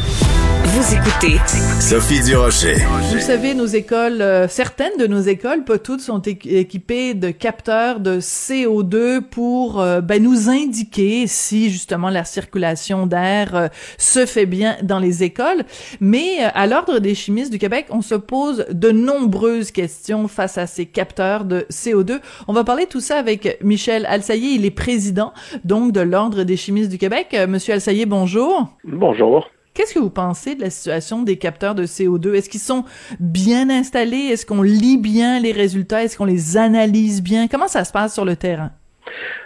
Vous 0.91 0.97
écoutez 0.97 1.37
Sophie 1.79 2.21
Durocher. 2.21 2.75
Vous 3.13 3.19
savez, 3.19 3.53
nos 3.53 3.65
écoles, 3.65 4.21
euh, 4.21 4.49
certaines 4.49 4.97
de 4.99 5.07
nos 5.07 5.21
écoles, 5.21 5.63
pas 5.63 5.77
toutes, 5.77 6.01
sont 6.01 6.21
équipées 6.21 7.13
de 7.13 7.31
capteurs 7.31 8.01
de 8.01 8.19
CO2 8.19 9.21
pour 9.21 9.79
euh, 9.79 10.01
ben, 10.01 10.21
nous 10.21 10.49
indiquer 10.49 11.27
si 11.27 11.69
justement 11.69 12.09
la 12.09 12.25
circulation 12.25 13.07
d'air 13.07 13.55
euh, 13.55 13.67
se 13.97 14.25
fait 14.25 14.45
bien 14.45 14.75
dans 14.83 14.99
les 14.99 15.23
écoles. 15.23 15.63
Mais 16.01 16.39
à 16.39 16.67
l'ordre 16.67 16.99
des 16.99 17.15
chimistes 17.15 17.53
du 17.53 17.57
Québec, 17.57 17.85
on 17.89 18.01
se 18.01 18.15
pose 18.15 18.65
de 18.69 18.91
nombreuses 18.91 19.71
questions 19.71 20.27
face 20.27 20.57
à 20.57 20.67
ces 20.67 20.87
capteurs 20.87 21.45
de 21.45 21.65
CO2. 21.71 22.19
On 22.49 22.53
va 22.53 22.65
parler 22.65 22.85
tout 22.85 22.99
ça 22.99 23.17
avec 23.17 23.59
Michel 23.63 24.05
Alsaillé. 24.07 24.55
Il 24.55 24.65
est 24.65 24.71
président 24.71 25.31
donc 25.63 25.93
de 25.93 26.01
l'ordre 26.01 26.43
des 26.43 26.57
chimistes 26.57 26.91
du 26.91 26.97
Québec. 26.97 27.33
Monsieur 27.47 27.75
Alsaillé, 27.75 28.05
bonjour. 28.05 28.67
Bonjour. 28.83 29.47
Qu'est-ce 29.73 29.93
que 29.93 29.99
vous 29.99 30.09
pensez 30.09 30.55
de 30.55 30.61
la 30.61 30.69
situation 30.69 31.21
des 31.21 31.37
capteurs 31.37 31.75
de 31.75 31.85
CO2? 31.85 32.33
Est-ce 32.33 32.49
qu'ils 32.49 32.59
sont 32.59 32.83
bien 33.21 33.69
installés? 33.69 34.27
Est-ce 34.31 34.45
qu'on 34.45 34.61
lit 34.61 34.97
bien 34.97 35.39
les 35.39 35.53
résultats? 35.53 36.03
Est-ce 36.03 36.17
qu'on 36.17 36.25
les 36.25 36.57
analyse 36.57 37.23
bien? 37.23 37.47
Comment 37.47 37.69
ça 37.69 37.85
se 37.85 37.93
passe 37.93 38.13
sur 38.13 38.25
le 38.25 38.35
terrain? 38.35 38.71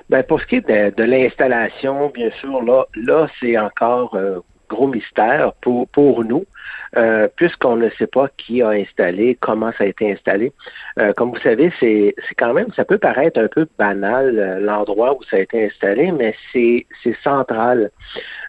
Ben, 0.09 0.23
pour 0.23 0.41
ce 0.41 0.47
qui 0.47 0.55
est 0.55 0.67
de, 0.97 1.03
l'installation, 1.03 2.09
bien 2.09 2.31
sûr, 2.39 2.63
là, 2.63 2.85
là 2.95 3.27
c'est 3.39 3.57
encore 3.57 4.15
euh, 4.15 4.39
gros 4.67 4.87
mystère 4.87 5.53
pour, 5.61 5.87
pour 5.89 6.23
nous, 6.23 6.45
euh, 6.97 7.27
puisqu'on 7.35 7.75
ne 7.75 7.89
sait 7.91 8.07
pas 8.07 8.29
qui 8.37 8.61
a 8.61 8.69
installé, 8.69 9.37
comment 9.39 9.71
ça 9.77 9.83
a 9.83 9.87
été 9.87 10.11
installé. 10.11 10.53
Euh, 10.99 11.13
comme 11.13 11.31
vous 11.31 11.41
savez, 11.41 11.71
c'est 11.79 12.15
quand 12.37 12.53
même, 12.53 12.67
ça 12.75 12.85
peut 12.85 12.97
paraître 12.97 13.39
un 13.39 13.47
peu 13.47 13.67
banal 13.77 14.37
euh, 14.39 14.59
l'endroit 14.59 15.15
où 15.15 15.23
ça 15.23 15.37
a 15.37 15.39
été 15.39 15.65
installé, 15.65 16.11
mais 16.11 16.35
c'est 16.53 16.85
central. 17.23 17.91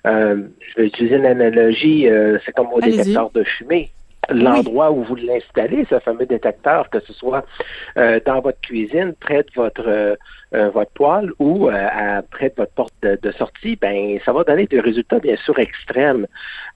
je 0.05 0.47
vais 0.77 0.87
utiliser 0.87 1.17
une 1.17 1.27
analogie, 1.27 2.09
c'est 2.45 2.53
comme 2.53 2.73
au 2.73 2.81
détecteur 2.81 3.31
de 3.31 3.43
fumée. 3.43 3.91
L'endroit 4.31 4.91
où 4.91 5.03
vous 5.03 5.17
l'installez, 5.17 5.87
ce 5.89 5.99
fameux 5.99 6.27
détecteur, 6.27 6.89
que 6.91 7.01
ce 7.01 7.13
soit 7.13 7.45
euh, 7.97 8.21
dans 8.25 8.41
votre 8.41 8.61
cuisine, 8.61 9.15
près 9.19 9.43
de 9.43 9.51
votre 9.55 9.89
euh, 9.89 10.17
euh, 10.55 10.71
votre 10.71 10.91
poêle 10.93 11.31
ou 11.39 11.69
à, 11.69 12.23
près 12.23 12.51
de 12.51 12.55
votre 12.57 12.73
porte 12.73 12.95
de, 13.03 13.31
sortie, 13.33 13.77
ben 13.77 14.19
ça 14.25 14.33
va 14.33 14.45
donner 14.45 14.67
des 14.67 14.81
résultats 14.81 15.19
bien 15.19 15.37
sûr 15.37 15.59
extrêmes. 15.59 16.27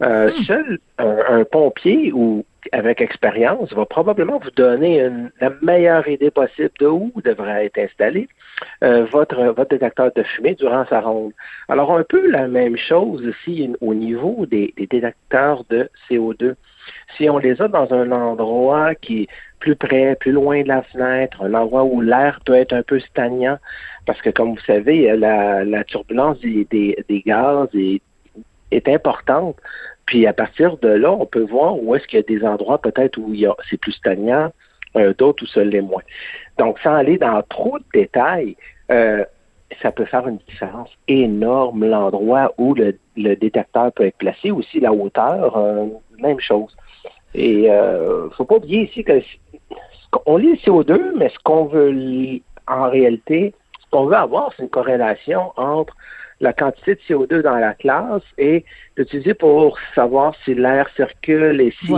Hmm. 0.00 0.28
Seul 0.44 0.78
un, 0.98 1.44
pompier 1.44 2.12
ou 2.12 2.44
avec 2.72 3.00
expérience 3.00 3.72
va 3.72 3.86
probablement 3.86 4.38
vous 4.38 4.50
donner 4.50 5.08
la 5.40 5.50
meilleure 5.62 6.06
idée 6.08 6.30
possible 6.30 6.72
de 6.80 6.86
où 6.86 7.12
devrait 7.24 7.66
être 7.66 7.78
installé 7.78 8.28
votre 8.82 9.42
votre 9.44 9.70
détecteur 9.70 10.10
de 10.14 10.22
fumée 10.24 10.56
durant 10.56 10.84
sa 10.86 11.00
ronde. 11.00 11.32
Alors 11.68 11.96
un 11.96 12.02
peu 12.02 12.28
la 12.28 12.48
même 12.48 12.76
chose 12.76 13.22
ici 13.24 13.72
au 13.80 13.94
niveau 13.94 14.46
des 14.46 14.74
détecteurs 14.76 15.64
de 15.70 15.88
CO2 16.10 16.54
si 17.16 17.28
on 17.28 17.38
les 17.38 17.60
a 17.60 17.68
dans 17.68 17.92
un 17.92 18.10
endroit 18.12 18.94
qui 18.94 19.22
est 19.22 19.28
plus 19.58 19.76
près, 19.76 20.16
plus 20.16 20.32
loin 20.32 20.62
de 20.62 20.68
la 20.68 20.82
fenêtre, 20.82 21.42
un 21.42 21.54
endroit 21.54 21.84
où 21.84 22.00
l'air 22.00 22.40
peut 22.44 22.54
être 22.54 22.72
un 22.72 22.82
peu 22.82 22.98
stagnant, 23.00 23.58
parce 24.06 24.20
que 24.22 24.30
comme 24.30 24.54
vous 24.54 24.64
savez, 24.66 25.14
la, 25.16 25.84
turbulence 25.84 26.38
des, 26.40 27.22
gaz 27.26 27.68
est, 27.74 28.88
importante. 28.88 29.56
Puis 30.06 30.26
à 30.26 30.32
partir 30.32 30.78
de 30.78 30.88
là, 30.88 31.12
on 31.12 31.26
peut 31.26 31.44
voir 31.44 31.80
où 31.80 31.94
est-ce 31.94 32.06
qu'il 32.06 32.18
y 32.18 32.20
a 32.20 32.22
des 32.22 32.44
endroits 32.44 32.80
peut-être 32.80 33.18
où 33.18 33.34
c'est 33.68 33.76
plus 33.76 33.92
stagnant, 33.92 34.50
d'autres 35.18 35.44
où 35.44 35.46
ça 35.46 35.62
l'est 35.62 35.82
moins. 35.82 36.02
Donc, 36.58 36.78
sans 36.80 36.94
aller 36.94 37.18
dans 37.18 37.42
trop 37.48 37.78
de 37.78 37.84
détails, 37.94 38.56
euh, 38.90 39.24
ça 39.80 39.92
peut 39.92 40.04
faire 40.04 40.26
une 40.26 40.38
différence 40.48 40.90
énorme 41.08 41.86
l'endroit 41.86 42.52
où 42.58 42.74
le, 42.74 42.98
le, 43.16 43.36
détecteur 43.36 43.92
peut 43.92 44.06
être 44.06 44.18
placé, 44.18 44.50
aussi 44.50 44.80
la 44.80 44.92
hauteur, 44.92 45.56
euh, 45.56 45.86
même 46.20 46.40
chose. 46.40 46.76
Et 47.34 47.70
euh, 47.70 48.28
faut 48.30 48.44
pas 48.44 48.56
oublier 48.56 48.88
ici 48.90 49.04
que 49.04 49.20
on 50.26 50.36
lit 50.36 50.52
le 50.52 50.56
CO2, 50.56 51.12
mais 51.16 51.28
ce 51.28 51.38
qu'on 51.44 51.66
veut 51.66 51.94
en 52.66 52.90
réalité, 52.90 53.54
ce 53.80 53.90
qu'on 53.90 54.06
veut 54.06 54.16
avoir, 54.16 54.52
c'est 54.56 54.64
une 54.64 54.68
corrélation 54.68 55.52
entre 55.56 55.94
la 56.40 56.52
quantité 56.52 56.94
de 56.94 57.00
CO2 57.00 57.42
dans 57.42 57.56
la 57.56 57.74
classe 57.74 58.22
et 58.38 58.64
l'utiliser 58.96 59.34
pour 59.34 59.78
savoir 59.94 60.34
si 60.44 60.54
l'air 60.54 60.88
circule 60.96 61.60
et 61.60 61.72
si 61.84 61.92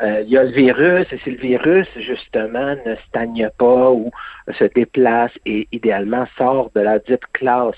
euh, 0.00 0.22
il 0.22 0.28
y 0.28 0.36
a 0.36 0.44
le 0.44 0.50
virus 0.50 1.06
et 1.10 1.18
si 1.24 1.30
le 1.30 1.38
virus 1.38 1.88
justement 1.96 2.76
ne 2.86 2.94
stagne 3.08 3.50
pas 3.58 3.90
ou 3.90 4.10
se 4.56 4.64
déplace 4.64 5.32
et 5.44 5.66
idéalement 5.72 6.26
sort 6.36 6.70
de 6.74 6.80
la 6.82 6.98
dite 7.00 7.26
classe. 7.32 7.74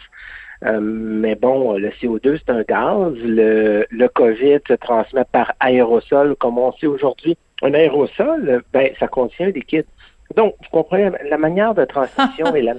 Euh, 0.64 0.78
mais 0.80 1.34
bon, 1.34 1.78
le 1.78 1.88
CO2, 1.88 2.38
c'est 2.38 2.50
un 2.50 2.62
gaz. 2.62 3.14
Le, 3.14 3.86
le 3.90 4.08
COVID 4.08 4.58
se 4.68 4.74
transmet 4.74 5.24
par 5.32 5.52
aérosol, 5.60 6.36
comme 6.36 6.58
on 6.58 6.72
sait 6.72 6.86
aujourd'hui. 6.86 7.36
Un 7.62 7.74
aérosol, 7.74 8.62
ben, 8.72 8.90
ça 8.98 9.08
contient 9.08 9.46
un 9.46 9.50
liquide. 9.50 9.86
Donc, 10.36 10.54
vous 10.60 10.70
comprenez, 10.70 11.10
la 11.28 11.38
manière 11.38 11.74
de 11.74 11.84
transmission 11.84 12.54
et 12.54 12.62
la, 12.62 12.74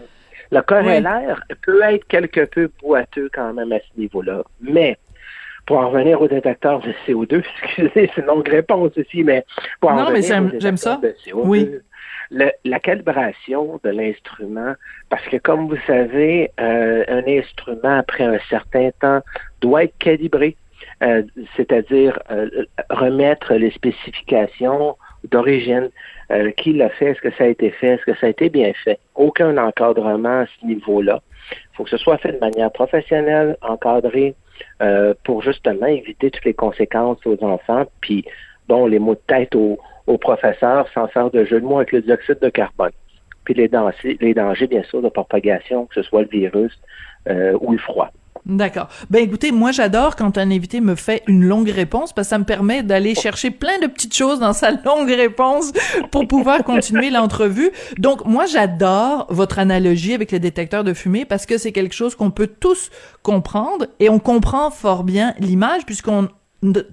le 0.52 0.62
corrélaire 0.62 1.42
peut 1.64 1.82
être 1.82 2.08
quelque 2.08 2.46
peu 2.46 2.70
boiteux 2.82 3.30
quand 3.34 3.54
même 3.54 3.72
à 3.72 3.80
ce 3.80 4.00
niveau-là. 4.00 4.44
Mais, 4.62 4.98
pour 5.66 5.78
en 5.78 5.90
revenir 5.90 6.22
au 6.22 6.28
détecteur 6.28 6.82
de 6.82 6.94
CO2, 7.08 7.44
excusez, 7.64 7.92
c'est 8.14 8.18
une 8.18 8.26
longue 8.26 8.48
réponse 8.48 8.92
ici, 8.96 9.24
mais 9.24 9.46
pour 9.80 9.92
en 9.92 9.96
non, 9.96 10.12
mais 10.12 10.22
j'aime 10.22 10.78
ça. 10.78 11.02
oui 11.34 11.70
la 12.32 12.80
calibration 12.80 13.80
de 13.84 13.90
l'instrument, 13.90 14.74
parce 15.10 15.26
que 15.28 15.38
comme 15.38 15.68
vous 15.68 15.82
savez, 15.86 16.52
euh, 16.60 17.04
un 17.08 17.24
instrument, 17.28 17.98
après 17.98 18.24
un 18.24 18.40
certain 18.50 18.92
temps, 19.00 19.22
doit 19.60 19.84
être 19.84 19.98
calibré, 19.98 20.56
euh, 21.04 21.24
c'est-à-dire 21.58 22.20
euh, 22.32 22.50
remettre 22.90 23.54
les 23.54 23.72
spécifications 23.72 24.96
d'origine. 25.30 25.90
qui 26.56 26.72
l'a 26.74 26.90
fait? 26.90 27.08
Est-ce 27.08 27.22
que 27.22 27.32
ça 27.32 27.44
a 27.44 27.48
été 27.48 27.70
fait? 27.72 27.96
Est-ce 27.96 28.06
que 28.06 28.16
ça 28.16 28.28
a 28.28 28.30
été 28.30 28.50
bien 28.50 28.72
fait? 28.86 29.00
Aucun 29.16 29.58
encadrement 29.58 30.42
à 30.42 30.46
ce 30.46 30.66
niveau-là. 30.66 31.22
Il 31.52 31.76
faut 31.76 31.84
que 31.84 31.90
ce 31.90 31.98
soit 31.98 32.18
fait 32.18 32.32
de 32.32 32.40
manière 32.40 32.72
professionnelle, 32.72 33.58
encadré, 33.62 34.34
pour 35.26 35.42
justement 35.42 35.88
éviter 35.88 36.32
toutes 36.32 36.46
les 36.46 36.54
conséquences 36.54 37.20
aux 37.26 37.44
enfants, 37.44 37.86
puis 38.00 38.24
bon, 38.70 38.86
les 38.86 39.00
mots 39.00 39.16
de 39.16 39.22
tête 39.28 39.54
aux, 39.56 39.78
aux 40.08 40.18
professeurs 40.18 40.88
sans 40.94 41.08
faire 41.08 41.30
de 41.32 41.46
jeu 41.46 41.60
de 41.60 41.66
mots 41.66 41.78
avec 41.78 41.92
le 41.92 42.02
dioxyde 42.02 42.40
de 42.42 42.50
carbone. 42.50 42.92
Puis 43.44 43.54
les 43.54 43.68
dangers, 43.68 44.18
les 44.20 44.34
dangers 44.34 44.68
bien 44.68 44.84
sûr, 44.84 45.02
de 45.02 45.10
propagation, 45.10 45.86
que 45.86 45.96
ce 45.96 46.04
soit 46.04 46.22
le 46.22 46.28
virus 46.28 46.74
euh, 47.30 47.58
ou 47.60 47.72
le 47.72 47.78
froid. 47.78 48.12
D'accord. 48.46 48.88
Ben 49.12 49.24
écoutez, 49.24 49.52
moi 49.52 49.72
j'adore 49.72 50.16
quand 50.16 50.38
un 50.40 50.50
invité 50.50 50.82
me 50.82 50.96
fait 50.96 51.22
une 51.28 51.46
longue 51.46 51.70
réponse 51.70 52.12
parce 52.12 52.28
que 52.28 52.30
ça 52.32 52.40
me 52.40 52.44
permet 52.44 52.82
d'aller 52.82 53.14
chercher 53.14 53.52
plein 53.52 53.78
de 53.80 53.86
petites 53.86 54.16
choses 54.16 54.40
dans 54.40 54.54
sa 54.54 54.72
longue 54.86 55.10
réponse 55.10 55.72
pour 56.10 56.28
pouvoir 56.28 56.64
continuer 56.64 57.12
l'entrevue. 57.12 57.70
Donc 58.00 58.26
moi 58.26 58.48
j'adore 58.48 59.28
votre 59.30 59.60
analogie 59.60 60.14
avec 60.14 60.32
les 60.32 60.40
détecteurs 60.40 60.84
de 60.84 60.94
fumée 60.94 61.24
parce 61.24 61.46
que 61.46 61.60
c'est 61.60 61.72
quelque 61.72 61.94
chose 61.94 62.16
qu'on 62.16 62.32
peut 62.32 62.48
tous 62.48 62.90
comprendre 63.22 63.86
et 64.00 64.10
on 64.10 64.18
comprend 64.18 64.72
fort 64.72 65.04
bien 65.04 65.36
l'image 65.38 65.86
puisqu'on 65.86 66.28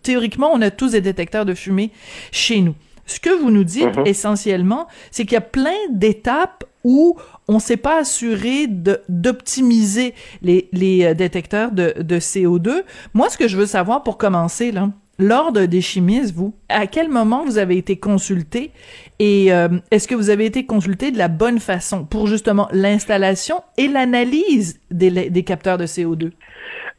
théoriquement 0.02 0.50
on 0.52 0.60
a 0.60 0.70
tous 0.70 0.92
des 0.92 1.00
détecteurs 1.00 1.46
de 1.46 1.54
fumée 1.54 1.92
chez 2.30 2.60
nous. 2.60 2.74
Ce 3.08 3.18
que 3.18 3.30
vous 3.30 3.50
nous 3.50 3.64
dites 3.64 3.96
mhm. 3.96 4.06
essentiellement, 4.06 4.86
c'est 5.10 5.24
qu'il 5.24 5.32
y 5.32 5.36
a 5.36 5.40
plein 5.40 5.78
d'étapes 5.90 6.64
où 6.84 7.16
on 7.48 7.54
ne 7.54 7.58
s'est 7.58 7.76
pas 7.76 7.98
assuré 7.98 8.66
d'optimiser 8.68 10.14
les, 10.42 10.68
les 10.72 11.04
euh, 11.04 11.14
détecteurs 11.14 11.72
de, 11.72 11.94
de, 12.00 12.18
CO2. 12.20 12.82
Moi, 13.14 13.28
ce 13.30 13.36
que 13.36 13.48
je 13.48 13.56
veux 13.56 13.66
savoir 13.66 14.04
pour 14.04 14.18
commencer, 14.18 14.70
là, 14.70 14.90
l'ordre 15.18 15.64
des 15.64 15.80
chimistes, 15.80 16.34
vous, 16.34 16.54
à 16.68 16.86
quel 16.86 17.08
moment 17.08 17.44
vous 17.44 17.58
avez 17.58 17.76
été 17.76 17.96
consulté 17.96 18.70
et 19.18 19.52
euh, 19.52 19.68
est-ce 19.90 20.06
que 20.06 20.14
vous 20.14 20.30
avez 20.30 20.44
été 20.44 20.64
consulté 20.64 21.10
de 21.10 21.18
la 21.18 21.28
bonne 21.28 21.58
façon 21.58 22.04
pour 22.04 22.26
justement 22.26 22.68
l'installation 22.72 23.62
et 23.76 23.88
l'analyse 23.88 24.80
des, 24.90 25.30
des 25.30 25.42
capteurs 25.42 25.78
de 25.78 25.86
CO2? 25.86 26.30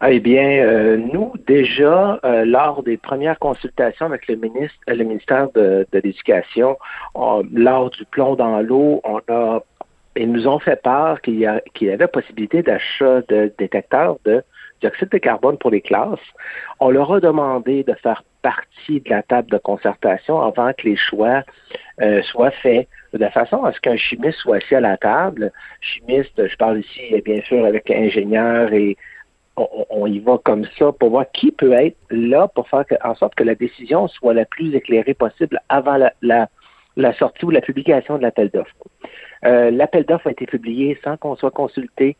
Eh 0.07 0.20
bien, 0.20 0.63
euh, 0.63 0.97
nous, 0.97 1.34
déjà, 1.45 2.20
euh, 2.24 2.45
lors 2.45 2.84
des 2.84 2.97
premières 2.97 3.38
consultations 3.39 4.05
avec 4.05 4.28
le 4.28 4.36
ministre, 4.36 4.78
le 4.88 5.03
ministère 5.03 5.49
de, 5.53 5.86
l'Éducation, 5.91 6.78
lors 7.15 7.89
du 7.89 8.05
plomb 8.05 8.36
dans 8.36 8.61
l'eau, 8.61 9.01
on 9.03 9.20
a 9.28 9.59
ils 10.15 10.30
nous 10.30 10.47
ont 10.47 10.59
fait 10.59 10.82
part 10.82 11.22
qu'il 11.22 11.36
y, 11.36 11.47
y, 11.82 11.89
avait 11.89 12.07
possibilité 12.07 12.61
d'achat 12.61 13.22
de 13.30 13.53
détecteurs 13.57 14.17
de 14.26 14.43
dioxyde 14.82 15.09
de 15.09 15.17
carbone 15.17 15.57
pour 15.57 15.72
les 15.72 15.82
classes. 15.82 16.20
On 16.80 16.89
leur 16.89 17.13
a 17.13 17.20
demandé 17.20 17.84
de 17.84 17.93
faire 17.93 18.24
partie 18.41 19.01
de 19.01 19.09
la 19.09 19.24
table 19.24 19.49
de 19.51 19.57
concertation 19.57 20.41
avant 20.41 20.72
que 20.74 20.88
les 20.88 20.95
choix 20.95 21.43
soient 22.24 22.52
faits, 22.52 22.88
de 23.14 23.28
façon 23.28 23.64
à 23.64 23.72
ce 23.74 23.80
qu'un 23.80 23.97
chimiste 23.97 24.39
soit 24.39 24.58
assis 24.58 24.76
à 24.76 24.80
la 24.80 24.97
table. 24.97 25.52
Chimiste, 25.82 26.47
je 26.47 26.56
parle 26.56 26.80
ici 26.80 27.22
bien 27.24 27.41
sûr 27.41 27.66
avec 27.66 27.89
ingénieur 27.91 28.72
et 28.74 28.95
on, 29.89 30.08
y 30.08 30.20
va 30.20 30.38
comme 30.38 30.66
ça 30.78 30.91
pour 30.91 31.10
voir 31.10 31.26
qui 31.32 31.52
peut 31.52 31.74
être 31.74 31.97
là 32.10 32.47
pour 32.47 32.68
faire 32.70 32.86
en 33.04 33.16
sorte 33.16 33.36
que 33.36 33.43
la 33.43 33.56
décision 33.56 34.08
soit 34.08 34.34
la 34.34 34.45
plus 34.45 34.74
éclairée 34.76 35.14
possible 35.14 35.60
avant 35.70 35.97
la, 36.22 37.14
sortie 37.14 37.45
ou 37.45 37.50
la 37.50 37.62
publication 37.62 38.18
de 38.18 38.24
l'appel 38.24 38.50
d'offres. 38.50 38.76
Euh, 39.45 39.72
l'appel 39.72 40.06
d'offres 40.06 40.28
a 40.28 40.32
été 40.32 40.45
publié 40.45 40.97
sans 41.04 41.18
qu'on 41.18 41.36
soit 41.36 41.52
consulté. 41.52 42.16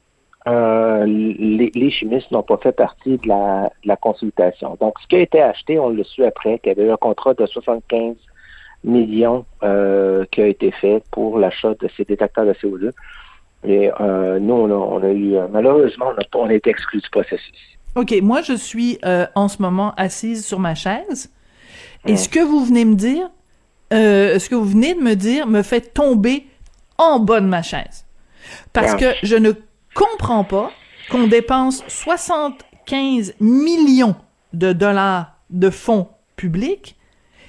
Euh, 0.48 1.06
les, 1.06 1.92
chimistes 1.92 2.32
n'ont 2.32 2.44
pas 2.44 2.58
fait 2.58 2.72
partie 2.72 3.18
de 3.18 3.28
la, 3.28 3.96
consultation. 3.98 4.78
Donc, 4.80 5.00
ce 5.02 5.08
qui 5.08 5.16
a 5.18 5.20
été 5.20 5.42
acheté, 5.42 5.80
on 5.80 5.90
le 5.90 6.04
su 6.04 6.24
après, 6.24 6.60
qu'il 6.60 6.78
y 6.78 6.80
avait 6.80 6.90
un 6.90 6.98
contrat 6.98 7.34
de 7.34 7.46
75 7.46 8.16
millions 8.84 9.46
euh, 9.64 10.26
qui 10.32 10.42
a 10.42 10.48
été 10.48 10.72
fait 10.72 11.04
pour 11.12 11.38
l'achat 11.38 11.74
de 11.74 11.90
ces 11.96 12.06
détecteurs 12.06 12.46
de 12.46 12.54
CO2. 12.54 12.92
Et 13.64 13.92
euh, 14.00 14.40
nous, 14.40 14.54
on 14.54 15.04
a, 15.04 15.08
eu, 15.08 15.36
euh, 15.36 15.48
malheureusement, 15.52 16.08
on 16.16 16.22
a, 16.22 16.46
on 16.46 16.50
a 16.50 16.54
été 16.54 16.70
exclus 16.70 17.02
du 17.02 17.10
processus. 17.10 17.54
OK, 17.96 18.14
moi, 18.22 18.42
je 18.42 18.54
suis 18.54 19.00
euh, 19.04 19.26
en 19.36 19.48
ce 19.48 19.62
moment 19.62 19.94
assise 19.98 20.46
sur 20.46 20.60
ma 20.60 20.76
chaise. 20.76 21.32
Et 22.06 22.16
ce 22.16 22.30
que 22.30 22.40
vous 22.40 22.64
venez 22.64 22.86
me 22.86 22.96
dire, 22.96 23.30
ce 23.92 24.48
que 24.48 24.56
vous 24.56 24.64
venez 24.70 24.94
de 24.94 25.02
me 25.02 25.16
dire 25.16 25.48
me 25.48 25.64
fait 25.64 25.94
tomber 25.94 26.46
en 26.98 27.20
bas 27.20 27.42
de 27.42 27.46
ma 27.46 27.62
chaise. 27.62 28.06
Parce 28.72 28.96
que 28.96 29.14
je 29.22 29.36
ne 29.36 29.52
comprends 29.94 30.46
pas 30.46 30.72
qu'on 31.12 31.28
dépense 31.28 31.84
75 31.88 33.36
millions 33.42 34.16
de 34.54 34.72
dollars 34.72 35.36
de 35.50 35.70
fonds 35.70 36.08
publics 36.38 36.96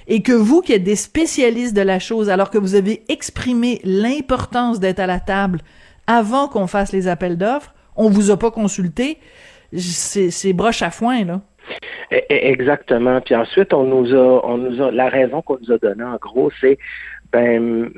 et 0.07 0.21
que 0.21 0.31
vous 0.31 0.61
qui 0.61 0.73
êtes 0.73 0.83
des 0.83 0.95
spécialistes 0.95 1.75
de 1.75 1.81
la 1.81 1.99
chose, 1.99 2.29
alors 2.29 2.49
que 2.49 2.57
vous 2.57 2.75
avez 2.75 3.03
exprimé 3.09 3.79
l'importance 3.83 4.79
d'être 4.79 4.99
à 4.99 5.07
la 5.07 5.19
table 5.19 5.59
avant 6.07 6.47
qu'on 6.47 6.67
fasse 6.67 6.91
les 6.91 7.07
appels 7.07 7.37
d'offres, 7.37 7.73
on 7.95 8.09
vous 8.09 8.31
a 8.31 8.37
pas 8.37 8.51
consulté, 8.51 9.17
c'est 9.73 10.53
broche 10.53 10.81
à 10.81 10.91
foin, 10.91 11.23
là. 11.23 11.41
E, 12.11 12.17
e, 12.17 12.21
exactement. 12.29 13.21
Puis 13.21 13.35
ensuite, 13.35 13.73
on 13.73 13.83
nous 13.83 14.13
a, 14.13 14.45
on 14.45 14.57
nous 14.57 14.81
a, 14.81 14.91
la 14.91 15.07
raison 15.07 15.41
qu'on 15.41 15.57
nous 15.61 15.71
a 15.71 15.77
donnée, 15.77 16.03
en 16.03 16.17
gros, 16.17 16.51
c'est 16.59 16.77
ben, 17.31 17.89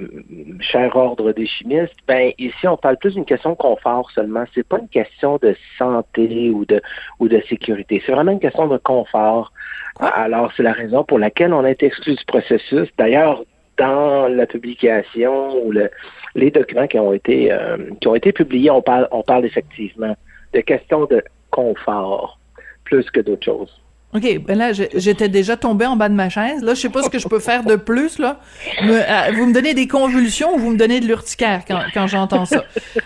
cher 0.60 0.96
ordre 0.96 1.32
des 1.32 1.48
chimistes, 1.48 1.96
ben, 2.08 2.32
ici, 2.38 2.68
on 2.68 2.78
parle 2.78 2.98
plus 2.98 3.16
d'une 3.16 3.26
question 3.26 3.52
de 3.52 3.56
confort 3.56 4.12
seulement. 4.12 4.44
C'est 4.54 4.68
pas 4.68 4.80
une 4.80 4.90
question 4.90 5.38
de 5.42 5.56
santé 5.78 6.52
ou 6.52 6.66
de, 6.66 6.82
ou 7.20 7.28
de 7.28 7.42
sécurité. 7.50 8.02
C'est 8.06 8.12
vraiment 8.12 8.32
une 8.32 8.40
question 8.40 8.68
de 8.68 8.78
confort. 8.78 9.52
Alors, 10.00 10.52
c'est 10.56 10.64
la 10.64 10.74
raison 10.74 11.04
pour 11.04 11.20
laquelle 11.20 11.54
on 11.54 11.64
a 11.64 11.72
été 11.72 11.88
exclu 11.88 12.16
du 12.16 12.26
processus. 12.26 12.90
D'ailleurs, 12.98 13.44
dans 13.78 14.28
la 14.28 14.46
publication 14.46 15.64
ou 15.64 15.72
le, 15.72 15.90
les 16.36 16.52
documents 16.52 16.88
qui 16.88 17.00
ont 17.00 17.14
été 17.14 17.52
euh, 17.52 17.78
qui 18.00 18.08
ont 18.08 18.16
été 18.16 18.32
publiés, 18.32 18.70
on 18.70 18.82
parle 18.82 19.08
on 19.12 19.24
parle 19.24 19.46
effectivement 19.46 20.16
de 20.54 20.60
questions 20.62 21.06
de 21.06 21.24
confort 21.50 22.40
plus 22.84 23.10
que 23.10 23.20
d'autres 23.20 23.46
choses. 23.46 23.83
OK, 24.16 24.42
ben 24.46 24.58
là, 24.58 24.72
j'étais 24.74 25.30
déjà 25.30 25.58
tombé 25.58 25.86
en 25.86 25.96
bas 25.96 26.08
de 26.08 26.14
ma 26.14 26.30
chaise. 26.30 26.62
Là, 26.62 26.76
je 26.76 26.82
sais 26.82 26.90
pas 26.90 27.02
ce 27.02 27.10
que 27.10 27.18
je 27.18 27.28
peux 27.28 27.40
faire 27.40 27.64
de 27.64 27.76
plus, 27.76 28.20
là. 28.20 28.40
Euh, 28.84 29.32
vous 29.36 29.48
me 29.48 29.54
donnez 29.54 29.74
des 29.74 29.88
convulsions 29.88 30.56
ou 30.56 30.60
vous 30.60 30.72
me 30.72 30.78
donnez 30.78 31.00
de 31.00 31.08
l'urticaire 31.08 31.64
quand, 31.68 31.82
quand 31.94 32.06
j'entends 32.08 32.46
ça? 32.46 32.64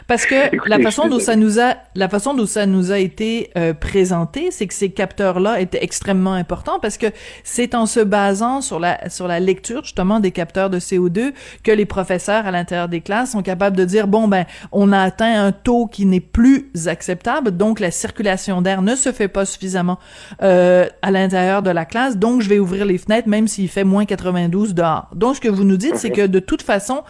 Parce 0.07 0.25
que 0.25 0.35
la 0.67 0.79
façon 0.79 1.07
dont 1.07 1.19
ça 1.19 1.35
nous 1.35 1.59
a, 1.59 1.75
la 1.95 2.09
façon 2.09 2.33
dont 2.33 2.45
ça 2.45 2.65
nous 2.65 2.91
a 2.91 2.99
été 2.99 3.51
euh, 3.57 3.73
présenté, 3.73 4.51
c'est 4.51 4.67
que 4.67 4.73
ces 4.73 4.89
capteurs-là 4.89 5.61
étaient 5.61 5.83
extrêmement 5.83 6.33
importants 6.33 6.79
parce 6.79 6.97
que 6.97 7.07
c'est 7.43 7.73
en 7.73 7.85
se 7.85 8.01
basant 8.01 8.61
sur 8.61 8.79
la, 8.79 9.09
sur 9.09 9.27
la 9.27 9.39
lecture, 9.39 9.83
justement, 9.83 10.19
des 10.19 10.31
capteurs 10.31 10.69
de 10.69 10.79
CO2 10.79 11.31
que 11.63 11.71
les 11.71 11.85
professeurs 11.85 12.45
à 12.45 12.51
l'intérieur 12.51 12.89
des 12.89 13.01
classes 13.01 13.31
sont 13.31 13.43
capables 13.43 13.77
de 13.77 13.85
dire, 13.85 14.07
bon, 14.07 14.27
ben, 14.27 14.45
on 14.71 14.91
a 14.91 14.99
atteint 14.99 15.43
un 15.45 15.51
taux 15.51 15.87
qui 15.87 16.05
n'est 16.05 16.19
plus 16.19 16.69
acceptable, 16.87 17.51
donc 17.51 17.79
la 17.79 17.91
circulation 17.91 18.61
d'air 18.61 18.81
ne 18.81 18.95
se 18.95 19.11
fait 19.11 19.27
pas 19.27 19.45
suffisamment, 19.45 19.99
euh, 20.41 20.87
à 21.01 21.11
l'intérieur 21.11 21.61
de 21.61 21.69
la 21.69 21.85
classe, 21.85 22.17
donc 22.17 22.41
je 22.41 22.49
vais 22.49 22.59
ouvrir 22.59 22.85
les 22.85 22.97
fenêtres 22.97 23.27
même 23.27 23.47
s'il 23.47 23.69
fait 23.69 23.83
moins 23.83 24.05
92 24.05 24.73
dehors. 24.73 25.07
Donc 25.15 25.35
ce 25.35 25.41
que 25.41 25.49
vous 25.49 25.63
nous 25.63 25.77
dites, 25.77 25.95
c'est 25.95 26.11
que 26.11 26.27
de 26.27 26.39
toute 26.39 26.61
façon, 26.61 27.03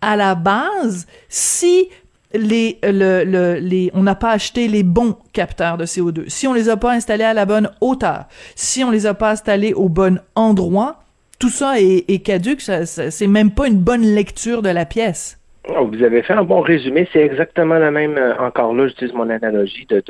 à 0.00 0.16
la 0.16 0.34
base, 0.34 1.06
si 1.28 1.88
les, 2.32 2.78
le, 2.82 3.58
les, 3.58 3.90
on 3.94 4.02
n'a 4.02 4.14
pas 4.14 4.30
acheté 4.30 4.68
les 4.68 4.82
bons 4.82 5.16
capteurs 5.32 5.76
de 5.78 5.84
CO2, 5.84 6.28
si 6.28 6.46
on 6.46 6.52
les 6.52 6.68
a 6.68 6.76
pas 6.76 6.92
installés 6.92 7.24
à 7.24 7.34
la 7.34 7.44
bonne 7.44 7.70
hauteur, 7.80 8.26
si 8.54 8.84
on 8.84 8.90
les 8.90 9.06
a 9.06 9.14
pas 9.14 9.32
installés 9.32 9.74
au 9.74 9.88
bon 9.88 10.20
endroit, 10.34 11.02
tout 11.38 11.50
ça 11.50 11.80
est, 11.80 12.04
est 12.08 12.20
caduque, 12.20 12.60
ça, 12.60 12.86
c'est 12.86 13.26
même 13.26 13.50
pas 13.50 13.66
une 13.66 13.78
bonne 13.78 14.02
lecture 14.02 14.62
de 14.62 14.68
la 14.68 14.84
pièce. 14.84 15.39
Oh, 15.76 15.86
vous 15.86 16.02
avez 16.02 16.22
fait 16.22 16.32
un 16.32 16.42
bon 16.42 16.60
résumé. 16.60 17.06
C'est 17.12 17.20
exactement 17.20 17.78
la 17.78 17.90
même, 17.92 18.18
euh, 18.18 18.36
encore 18.38 18.74
là, 18.74 18.88
j'utilise 18.88 19.14
mon 19.14 19.30
analogie 19.30 19.86
de, 19.86 20.02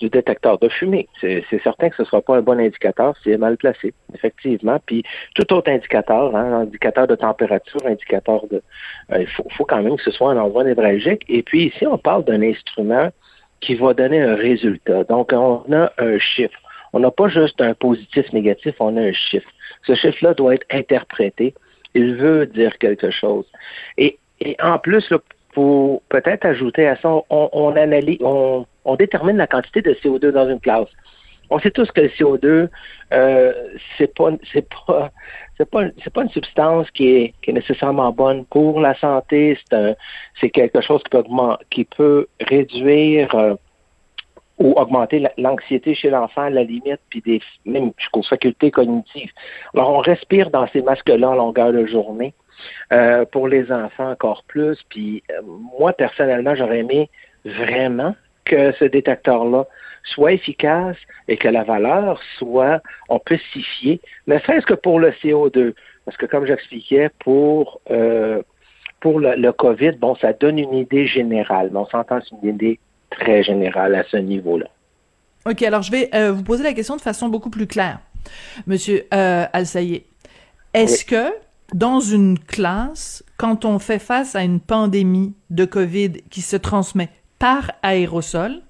du 0.00 0.08
détecteur 0.08 0.58
de 0.58 0.68
fumée. 0.68 1.08
C'est 1.20 1.44
certain 1.62 1.90
que 1.90 1.96
ce 1.96 2.02
ne 2.02 2.06
sera 2.06 2.22
pas 2.22 2.36
un 2.36 2.40
bon 2.40 2.58
indicateur 2.58 3.16
s'il 3.18 3.32
est 3.32 3.38
mal 3.38 3.56
placé, 3.56 3.94
effectivement. 4.14 4.80
Puis 4.84 5.04
tout 5.34 5.52
autre 5.52 5.70
indicateur, 5.70 6.34
hein, 6.34 6.62
indicateur 6.62 7.06
de 7.06 7.14
température, 7.14 7.80
indicateur 7.86 8.46
de... 8.48 8.62
Euh, 9.12 9.20
il 9.20 9.28
faut, 9.28 9.64
quand 9.64 9.82
même 9.82 9.96
que 9.96 10.02
ce 10.02 10.10
soit 10.10 10.32
un 10.32 10.38
endroit 10.38 10.64
névralgique. 10.64 11.24
Et 11.28 11.42
puis 11.42 11.66
ici, 11.66 11.86
on 11.86 11.98
parle 11.98 12.24
d'un 12.24 12.42
instrument 12.42 13.10
qui 13.60 13.76
va 13.76 13.94
donner 13.94 14.20
un 14.20 14.34
résultat. 14.34 15.04
Donc, 15.04 15.32
on 15.32 15.64
a 15.72 15.92
un 15.98 16.18
chiffre. 16.18 16.58
On 16.92 16.98
n'a 16.98 17.10
pas 17.10 17.28
juste 17.28 17.60
un 17.60 17.74
positif, 17.74 18.32
négatif, 18.32 18.74
on 18.80 18.96
a 18.96 19.02
un 19.02 19.12
chiffre. 19.12 19.48
Ce 19.86 19.94
chiffre-là 19.94 20.34
doit 20.34 20.54
être 20.54 20.66
interprété. 20.70 21.54
Il 21.94 22.16
veut 22.16 22.46
dire 22.46 22.76
quelque 22.78 23.10
chose. 23.10 23.46
Et 23.98 24.18
et 24.40 24.56
en 24.62 24.78
plus, 24.78 25.12
pour 25.52 26.02
peut-être 26.08 26.44
ajouter 26.44 26.86
à 26.86 26.96
ça, 26.96 27.08
on, 27.30 27.76
analyse, 27.76 28.18
on, 28.20 28.66
détermine 28.96 29.36
la 29.36 29.46
quantité 29.46 29.80
de 29.82 29.94
CO2 29.94 30.30
dans 30.30 30.48
une 30.48 30.60
classe. 30.60 30.88
On 31.48 31.58
sait 31.60 31.70
tous 31.70 31.90
que 31.92 32.00
le 32.00 32.08
CO2, 32.08 32.68
euh, 33.12 33.52
c'est 33.96 34.12
pas, 34.14 34.30
c'est 34.52 34.68
pas, 34.68 35.10
c'est 35.56 35.70
pas, 35.70 35.84
c'est 36.02 36.12
pas 36.12 36.22
une 36.22 36.30
substance 36.30 36.90
qui 36.90 37.08
est, 37.08 37.34
qui 37.40 37.50
est 37.50 37.54
nécessairement 37.54 38.10
bonne 38.10 38.44
pour 38.46 38.80
la 38.80 38.94
santé. 38.96 39.56
C'est 39.70 39.96
c'est 40.40 40.50
quelque 40.50 40.80
chose 40.80 41.02
qui 41.04 41.10
peut 41.10 41.24
qui 41.70 41.84
peut 41.84 42.26
réduire 42.40 43.34
euh, 43.34 43.54
ou 44.58 44.72
augmenter 44.72 45.22
l'anxiété 45.36 45.94
chez 45.94 46.10
l'enfant 46.10 46.42
à 46.42 46.50
la 46.50 46.64
limite, 46.64 47.00
puis 47.10 47.20
des, 47.20 47.40
même 47.64 47.92
jusqu'aux 47.98 48.22
facultés 48.22 48.70
cognitives. 48.70 49.30
Alors, 49.74 49.90
on 49.90 49.98
respire 49.98 50.50
dans 50.50 50.66
ces 50.68 50.82
masques-là 50.82 51.30
en 51.30 51.34
longueur 51.34 51.72
de 51.72 51.84
journée. 51.86 52.32
Euh, 52.92 53.24
pour 53.24 53.48
les 53.48 53.72
enfants 53.72 54.10
encore 54.10 54.44
plus. 54.46 54.78
Puis 54.88 55.22
euh, 55.30 55.42
moi, 55.78 55.92
personnellement, 55.92 56.54
j'aurais 56.54 56.78
aimé 56.78 57.10
vraiment 57.44 58.14
que 58.44 58.72
ce 58.78 58.84
détecteur-là 58.84 59.66
soit 60.04 60.32
efficace 60.32 60.96
et 61.26 61.36
que 61.36 61.48
la 61.48 61.64
valeur 61.64 62.20
soit, 62.38 62.80
on 63.08 63.18
peut 63.18 63.38
s'y 63.52 63.62
fier, 63.62 64.00
ne 64.28 64.38
serait-ce 64.38 64.66
que 64.66 64.74
pour 64.74 65.00
le 65.00 65.10
CO2. 65.10 65.74
Parce 66.04 66.16
que 66.16 66.26
comme 66.26 66.46
j'expliquais, 66.46 67.10
pour, 67.18 67.80
euh, 67.90 68.40
pour 69.00 69.18
le, 69.18 69.34
le, 69.34 69.52
COVID, 69.52 69.92
bon, 69.92 70.14
ça 70.14 70.32
donne 70.32 70.58
une 70.58 70.74
idée 70.74 71.08
générale, 71.08 71.70
mais 71.72 71.80
on 71.80 71.86
s'entend 71.86 72.20
c'est 72.20 72.36
une 72.40 72.54
idée 72.54 72.78
très 73.10 73.42
générale 73.42 73.96
à 73.96 74.04
ce 74.04 74.16
niveau-là. 74.16 74.66
OK, 75.44 75.62
alors 75.62 75.82
je 75.82 75.90
vais 75.90 76.10
vous 76.30 76.44
poser 76.44 76.62
la 76.62 76.72
question 76.72 76.96
de 76.96 77.00
façon 77.00 77.28
beaucoup 77.28 77.50
plus 77.50 77.66
claire. 77.66 77.98
Monsieur 78.66 79.04
euh, 79.12 79.44
Al-Saïd, 79.52 80.02
est-ce 80.74 81.04
que 81.04 81.32
dans 81.74 82.00
une 82.00 82.38
classe, 82.38 83.24
quand 83.36 83.64
on 83.64 83.78
fait 83.78 83.98
face 83.98 84.36
à 84.36 84.42
une 84.42 84.60
pandémie 84.60 85.34
de 85.50 85.64
COVID 85.64 86.12
qui 86.30 86.40
se 86.40 86.56
transmet 86.56 87.08
par 87.38 87.72
aérosol, 87.82 88.62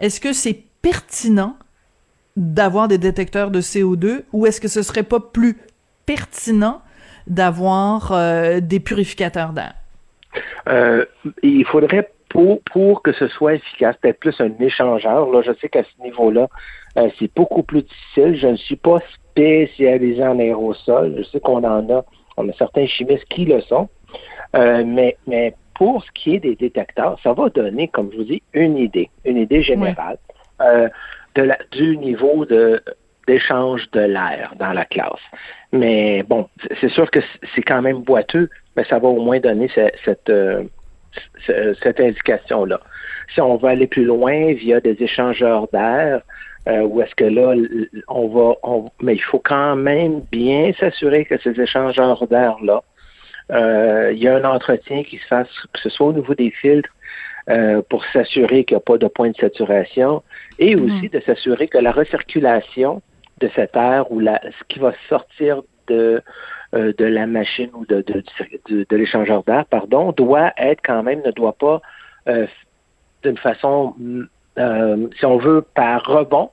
est-ce 0.00 0.20
que 0.20 0.32
c'est 0.32 0.64
pertinent 0.82 1.56
d'avoir 2.36 2.88
des 2.88 2.98
détecteurs 2.98 3.50
de 3.50 3.60
CO2 3.60 4.22
ou 4.32 4.46
est-ce 4.46 4.60
que 4.60 4.68
ce 4.68 4.82
serait 4.82 5.02
pas 5.02 5.20
plus 5.20 5.58
pertinent 6.06 6.80
d'avoir 7.26 8.12
euh, 8.12 8.60
des 8.60 8.80
purificateurs 8.80 9.52
d'air? 9.52 9.74
Euh, 10.68 11.04
il 11.42 11.64
faudrait, 11.66 12.10
pour, 12.28 13.02
que 13.02 13.12
ce 13.12 13.28
soit 13.28 13.54
efficace, 13.54 13.96
peut-être 14.00 14.20
plus 14.20 14.40
un 14.40 14.52
échangeur. 14.60 15.30
Là, 15.30 15.42
je 15.42 15.52
sais 15.60 15.68
qu'à 15.68 15.82
ce 15.82 16.02
niveau-là, 16.02 16.48
euh, 16.96 17.08
c'est 17.18 17.32
beaucoup 17.34 17.62
plus 17.62 17.82
difficile. 17.82 18.36
Je 18.36 18.46
ne 18.46 18.56
suis 18.56 18.76
pas 18.76 18.98
spécialisé 19.30 20.22
en 20.22 20.38
aérosol. 20.38 21.14
Je 21.18 21.22
sais 21.24 21.40
qu'on 21.40 21.64
en 21.64 21.88
a, 21.90 22.04
on 22.36 22.48
a 22.48 22.52
certains 22.52 22.86
chimistes 22.86 23.26
qui 23.28 23.44
le 23.44 23.60
sont. 23.62 23.88
Euh, 24.56 24.82
mais, 24.84 25.16
mais 25.26 25.54
pour 25.74 26.02
ce 26.04 26.10
qui 26.12 26.34
est 26.34 26.40
des 26.40 26.56
détecteurs, 26.56 27.18
ça 27.22 27.32
va 27.32 27.48
donner, 27.48 27.88
comme 27.88 28.10
je 28.12 28.16
vous 28.18 28.24
dis, 28.24 28.42
une 28.52 28.76
idée, 28.76 29.08
une 29.24 29.36
idée 29.36 29.62
générale 29.62 30.18
euh, 30.60 30.88
de 31.34 31.42
la, 31.42 31.58
du 31.70 31.96
niveau 31.96 32.44
de 32.44 32.82
d'échange 33.26 33.88
de 33.92 34.00
l'air 34.00 34.54
dans 34.58 34.72
la 34.72 34.84
classe. 34.84 35.24
Mais 35.72 36.24
bon, 36.24 36.48
c'est 36.80 36.88
sûr 36.88 37.08
que 37.10 37.20
c'est 37.54 37.62
quand 37.62 37.80
même 37.80 38.02
boiteux, 38.02 38.48
mais 38.76 38.84
ça 38.84 38.98
va 38.98 39.06
au 39.06 39.20
moins 39.20 39.38
donner 39.38 39.70
cette, 39.72 39.94
cette, 40.04 40.32
cette 41.80 42.00
indication-là. 42.00 42.80
Si 43.32 43.40
on 43.40 43.56
va 43.56 43.68
aller 43.70 43.86
plus 43.86 44.04
loin 44.04 44.52
via 44.54 44.80
des 44.80 45.00
échangeurs 45.00 45.68
d'air, 45.72 46.22
euh, 46.68 46.82
ou 46.82 47.00
est-ce 47.00 47.14
que 47.14 47.24
là, 47.24 47.54
on 48.08 48.28
va, 48.28 48.54
mais 49.00 49.14
il 49.14 49.22
faut 49.22 49.38
quand 49.38 49.76
même 49.76 50.20
bien 50.30 50.72
s'assurer 50.78 51.24
que 51.24 51.38
ces 51.38 51.58
échangeurs 51.58 52.26
d'air-là, 52.26 52.82
euh, 53.50 54.12
il 54.12 54.22
y 54.22 54.28
a 54.28 54.36
un 54.36 54.44
entretien 54.44 55.02
qui 55.02 55.16
se 55.18 55.26
fasse, 55.26 55.48
que 55.72 55.80
ce 55.80 55.88
soit 55.88 56.08
au 56.08 56.12
niveau 56.12 56.34
des 56.34 56.50
filtres, 56.50 56.90
euh, 57.48 57.80
pour 57.88 58.04
s'assurer 58.12 58.64
qu'il 58.64 58.76
n'y 58.76 58.82
a 58.82 58.84
pas 58.84 58.98
de 58.98 59.08
point 59.08 59.30
de 59.30 59.36
saturation, 59.36 60.22
et 60.58 60.76
mm-hmm. 60.76 60.98
aussi 60.98 61.08
de 61.08 61.20
s'assurer 61.20 61.66
que 61.66 61.78
la 61.78 61.92
recirculation 61.92 63.00
de 63.40 63.48
cet 63.54 63.74
air 63.74 64.12
ou 64.12 64.20
la, 64.20 64.38
ce 64.42 64.64
qui 64.68 64.78
va 64.78 64.92
sortir 65.08 65.62
de, 65.86 66.22
de 66.74 67.04
la 67.04 67.26
machine 67.26 67.70
ou 67.72 67.86
de, 67.86 68.02
de, 68.02 68.22
de, 68.68 68.96
l'échangeur 68.96 69.42
d'air, 69.44 69.64
pardon, 69.64 70.12
doit 70.12 70.52
être 70.58 70.80
quand 70.84 71.02
même, 71.02 71.22
ne 71.24 71.32
doit 71.32 71.54
pas 71.54 71.80
d'une 73.24 73.38
façon 73.38 73.94
euh, 74.58 75.08
si 75.18 75.24
on 75.24 75.38
veut, 75.38 75.64
par 75.74 76.04
rebond, 76.04 76.50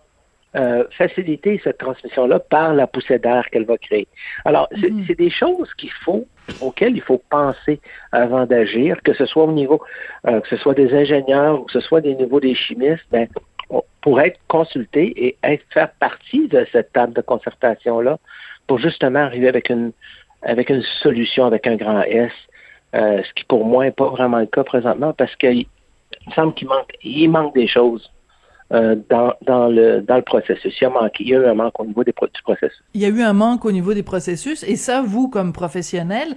euh, 0.56 0.86
faciliter 0.98 1.60
cette 1.64 1.78
transmission-là 1.78 2.39
par 2.39 2.74
la 2.74 2.88
poussée 2.88 3.20
d'air 3.20 3.50
qu'elle 3.52 3.66
va 3.66 3.78
créer. 3.78 4.08
Alors, 4.45 4.68
mhm. 4.76 5.04
c'est 5.08 5.18
des 5.18 5.30
choses 5.30 5.74
qu'il 5.76 5.91
faut, 5.91 6.26
auxquelles 6.62 6.95
il 6.95 7.02
faut 7.02 7.22
penser 7.30 7.80
avant 8.12 8.45
d'agir, 8.45 9.02
que 9.04 9.14
ce 9.14 9.26
soit 9.26 9.43
au 9.43 9.52
niveau, 9.52 9.82
euh, 10.26 10.39
que 10.39 10.48
ce 10.48 10.58
soit 10.58 10.74
des 10.74 10.93
ingénieurs 10.93 11.62
ou 11.62 11.64
que 11.66 11.74
ce 11.74 11.82
soit 11.82 12.02
des 12.02 12.16
niveaux 12.16 12.39
des 12.39 12.56
chimistes, 12.56 13.06
ben, 13.12 13.28
pour 14.02 14.22
être 14.22 14.39
consulté 14.48 15.14
et 15.18 15.38
être 15.43 15.64
faire 15.74 15.91
partie 16.00 16.48
de 16.48 16.66
cette 16.72 16.93
table 16.93 17.14
de 17.14 17.22
concertation-là, 17.22 18.18
pour 18.68 18.80
justement 18.80 19.20
arriver 19.20 19.50
avec 19.50 19.70
une 19.70 19.91
avec 20.43 20.70
une 20.70 20.84
solution 21.02 21.45
avec 21.45 21.68
un 21.68 21.76
grand 21.76 22.04
S, 22.04 22.32
ce 22.93 23.34
qui 23.34 23.43
pour 23.43 23.66
moi 23.66 23.84
n'est 23.84 23.91
pas 23.91 24.08
vraiment 24.08 24.39
le 24.39 24.45
cas 24.45 24.64
présentement 24.64 25.12
parce 25.12 25.36
que 25.36 25.48
il 26.28 26.30
me 26.30 26.36
semble 26.36 26.54
qu'il 26.54 26.68
manque, 26.68 26.94
il 27.04 27.30
manque 27.30 27.56
des 27.56 27.68
choses. 27.68 28.12
Euh, 28.74 28.98
dans, 29.10 29.34
dans, 29.46 29.68
le, 29.70 30.02
dans 30.02 30.18
le 30.18 30.24
processus. 30.24 30.76
Il 30.82 30.84
y, 30.84 30.88
a 30.88 30.90
manqué, 30.90 31.24
il 31.24 31.30
y 31.30 31.34
a 31.34 31.38
eu 31.38 31.46
un 31.46 31.54
manque 31.54 31.80
au 31.80 31.86
niveau 31.86 32.04
des, 32.04 32.12
du 32.12 32.42
processus. 32.44 32.84
Il 32.94 33.00
y 33.00 33.06
a 33.06 33.08
eu 33.08 33.22
un 33.22 33.32
manque 33.32 33.64
au 33.64 33.72
niveau 33.72 33.94
des 33.94 34.04
processus, 34.04 34.62
et 34.64 34.76
ça, 34.76 35.02
vous, 35.02 35.30
comme 35.30 35.54
professionnel, 35.54 36.36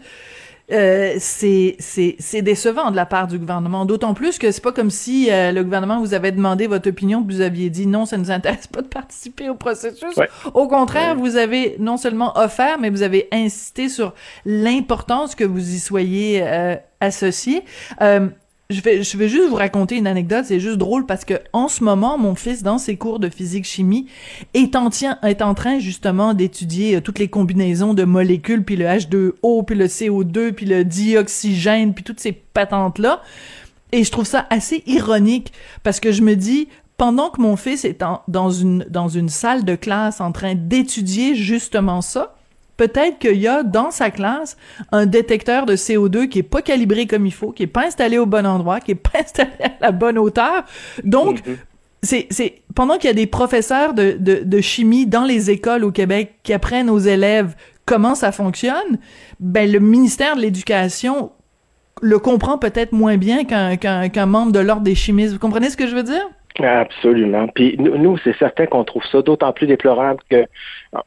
euh, 0.70 1.14
c'est 1.18 1.74
c'est 1.80 2.42
décevant 2.42 2.92
de 2.92 2.96
la 2.96 3.06
part 3.06 3.26
du 3.26 3.38
gouvernement. 3.38 3.84
D'autant 3.84 4.14
plus 4.14 4.38
que 4.38 4.52
c'est 4.52 4.62
pas 4.62 4.70
comme 4.70 4.90
si 4.90 5.28
euh, 5.28 5.50
le 5.50 5.64
gouvernement 5.64 5.98
vous 5.98 6.14
avait 6.14 6.30
demandé 6.30 6.68
votre 6.68 6.88
opinion, 6.88 7.24
que 7.24 7.32
vous 7.32 7.40
aviez 7.40 7.68
dit 7.70 7.88
non, 7.88 8.06
ça 8.06 8.16
nous 8.16 8.30
intéresse 8.30 8.68
pas 8.68 8.82
de 8.82 8.86
participer 8.86 9.48
au 9.48 9.56
processus. 9.56 10.14
Au 10.54 10.68
contraire, 10.68 11.16
vous 11.16 11.36
avez 11.36 11.74
non 11.80 11.96
seulement 11.96 12.38
offert, 12.38 12.78
mais 12.78 12.90
vous 12.90 13.02
avez 13.02 13.26
insisté 13.32 13.88
sur 13.88 14.14
l'importance 14.44 15.34
que 15.34 15.42
vous 15.42 15.74
y 15.74 15.80
soyez 15.80 16.42
euh, 16.44 16.76
associé. 17.00 17.64
Je 18.70 18.80
vais, 18.82 19.02
je 19.02 19.16
vais 19.16 19.28
juste 19.28 19.48
vous 19.48 19.56
raconter 19.56 19.96
une 19.96 20.06
anecdote, 20.06 20.44
c'est 20.46 20.60
juste 20.60 20.78
drôle 20.78 21.04
parce 21.04 21.24
que 21.24 21.34
en 21.52 21.66
ce 21.66 21.82
moment, 21.82 22.16
mon 22.18 22.36
fils, 22.36 22.62
dans 22.62 22.78
ses 22.78 22.96
cours 22.96 23.18
de 23.18 23.28
physique-chimie, 23.28 24.06
est 24.54 24.76
en, 24.76 24.90
est 25.24 25.42
en 25.42 25.54
train 25.54 25.80
justement 25.80 26.34
d'étudier 26.34 26.96
euh, 26.96 27.00
toutes 27.00 27.18
les 27.18 27.26
combinaisons 27.26 27.94
de 27.94 28.04
molécules, 28.04 28.62
puis 28.62 28.76
le 28.76 28.84
H2O, 28.84 29.64
puis 29.64 29.74
le 29.74 29.86
CO2, 29.86 30.52
puis 30.52 30.66
le 30.66 30.84
dioxygène, 30.84 31.94
puis 31.94 32.04
toutes 32.04 32.20
ces 32.20 32.30
patentes-là. 32.30 33.22
Et 33.90 34.04
je 34.04 34.12
trouve 34.12 34.26
ça 34.26 34.46
assez 34.50 34.84
ironique 34.86 35.52
parce 35.82 35.98
que 35.98 36.12
je 36.12 36.22
me 36.22 36.36
dis, 36.36 36.68
pendant 36.96 37.30
que 37.30 37.40
mon 37.40 37.56
fils 37.56 37.84
est 37.84 38.04
dans, 38.28 38.50
une, 38.50 38.86
dans 38.88 39.08
une 39.08 39.30
salle 39.30 39.64
de 39.64 39.74
classe 39.74 40.20
en 40.20 40.30
train 40.30 40.54
d'étudier 40.54 41.34
justement 41.34 42.02
ça, 42.02 42.36
peut-être 42.80 43.18
qu'il 43.18 43.36
y 43.36 43.46
a 43.46 43.62
dans 43.62 43.90
sa 43.90 44.10
classe 44.10 44.56
un 44.90 45.04
détecteur 45.04 45.66
de 45.66 45.76
CO2 45.76 46.28
qui 46.28 46.38
est 46.38 46.42
pas 46.42 46.62
calibré 46.62 47.06
comme 47.06 47.26
il 47.26 47.32
faut, 47.32 47.52
qui 47.52 47.64
est 47.64 47.66
pas 47.66 47.84
installé 47.84 48.16
au 48.16 48.24
bon 48.24 48.46
endroit, 48.46 48.80
qui 48.80 48.92
est 48.92 48.94
pas 49.12 49.20
installé 49.20 49.50
à 49.62 49.72
la 49.82 49.92
bonne 49.92 50.16
hauteur. 50.16 50.64
Donc, 51.04 51.46
mhm. 51.46 51.58
c'est, 52.02 52.26
c'est 52.30 52.62
pendant 52.74 52.96
qu'il 52.96 53.08
y 53.08 53.10
a 53.10 53.14
des 53.14 53.26
professeurs 53.26 53.92
de, 53.92 54.16
de, 54.18 54.44
de, 54.44 54.60
chimie 54.62 55.04
dans 55.04 55.24
les 55.24 55.50
écoles 55.50 55.84
au 55.84 55.90
Québec 55.90 56.36
qui 56.42 56.54
apprennent 56.54 56.88
aux 56.88 56.98
élèves 56.98 57.54
comment 57.84 58.14
ça 58.14 58.32
fonctionne, 58.32 58.98
ben 59.40 59.70
le 59.70 59.78
ministère 59.78 60.34
de 60.34 60.40
l'Éducation 60.40 61.32
le 62.00 62.18
comprend 62.18 62.56
peut-être 62.56 62.92
moins 62.92 63.18
bien 63.18 63.44
qu'un, 63.44 63.76
qu'un, 63.76 64.08
qu'un 64.08 64.26
membre 64.26 64.52
de 64.52 64.60
l'ordre 64.60 64.80
des 64.80 64.94
chimistes. 64.94 65.34
Vous 65.34 65.38
comprenez 65.38 65.68
ce 65.68 65.76
que 65.76 65.86
je 65.86 65.94
veux 65.94 66.02
dire? 66.02 66.26
Absolument. 66.58 67.46
Puis 67.48 67.76
nous, 67.78 68.18
c'est 68.18 68.36
certain 68.36 68.66
qu'on 68.66 68.84
trouve 68.84 69.04
ça 69.04 69.22
d'autant 69.22 69.52
plus 69.52 69.66
déplorable 69.66 70.20
que, 70.28 70.44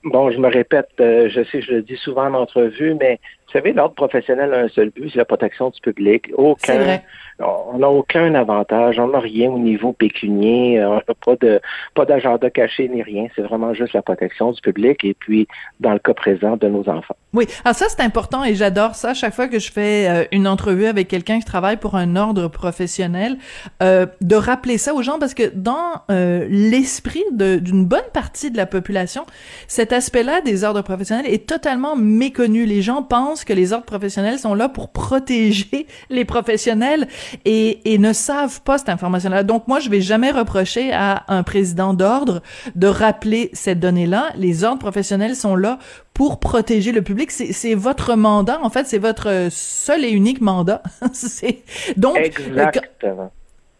bon, 0.03 0.31
je 0.31 0.37
me 0.37 0.47
répète, 0.47 0.89
euh, 0.99 1.29
je 1.29 1.43
sais, 1.43 1.61
je 1.61 1.73
le 1.73 1.81
dis 1.81 1.97
souvent 1.97 2.27
en 2.27 2.33
entrevue, 2.33 2.95
mais 2.95 3.19
vous 3.53 3.59
savez, 3.59 3.73
l'ordre 3.73 3.93
professionnel 3.93 4.51
a 4.51 4.61
un 4.61 4.67
seul 4.67 4.89
but, 4.89 5.11
c'est 5.11 5.19
la 5.19 5.25
protection 5.25 5.69
du 5.69 5.79
public. 5.79 6.31
Aucun, 6.35 7.01
on 7.37 7.77
n'a 7.77 7.89
aucun 7.89 8.33
avantage, 8.33 8.97
on 8.97 9.09
n'a 9.09 9.19
rien 9.19 9.51
au 9.51 9.59
niveau 9.59 9.93
pécunier, 9.93 10.79
euh, 10.79 10.89
on 10.89 10.95
n'a 10.95 11.01
pas 11.23 11.35
de 11.35 11.61
pas 11.93 12.05
d'agenda 12.05 12.49
caché 12.49 12.89
ni 12.89 13.03
rien. 13.03 13.27
C'est 13.35 13.43
vraiment 13.43 13.75
juste 13.75 13.93
la 13.93 14.01
protection 14.01 14.51
du 14.51 14.61
public 14.61 15.03
et 15.03 15.13
puis, 15.13 15.47
dans 15.79 15.93
le 15.93 15.99
cas 15.99 16.15
présent, 16.15 16.57
de 16.57 16.67
nos 16.67 16.89
enfants. 16.89 17.15
Oui, 17.33 17.45
alors 17.63 17.75
ça 17.75 17.85
c'est 17.89 18.01
important 18.01 18.43
et 18.43 18.55
j'adore 18.55 18.95
ça. 18.95 19.13
Chaque 19.13 19.35
fois 19.35 19.47
que 19.47 19.59
je 19.59 19.71
fais 19.71 20.09
euh, 20.09 20.25
une 20.31 20.47
entrevue 20.47 20.87
avec 20.87 21.07
quelqu'un 21.07 21.37
qui 21.37 21.45
travaille 21.45 21.77
pour 21.77 21.95
un 21.95 22.15
ordre 22.15 22.47
professionnel, 22.47 23.37
euh, 23.83 24.07
de 24.21 24.35
rappeler 24.35 24.79
ça 24.79 24.95
aux 24.95 25.03
gens 25.03 25.19
parce 25.19 25.35
que 25.35 25.51
dans 25.53 25.93
l'esprit 26.09 27.23
d'une 27.31 27.85
bonne 27.85 28.01
partie 28.13 28.49
de 28.49 28.57
la 28.57 28.65
population, 28.65 29.25
cet 29.67 29.93
aspect-là 29.93 30.41
des 30.41 30.63
ordres 30.63 30.81
professionnels 30.81 31.27
est 31.27 31.47
totalement 31.47 31.95
méconnu. 31.95 32.65
Les 32.65 32.81
gens 32.81 33.03
pensent 33.03 33.42
que 33.45 33.53
les 33.53 33.73
ordres 33.73 33.85
professionnels 33.85 34.39
sont 34.39 34.53
là 34.53 34.69
pour 34.69 34.89
protéger 34.89 35.87
les 36.09 36.25
professionnels 36.25 37.07
et, 37.45 37.79
ne 37.97 38.11
savent 38.11 38.61
pas 38.61 38.77
cette 38.77 38.89
information-là. 38.89 39.43
Donc 39.43 39.67
moi, 39.67 39.79
je 39.79 39.89
vais 39.89 40.01
jamais 40.01 40.31
reprocher 40.31 40.91
à 40.91 41.23
un 41.27 41.43
président 41.43 41.93
d'ordre 41.93 42.41
de 42.75 42.87
rappeler 42.87 43.49
cette 43.53 43.79
donnée-là. 43.79 44.31
Les 44.35 44.63
ordres 44.63 44.79
professionnels 44.79 45.35
sont 45.35 45.55
là 45.55 45.79
pour 46.13 46.39
protéger 46.39 46.91
le 46.91 47.01
public. 47.01 47.31
C'est 47.31 47.75
votre 47.75 48.15
mandat, 48.15 48.59
en 48.61 48.69
fait, 48.69 48.87
c'est 48.87 48.97
votre 48.97 49.47
seul 49.51 50.03
et 50.03 50.09
unique 50.09 50.41
mandat. 50.41 50.81
donc 51.97 52.17
Exactement. 52.17 53.31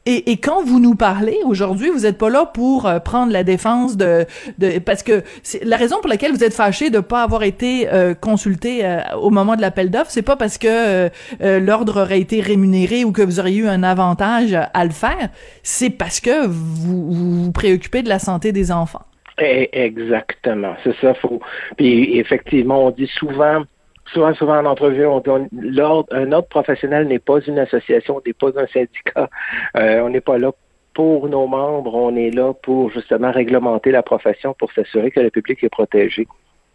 Et, 0.05 0.31
et, 0.31 0.37
quand 0.37 0.63
vous 0.63 0.81
nous 0.81 0.95
parlez 0.95 1.37
aujourd'hui, 1.45 1.89
vous 1.89 2.01
n'êtes 2.01 2.17
pas 2.17 2.29
là 2.29 2.45
pour 2.45 2.87
euh, 2.87 2.99
prendre 2.99 3.31
la 3.31 3.43
défense 3.43 3.95
de, 3.95 4.25
de 4.57 4.79
parce 4.79 5.01
que 5.01 5.23
la 5.63 5.77
raison 5.77 6.01
pour 6.01 6.09
laquelle 6.09 6.31
vous 6.31 6.43
êtes 6.43 6.53
fâché 6.53 6.89
de 6.89 6.99
pas 6.99 7.23
avoir 7.23 7.43
été 7.43 7.87
euh, 7.87 8.13
consulté 8.13 8.85
euh, 8.85 8.99
au 9.21 9.29
moment 9.29 9.55
de 9.55 9.61
l'appel 9.61 9.89
d'offres, 9.89 10.11
c'est 10.11 10.21
pas 10.21 10.35
parce 10.35 10.57
que 10.57 11.09
l'ordre 11.39 12.01
aurait 12.01 12.19
été 12.19 12.41
rémunéré 12.41 13.05
ou 13.05 13.11
que 13.11 13.21
vous 13.21 13.39
auriez 13.39 13.59
eu 13.59 13.67
un 13.67 13.83
avantage 13.83 14.53
à 14.73 14.85
le 14.85 14.91
faire, 14.91 15.29
c'est 15.63 15.89
parce 15.89 16.19
que 16.19 16.47
vous, 16.47 17.11
vous 17.11 17.43
vous 17.45 17.51
préoccupez 17.51 18.01
de 18.01 18.09
la 18.09 18.19
santé 18.19 18.51
des 18.51 18.71
enfants. 18.71 19.03
Eh, 19.39 19.69
exactement, 19.71 20.75
c'est 20.83 20.95
ça. 20.97 21.13
Faut. 21.15 21.39
Puis 21.77 22.17
effectivement, 22.19 22.87
on 22.87 22.91
dit 22.91 23.09
souvent 23.15 23.63
souvent, 24.05 24.33
souvent 24.33 24.57
en 24.57 24.65
entrevue, 24.65 25.05
on 25.05 25.19
dit 25.19 25.29
un 25.29 26.31
ordre 26.31 26.47
professionnel 26.47 27.07
n'est 27.07 27.19
pas 27.19 27.39
une 27.41 27.59
association, 27.59 28.21
n'est 28.25 28.33
pas 28.33 28.49
un 28.57 28.67
syndicat. 28.67 29.29
Euh, 29.77 30.01
on 30.01 30.09
n'est 30.09 30.21
pas 30.21 30.37
là 30.37 30.51
pour 30.93 31.27
nos 31.27 31.47
membres, 31.47 31.95
on 31.95 32.15
est 32.15 32.29
là 32.29 32.53
pour 32.53 32.91
justement 32.91 33.31
réglementer 33.31 33.91
la 33.91 34.03
profession 34.03 34.53
pour 34.53 34.71
s'assurer 34.73 35.11
que 35.11 35.19
le 35.19 35.31
public 35.31 35.63
est 35.63 35.69
protégé. 35.69 36.27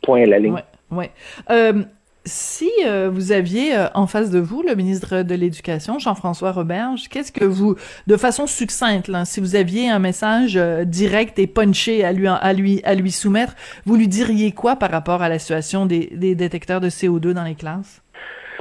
Point 0.02 0.22
à 0.22 0.26
la 0.26 0.38
ligne. 0.38 0.54
Ouais, 0.54 0.96
ouais. 0.98 1.10
Euh, 1.50 1.82
si 2.24 2.70
euh, 2.86 3.10
vous 3.12 3.32
aviez 3.32 3.74
euh, 3.74 3.86
en 3.94 4.06
face 4.06 4.30
de 4.30 4.38
vous 4.38 4.62
le 4.62 4.74
ministre 4.74 5.22
de 5.22 5.34
l'Éducation, 5.34 5.98
Jean-François 5.98 6.52
Roberge, 6.52 7.08
qu'est-ce 7.08 7.32
que 7.32 7.44
vous, 7.44 7.76
de 8.06 8.16
façon 8.16 8.46
succincte, 8.46 9.10
si 9.24 9.40
vous 9.40 9.56
aviez 9.56 9.88
un 9.88 9.98
message 9.98 10.56
euh, 10.56 10.84
direct 10.84 11.38
et 11.38 11.46
punché 11.46 12.04
à 12.04 12.12
lui, 12.12 13.10
soumettre, 13.10 13.54
vous 13.86 13.96
lui 13.96 14.08
diriez 14.08 14.52
quoi 14.52 14.76
par 14.76 14.90
rapport 14.90 15.22
à 15.22 15.28
la 15.28 15.38
situation 15.38 15.86
des, 15.86 16.08
détecteurs 16.34 16.80
de 16.80 16.88
CO2 16.88 17.32
dans 17.32 17.44
les 17.44 17.54
classes? 17.54 18.02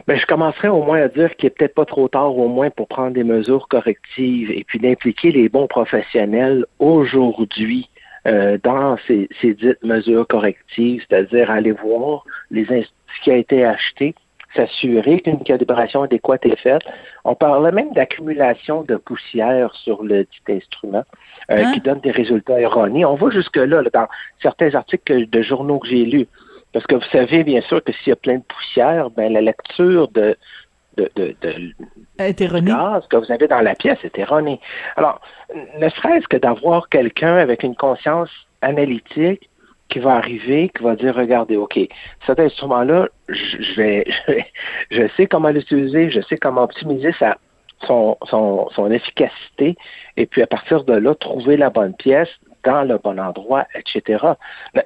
Ben, 0.07 0.17
je 0.17 0.25
commencerai 0.25 0.69
au 0.69 0.83
moins 0.83 1.01
à 1.01 1.07
dire 1.09 1.35
qu'il 1.35 1.47
est 1.47 1.49
peut-être 1.49 1.73
pas 1.73 1.85
trop 1.85 2.07
tard 2.07 2.37
au 2.37 2.47
moins 2.47 2.69
pour 2.69 2.87
prendre 2.87 3.11
des 3.11 3.23
mesures 3.23 3.67
correctives 3.67 4.51
et 4.51 4.63
puis 4.63 4.79
d'impliquer 4.79 5.31
les 5.31 5.49
bons 5.49 5.67
professionnels 5.67 6.65
aujourd'hui 6.79 7.89
euh, 8.27 8.57
dans 8.63 8.97
ces, 9.07 9.29
ces, 9.41 9.53
dites 9.53 9.81
mesures 9.83 10.27
correctives, 10.27 11.03
c'est-à-dire 11.07 11.49
aller 11.49 11.71
voir 11.71 12.25
les 12.51 12.65
ce 12.65 13.23
qui 13.23 13.31
a 13.31 13.37
été 13.37 13.63
acheté, 13.63 14.15
s'assurer 14.55 15.21
qu'une 15.21 15.43
calibration 15.43 16.03
adéquate 16.03 16.45
est 16.45 16.59
faite. 16.59 16.81
On 17.23 17.35
parlait 17.35 17.71
même 17.71 17.93
d'accumulation 17.93 18.83
de 18.83 18.95
poussière 18.95 19.73
sur 19.75 20.03
le 20.03 20.23
dit 20.23 20.53
instrument 20.53 21.03
euh, 21.51 21.63
hein? 21.63 21.71
qui 21.73 21.79
donne 21.79 21.99
des 21.99 22.11
résultats 22.11 22.59
erronés. 22.59 23.05
On 23.05 23.15
va 23.15 23.29
jusque-là 23.29 23.83
dans 23.93 24.07
certains 24.41 24.73
articles 24.75 25.29
de 25.29 25.41
journaux 25.41 25.79
que 25.79 25.87
j'ai 25.87 26.05
lus. 26.05 26.27
Parce 26.73 26.85
que 26.85 26.95
vous 26.95 27.09
savez 27.11 27.43
bien 27.43 27.61
sûr 27.61 27.83
que 27.83 27.91
s'il 27.93 28.09
y 28.09 28.11
a 28.11 28.17
plein 28.17 28.37
de 28.37 28.43
poussière, 28.43 29.09
ben 29.09 29.31
la 29.31 29.41
lecture 29.41 30.09
de 30.09 30.35
de, 30.97 31.09
de, 31.15 31.35
de 31.41 32.59
gaz 32.59 33.07
que 33.07 33.17
vous 33.17 33.31
avez 33.31 33.47
dans 33.47 33.61
la 33.61 33.75
pièce 33.75 33.99
est 34.03 34.17
erronée. 34.17 34.59
Alors, 34.95 35.21
ne 35.79 35.89
serait-ce 35.89 36.27
que 36.27 36.37
d'avoir 36.37 36.89
quelqu'un 36.89 37.37
avec 37.37 37.63
une 37.63 37.75
conscience 37.75 38.29
analytique 38.61 39.49
qui 39.89 39.99
va 39.99 40.15
arriver, 40.15 40.69
qui 40.75 40.83
va 40.83 40.95
dire, 40.95 41.15
regardez, 41.15 41.55
OK, 41.55 41.79
cet 42.25 42.39
instrument-là, 42.39 43.07
je 43.29 43.75
vais, 43.75 44.05
je 44.91 45.07
sais 45.15 45.27
comment 45.27 45.49
l'utiliser, 45.49 46.09
je 46.09 46.21
sais 46.21 46.37
comment 46.37 46.63
optimiser 46.63 47.13
sa, 47.19 47.37
son, 47.85 48.17
son, 48.23 48.67
son 48.75 48.91
efficacité, 48.91 49.77
et 50.17 50.25
puis 50.25 50.41
à 50.41 50.47
partir 50.47 50.83
de 50.83 50.93
là, 50.93 51.15
trouver 51.15 51.57
la 51.57 51.69
bonne 51.69 51.93
pièce 51.93 52.29
dans 52.63 52.83
le 52.83 52.97
bon 52.97 53.17
endroit, 53.19 53.65
etc. 53.75 54.25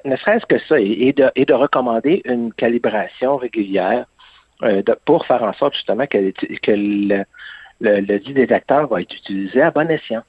Ne, 0.04 0.16
serait-ce 0.16 0.46
que 0.46 0.58
ça, 0.58 0.78
et 0.78 1.12
de, 1.12 1.30
et 1.34 1.44
de 1.44 1.54
recommander 1.54 2.22
une 2.26 2.52
calibration 2.52 3.36
régulière 3.36 4.06
euh, 4.62 4.82
pour 5.04 5.26
faire 5.26 5.42
en 5.42 5.52
sorte 5.52 5.74
justement 5.74 6.06
que, 6.06 6.30
que 6.30 6.72
le, 6.72 7.24
le, 7.80 8.18
dit 8.18 8.34
détecteur 8.34 8.86
va 8.88 9.00
être 9.00 9.14
utilisé 9.14 9.62
à 9.62 9.70
bon 9.70 9.90
escient. 9.90 10.22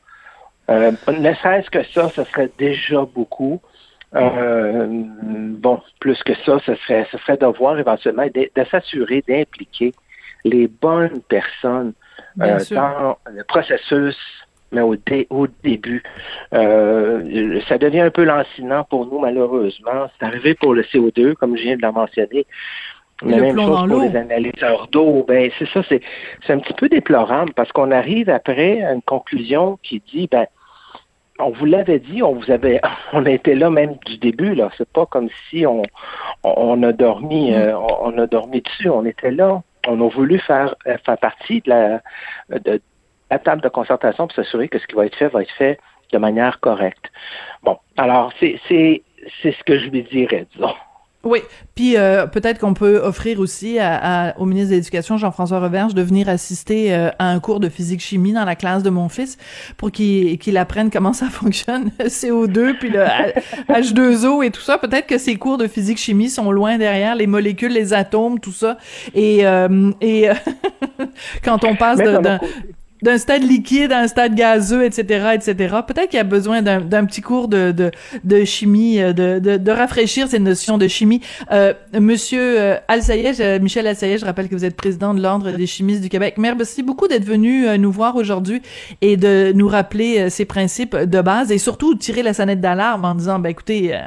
Euh, 0.69 0.91
ne 1.07 1.33
serait-ce 1.33 1.69
que 1.69 1.83
ça, 1.83 2.09
ce 2.09 2.23
serait 2.23 2.49
déjà 2.57 3.05
beaucoup. 3.05 3.61
Euh, 4.15 4.87
bon, 4.87 5.81
plus 5.99 6.21
que 6.23 6.33
ça, 6.45 6.59
ce 6.65 6.75
serait, 6.75 7.07
ce 7.11 7.17
serait 7.17 7.37
de 7.37 7.45
voir 7.47 7.79
éventuellement 7.79 8.27
de, 8.33 8.49
s'assurer 8.69 9.23
d'impliquer 9.27 9.91
les 10.45 10.67
bonnes 10.67 11.21
personnes 11.21 11.93
euh, 12.41 12.59
dans 12.71 13.17
le 13.31 13.43
processus, 13.43 14.17
mais 14.71 14.81
au, 14.81 14.95
au 15.29 15.47
début. 15.63 16.03
Euh, 16.53 17.59
ça 17.67 17.77
devient 17.77 18.01
un 18.01 18.11
peu 18.11 18.23
lancinant 18.23 18.83
pour 18.83 19.05
nous, 19.05 19.19
malheureusement. 19.19 20.09
C'est 20.19 20.25
arrivé 20.25 20.53
pour 20.53 20.73
le 20.73 20.83
CO2, 20.83 21.33
comme 21.33 21.57
je 21.57 21.63
viens 21.63 21.75
de 21.77 21.81
le 21.81 21.91
mentionner. 21.91 22.45
La 23.25 23.37
même 23.37 23.59
chose 23.59 23.87
pour 23.87 24.01
les 24.01 24.15
analyseurs 24.15 24.87
d'eau. 24.87 25.23
Ben, 25.27 25.49
c'est 25.57 25.67
ça, 25.69 25.81
c'est, 25.87 26.01
c'est 26.45 26.53
un 26.53 26.59
petit 26.59 26.73
peu 26.73 26.89
déplorable 26.89 27.53
parce 27.53 27.71
qu'on 27.71 27.91
arrive 27.91 28.29
après 28.29 28.81
à 28.83 28.93
une 28.93 29.01
conclusion 29.01 29.79
qui 29.83 30.01
dit, 30.11 30.27
ben, 30.31 30.45
on 31.39 31.49
vous 31.49 31.65
l'avait 31.65 31.99
dit, 31.99 32.21
on 32.21 32.33
vous 32.33 32.51
avait, 32.51 32.79
on 33.13 33.25
était 33.25 33.55
là 33.55 33.69
même 33.69 33.95
du 34.05 34.17
début 34.17 34.55
là. 34.55 34.69
C'est 34.77 34.89
pas 34.89 35.05
comme 35.05 35.29
si 35.49 35.65
on, 35.65 35.83
on 36.43 36.83
a 36.83 36.91
dormi, 36.91 37.51
mm. 37.51 37.55
euh, 37.55 37.77
on 37.77 38.17
a 38.17 38.27
dormi 38.27 38.61
dessus. 38.61 38.89
On 38.89 39.05
était 39.05 39.31
là. 39.31 39.61
On 39.87 39.99
a 39.99 40.09
voulu 40.09 40.39
faire, 40.39 40.75
euh, 40.87 40.97
faire 41.05 41.17
partie 41.17 41.61
de 41.61 41.69
la, 41.69 42.01
de, 42.49 42.81
la 43.29 43.39
table 43.39 43.61
de 43.61 43.69
concertation 43.69 44.27
pour 44.27 44.35
s'assurer 44.35 44.69
que 44.69 44.79
ce 44.79 44.87
qui 44.87 44.95
va 44.95 45.05
être 45.05 45.15
fait 45.15 45.27
va 45.27 45.41
être 45.41 45.51
fait 45.57 45.79
de 46.11 46.17
manière 46.17 46.59
correcte. 46.59 47.11
Bon, 47.63 47.77
alors 47.97 48.31
c'est 48.39 48.59
c'est 48.67 49.03
c'est 49.41 49.51
ce 49.51 49.63
que 49.63 49.79
je 49.79 49.89
lui 49.89 50.03
dirais, 50.03 50.45
disons. 50.53 50.75
Oui, 51.25 51.39
puis 51.73 51.95
euh, 51.95 52.27
peut-être 52.27 52.59
qu'on 52.59 52.73
peut 52.73 52.97
offrir 52.97 53.39
aussi 53.39 53.79
à, 53.79 54.35
au 54.39 54.45
ministre 54.45 54.71
de 54.71 54.75
l'Éducation, 54.75 55.17
Jean-François 55.17 55.61
Reverge, 55.61 55.93
de 55.93 56.01
venir 56.01 56.27
assister 56.27 56.93
euh, 56.93 57.11
à 57.17 57.29
un 57.29 57.39
cours 57.39 57.61
de 57.61 57.69
physique-chimie 57.69 58.33
dans 58.33 58.43
la 58.43 58.57
classe 58.57 58.83
de 58.83 58.89
mon 58.89 59.07
fils 59.07 59.37
pour 59.77 59.89
qu'il 59.91 60.37
qu'il 60.37 60.57
apprenne 60.57 60.91
comment 60.91 61.13
ça 61.13 61.27
fonctionne, 61.31 61.91
CO2, 62.01 62.77
puis 62.77 62.89
le 62.89 63.05
H2O 63.69 64.43
et 64.45 64.51
tout 64.51 64.59
ça. 64.59 64.77
Peut-être 64.77 65.07
que 65.07 65.17
ces 65.17 65.37
cours 65.37 65.57
de 65.57 65.67
physique-chimie 65.67 66.29
sont 66.29 66.51
loin 66.51 66.77
derrière, 66.77 67.15
les 67.15 67.27
molécules, 67.27 67.71
les 67.71 67.93
atomes, 67.93 68.41
tout 68.41 68.51
ça. 68.51 68.77
Et, 69.15 69.47
euh, 69.47 69.91
et 70.01 70.27
quand 71.45 71.63
on 71.63 71.77
passe 71.77 71.99
d'un 71.99 72.39
d'un 73.03 73.17
stade 73.17 73.43
liquide 73.43 73.91
à 73.91 73.99
un 73.99 74.07
stade 74.07 74.33
gazeux, 74.33 74.85
etc., 74.85 75.35
etc. 75.35 75.75
Peut-être 75.85 76.09
qu'il 76.09 76.17
y 76.17 76.21
a 76.21 76.23
besoin 76.23 76.61
d'un 76.61 77.05
petit 77.05 77.21
cours 77.21 77.49
de, 77.49 77.73
de, 78.23 78.45
chimie, 78.45 79.01
euh, 79.01 79.11
de, 79.11 79.57
de, 79.57 79.71
rafraîchir 79.71 80.27
ces 80.29 80.39
notions 80.39 80.77
de 80.77 80.87
chimie. 80.87 81.21
Euh, 81.51 81.73
Monsieur 81.99 82.61
euh, 82.61 82.77
euh, 82.89 83.59
Michel 83.59 83.87
Alsaïej, 83.87 84.19
je 84.19 84.25
rappelle 84.25 84.47
que 84.47 84.55
vous 84.55 84.63
êtes 84.63 84.77
président 84.77 85.13
de 85.13 85.21
l'Ordre 85.21 85.51
des 85.51 85.67
chimistes 85.67 86.01
du 86.01 86.07
Québec. 86.07 86.35
Merci 86.37 86.81
beaucoup 86.81 87.09
d'être 87.09 87.25
venu 87.25 87.77
nous 87.77 87.91
voir 87.91 88.15
aujourd'hui 88.15 88.61
et 89.01 89.17
de 89.17 89.51
nous 89.53 89.67
rappeler 89.67 90.29
ces 90.29 90.45
principes 90.45 90.95
de 90.95 91.21
base 91.21 91.51
et 91.51 91.57
surtout 91.57 91.95
tirer 91.95 92.23
la 92.23 92.33
sonnette 92.33 92.61
d'alarme 92.61 93.03
en 93.03 93.15
disant, 93.15 93.39
ben 93.39 93.49
écoutez, 93.49 93.99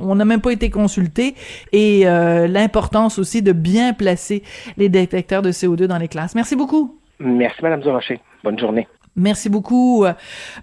on 0.00 0.14
n'a 0.14 0.24
même 0.24 0.40
pas 0.40 0.52
été 0.52 0.70
consulté 0.70 1.34
et 1.72 2.04
l'importance 2.04 3.18
aussi 3.18 3.42
de 3.42 3.52
bien 3.52 3.92
placer 3.92 4.42
les 4.76 4.88
détecteurs 4.88 5.42
de 5.42 5.50
CO2 5.50 5.86
dans 5.86 5.98
les 5.98 6.08
classes. 6.08 6.34
Merci 6.36 6.54
beaucoup. 6.54 6.96
Merci, 7.18 7.56
Madame 7.62 7.80
Durocher. 7.80 8.20
Bonne 8.44 8.58
journée. 8.58 8.86
Merci 9.16 9.48
beaucoup. 9.48 10.04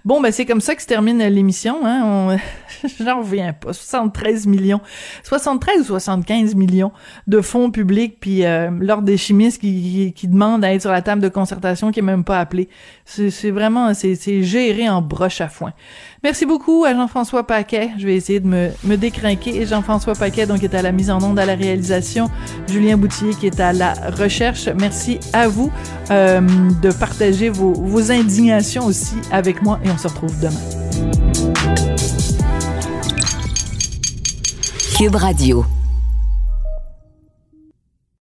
Bon, 0.04 0.20
ben 0.20 0.30
c'est 0.30 0.44
comme 0.44 0.60
ça 0.60 0.74
que 0.76 0.82
se 0.82 0.86
termine 0.86 1.18
l'émission. 1.18 1.84
Hein? 1.84 2.36
J'en 3.00 3.20
reviens 3.20 3.54
pas. 3.54 3.72
73 3.72 4.46
millions. 4.46 4.80
73 5.24 5.80
ou 5.80 5.84
75 5.84 6.54
millions 6.54 6.92
de 7.26 7.40
fonds 7.40 7.72
publics, 7.72 8.18
puis 8.20 8.44
euh, 8.44 8.70
l'ordre 8.78 9.04
des 9.04 9.16
chimistes 9.16 9.60
qui, 9.60 10.12
qui, 10.14 10.28
demandent 10.28 10.64
à 10.64 10.74
être 10.74 10.82
sur 10.82 10.92
la 10.92 11.02
table 11.02 11.22
de 11.22 11.28
concertation 11.28 11.90
qui 11.90 12.00
est 12.00 12.02
même 12.02 12.24
pas 12.24 12.38
appelé. 12.38 12.68
C'est 13.04 13.50
vraiment, 13.50 13.94
c'est 13.94 14.42
géré 14.42 14.88
en 14.88 15.00
broche 15.02 15.40
à 15.40 15.48
foin. 15.48 15.72
Merci 16.24 16.46
beaucoup 16.46 16.84
à 16.84 16.94
Jean-François 16.94 17.44
Paquet. 17.44 17.90
Je 17.98 18.06
vais 18.06 18.14
essayer 18.14 18.38
de 18.38 18.46
me, 18.46 18.96
décrinquer. 18.96 19.66
Jean-François 19.66 20.14
Paquet, 20.14 20.46
donc, 20.46 20.62
est 20.62 20.72
à 20.72 20.80
la 20.80 20.92
mise 20.92 21.10
en 21.10 21.20
onde, 21.20 21.36
à 21.36 21.44
la 21.44 21.56
réalisation. 21.56 22.30
Julien 22.68 22.96
Boutier, 22.96 23.34
qui 23.34 23.46
est 23.46 23.58
à 23.58 23.72
la 23.72 23.94
recherche. 24.16 24.68
Merci 24.78 25.18
à 25.32 25.48
vous 25.48 25.72
euh, 26.12 26.40
de 26.80 26.92
partager 26.92 27.48
vos, 27.48 27.72
vos 27.72 28.12
indignations 28.12 28.86
aussi 28.86 29.16
avec 29.32 29.62
moi 29.62 29.80
et 29.84 29.90
on 29.90 29.98
se 29.98 30.06
retrouve 30.06 30.38
demain. 30.38 30.60
Cube 34.96 35.16
Radio. 35.16 35.64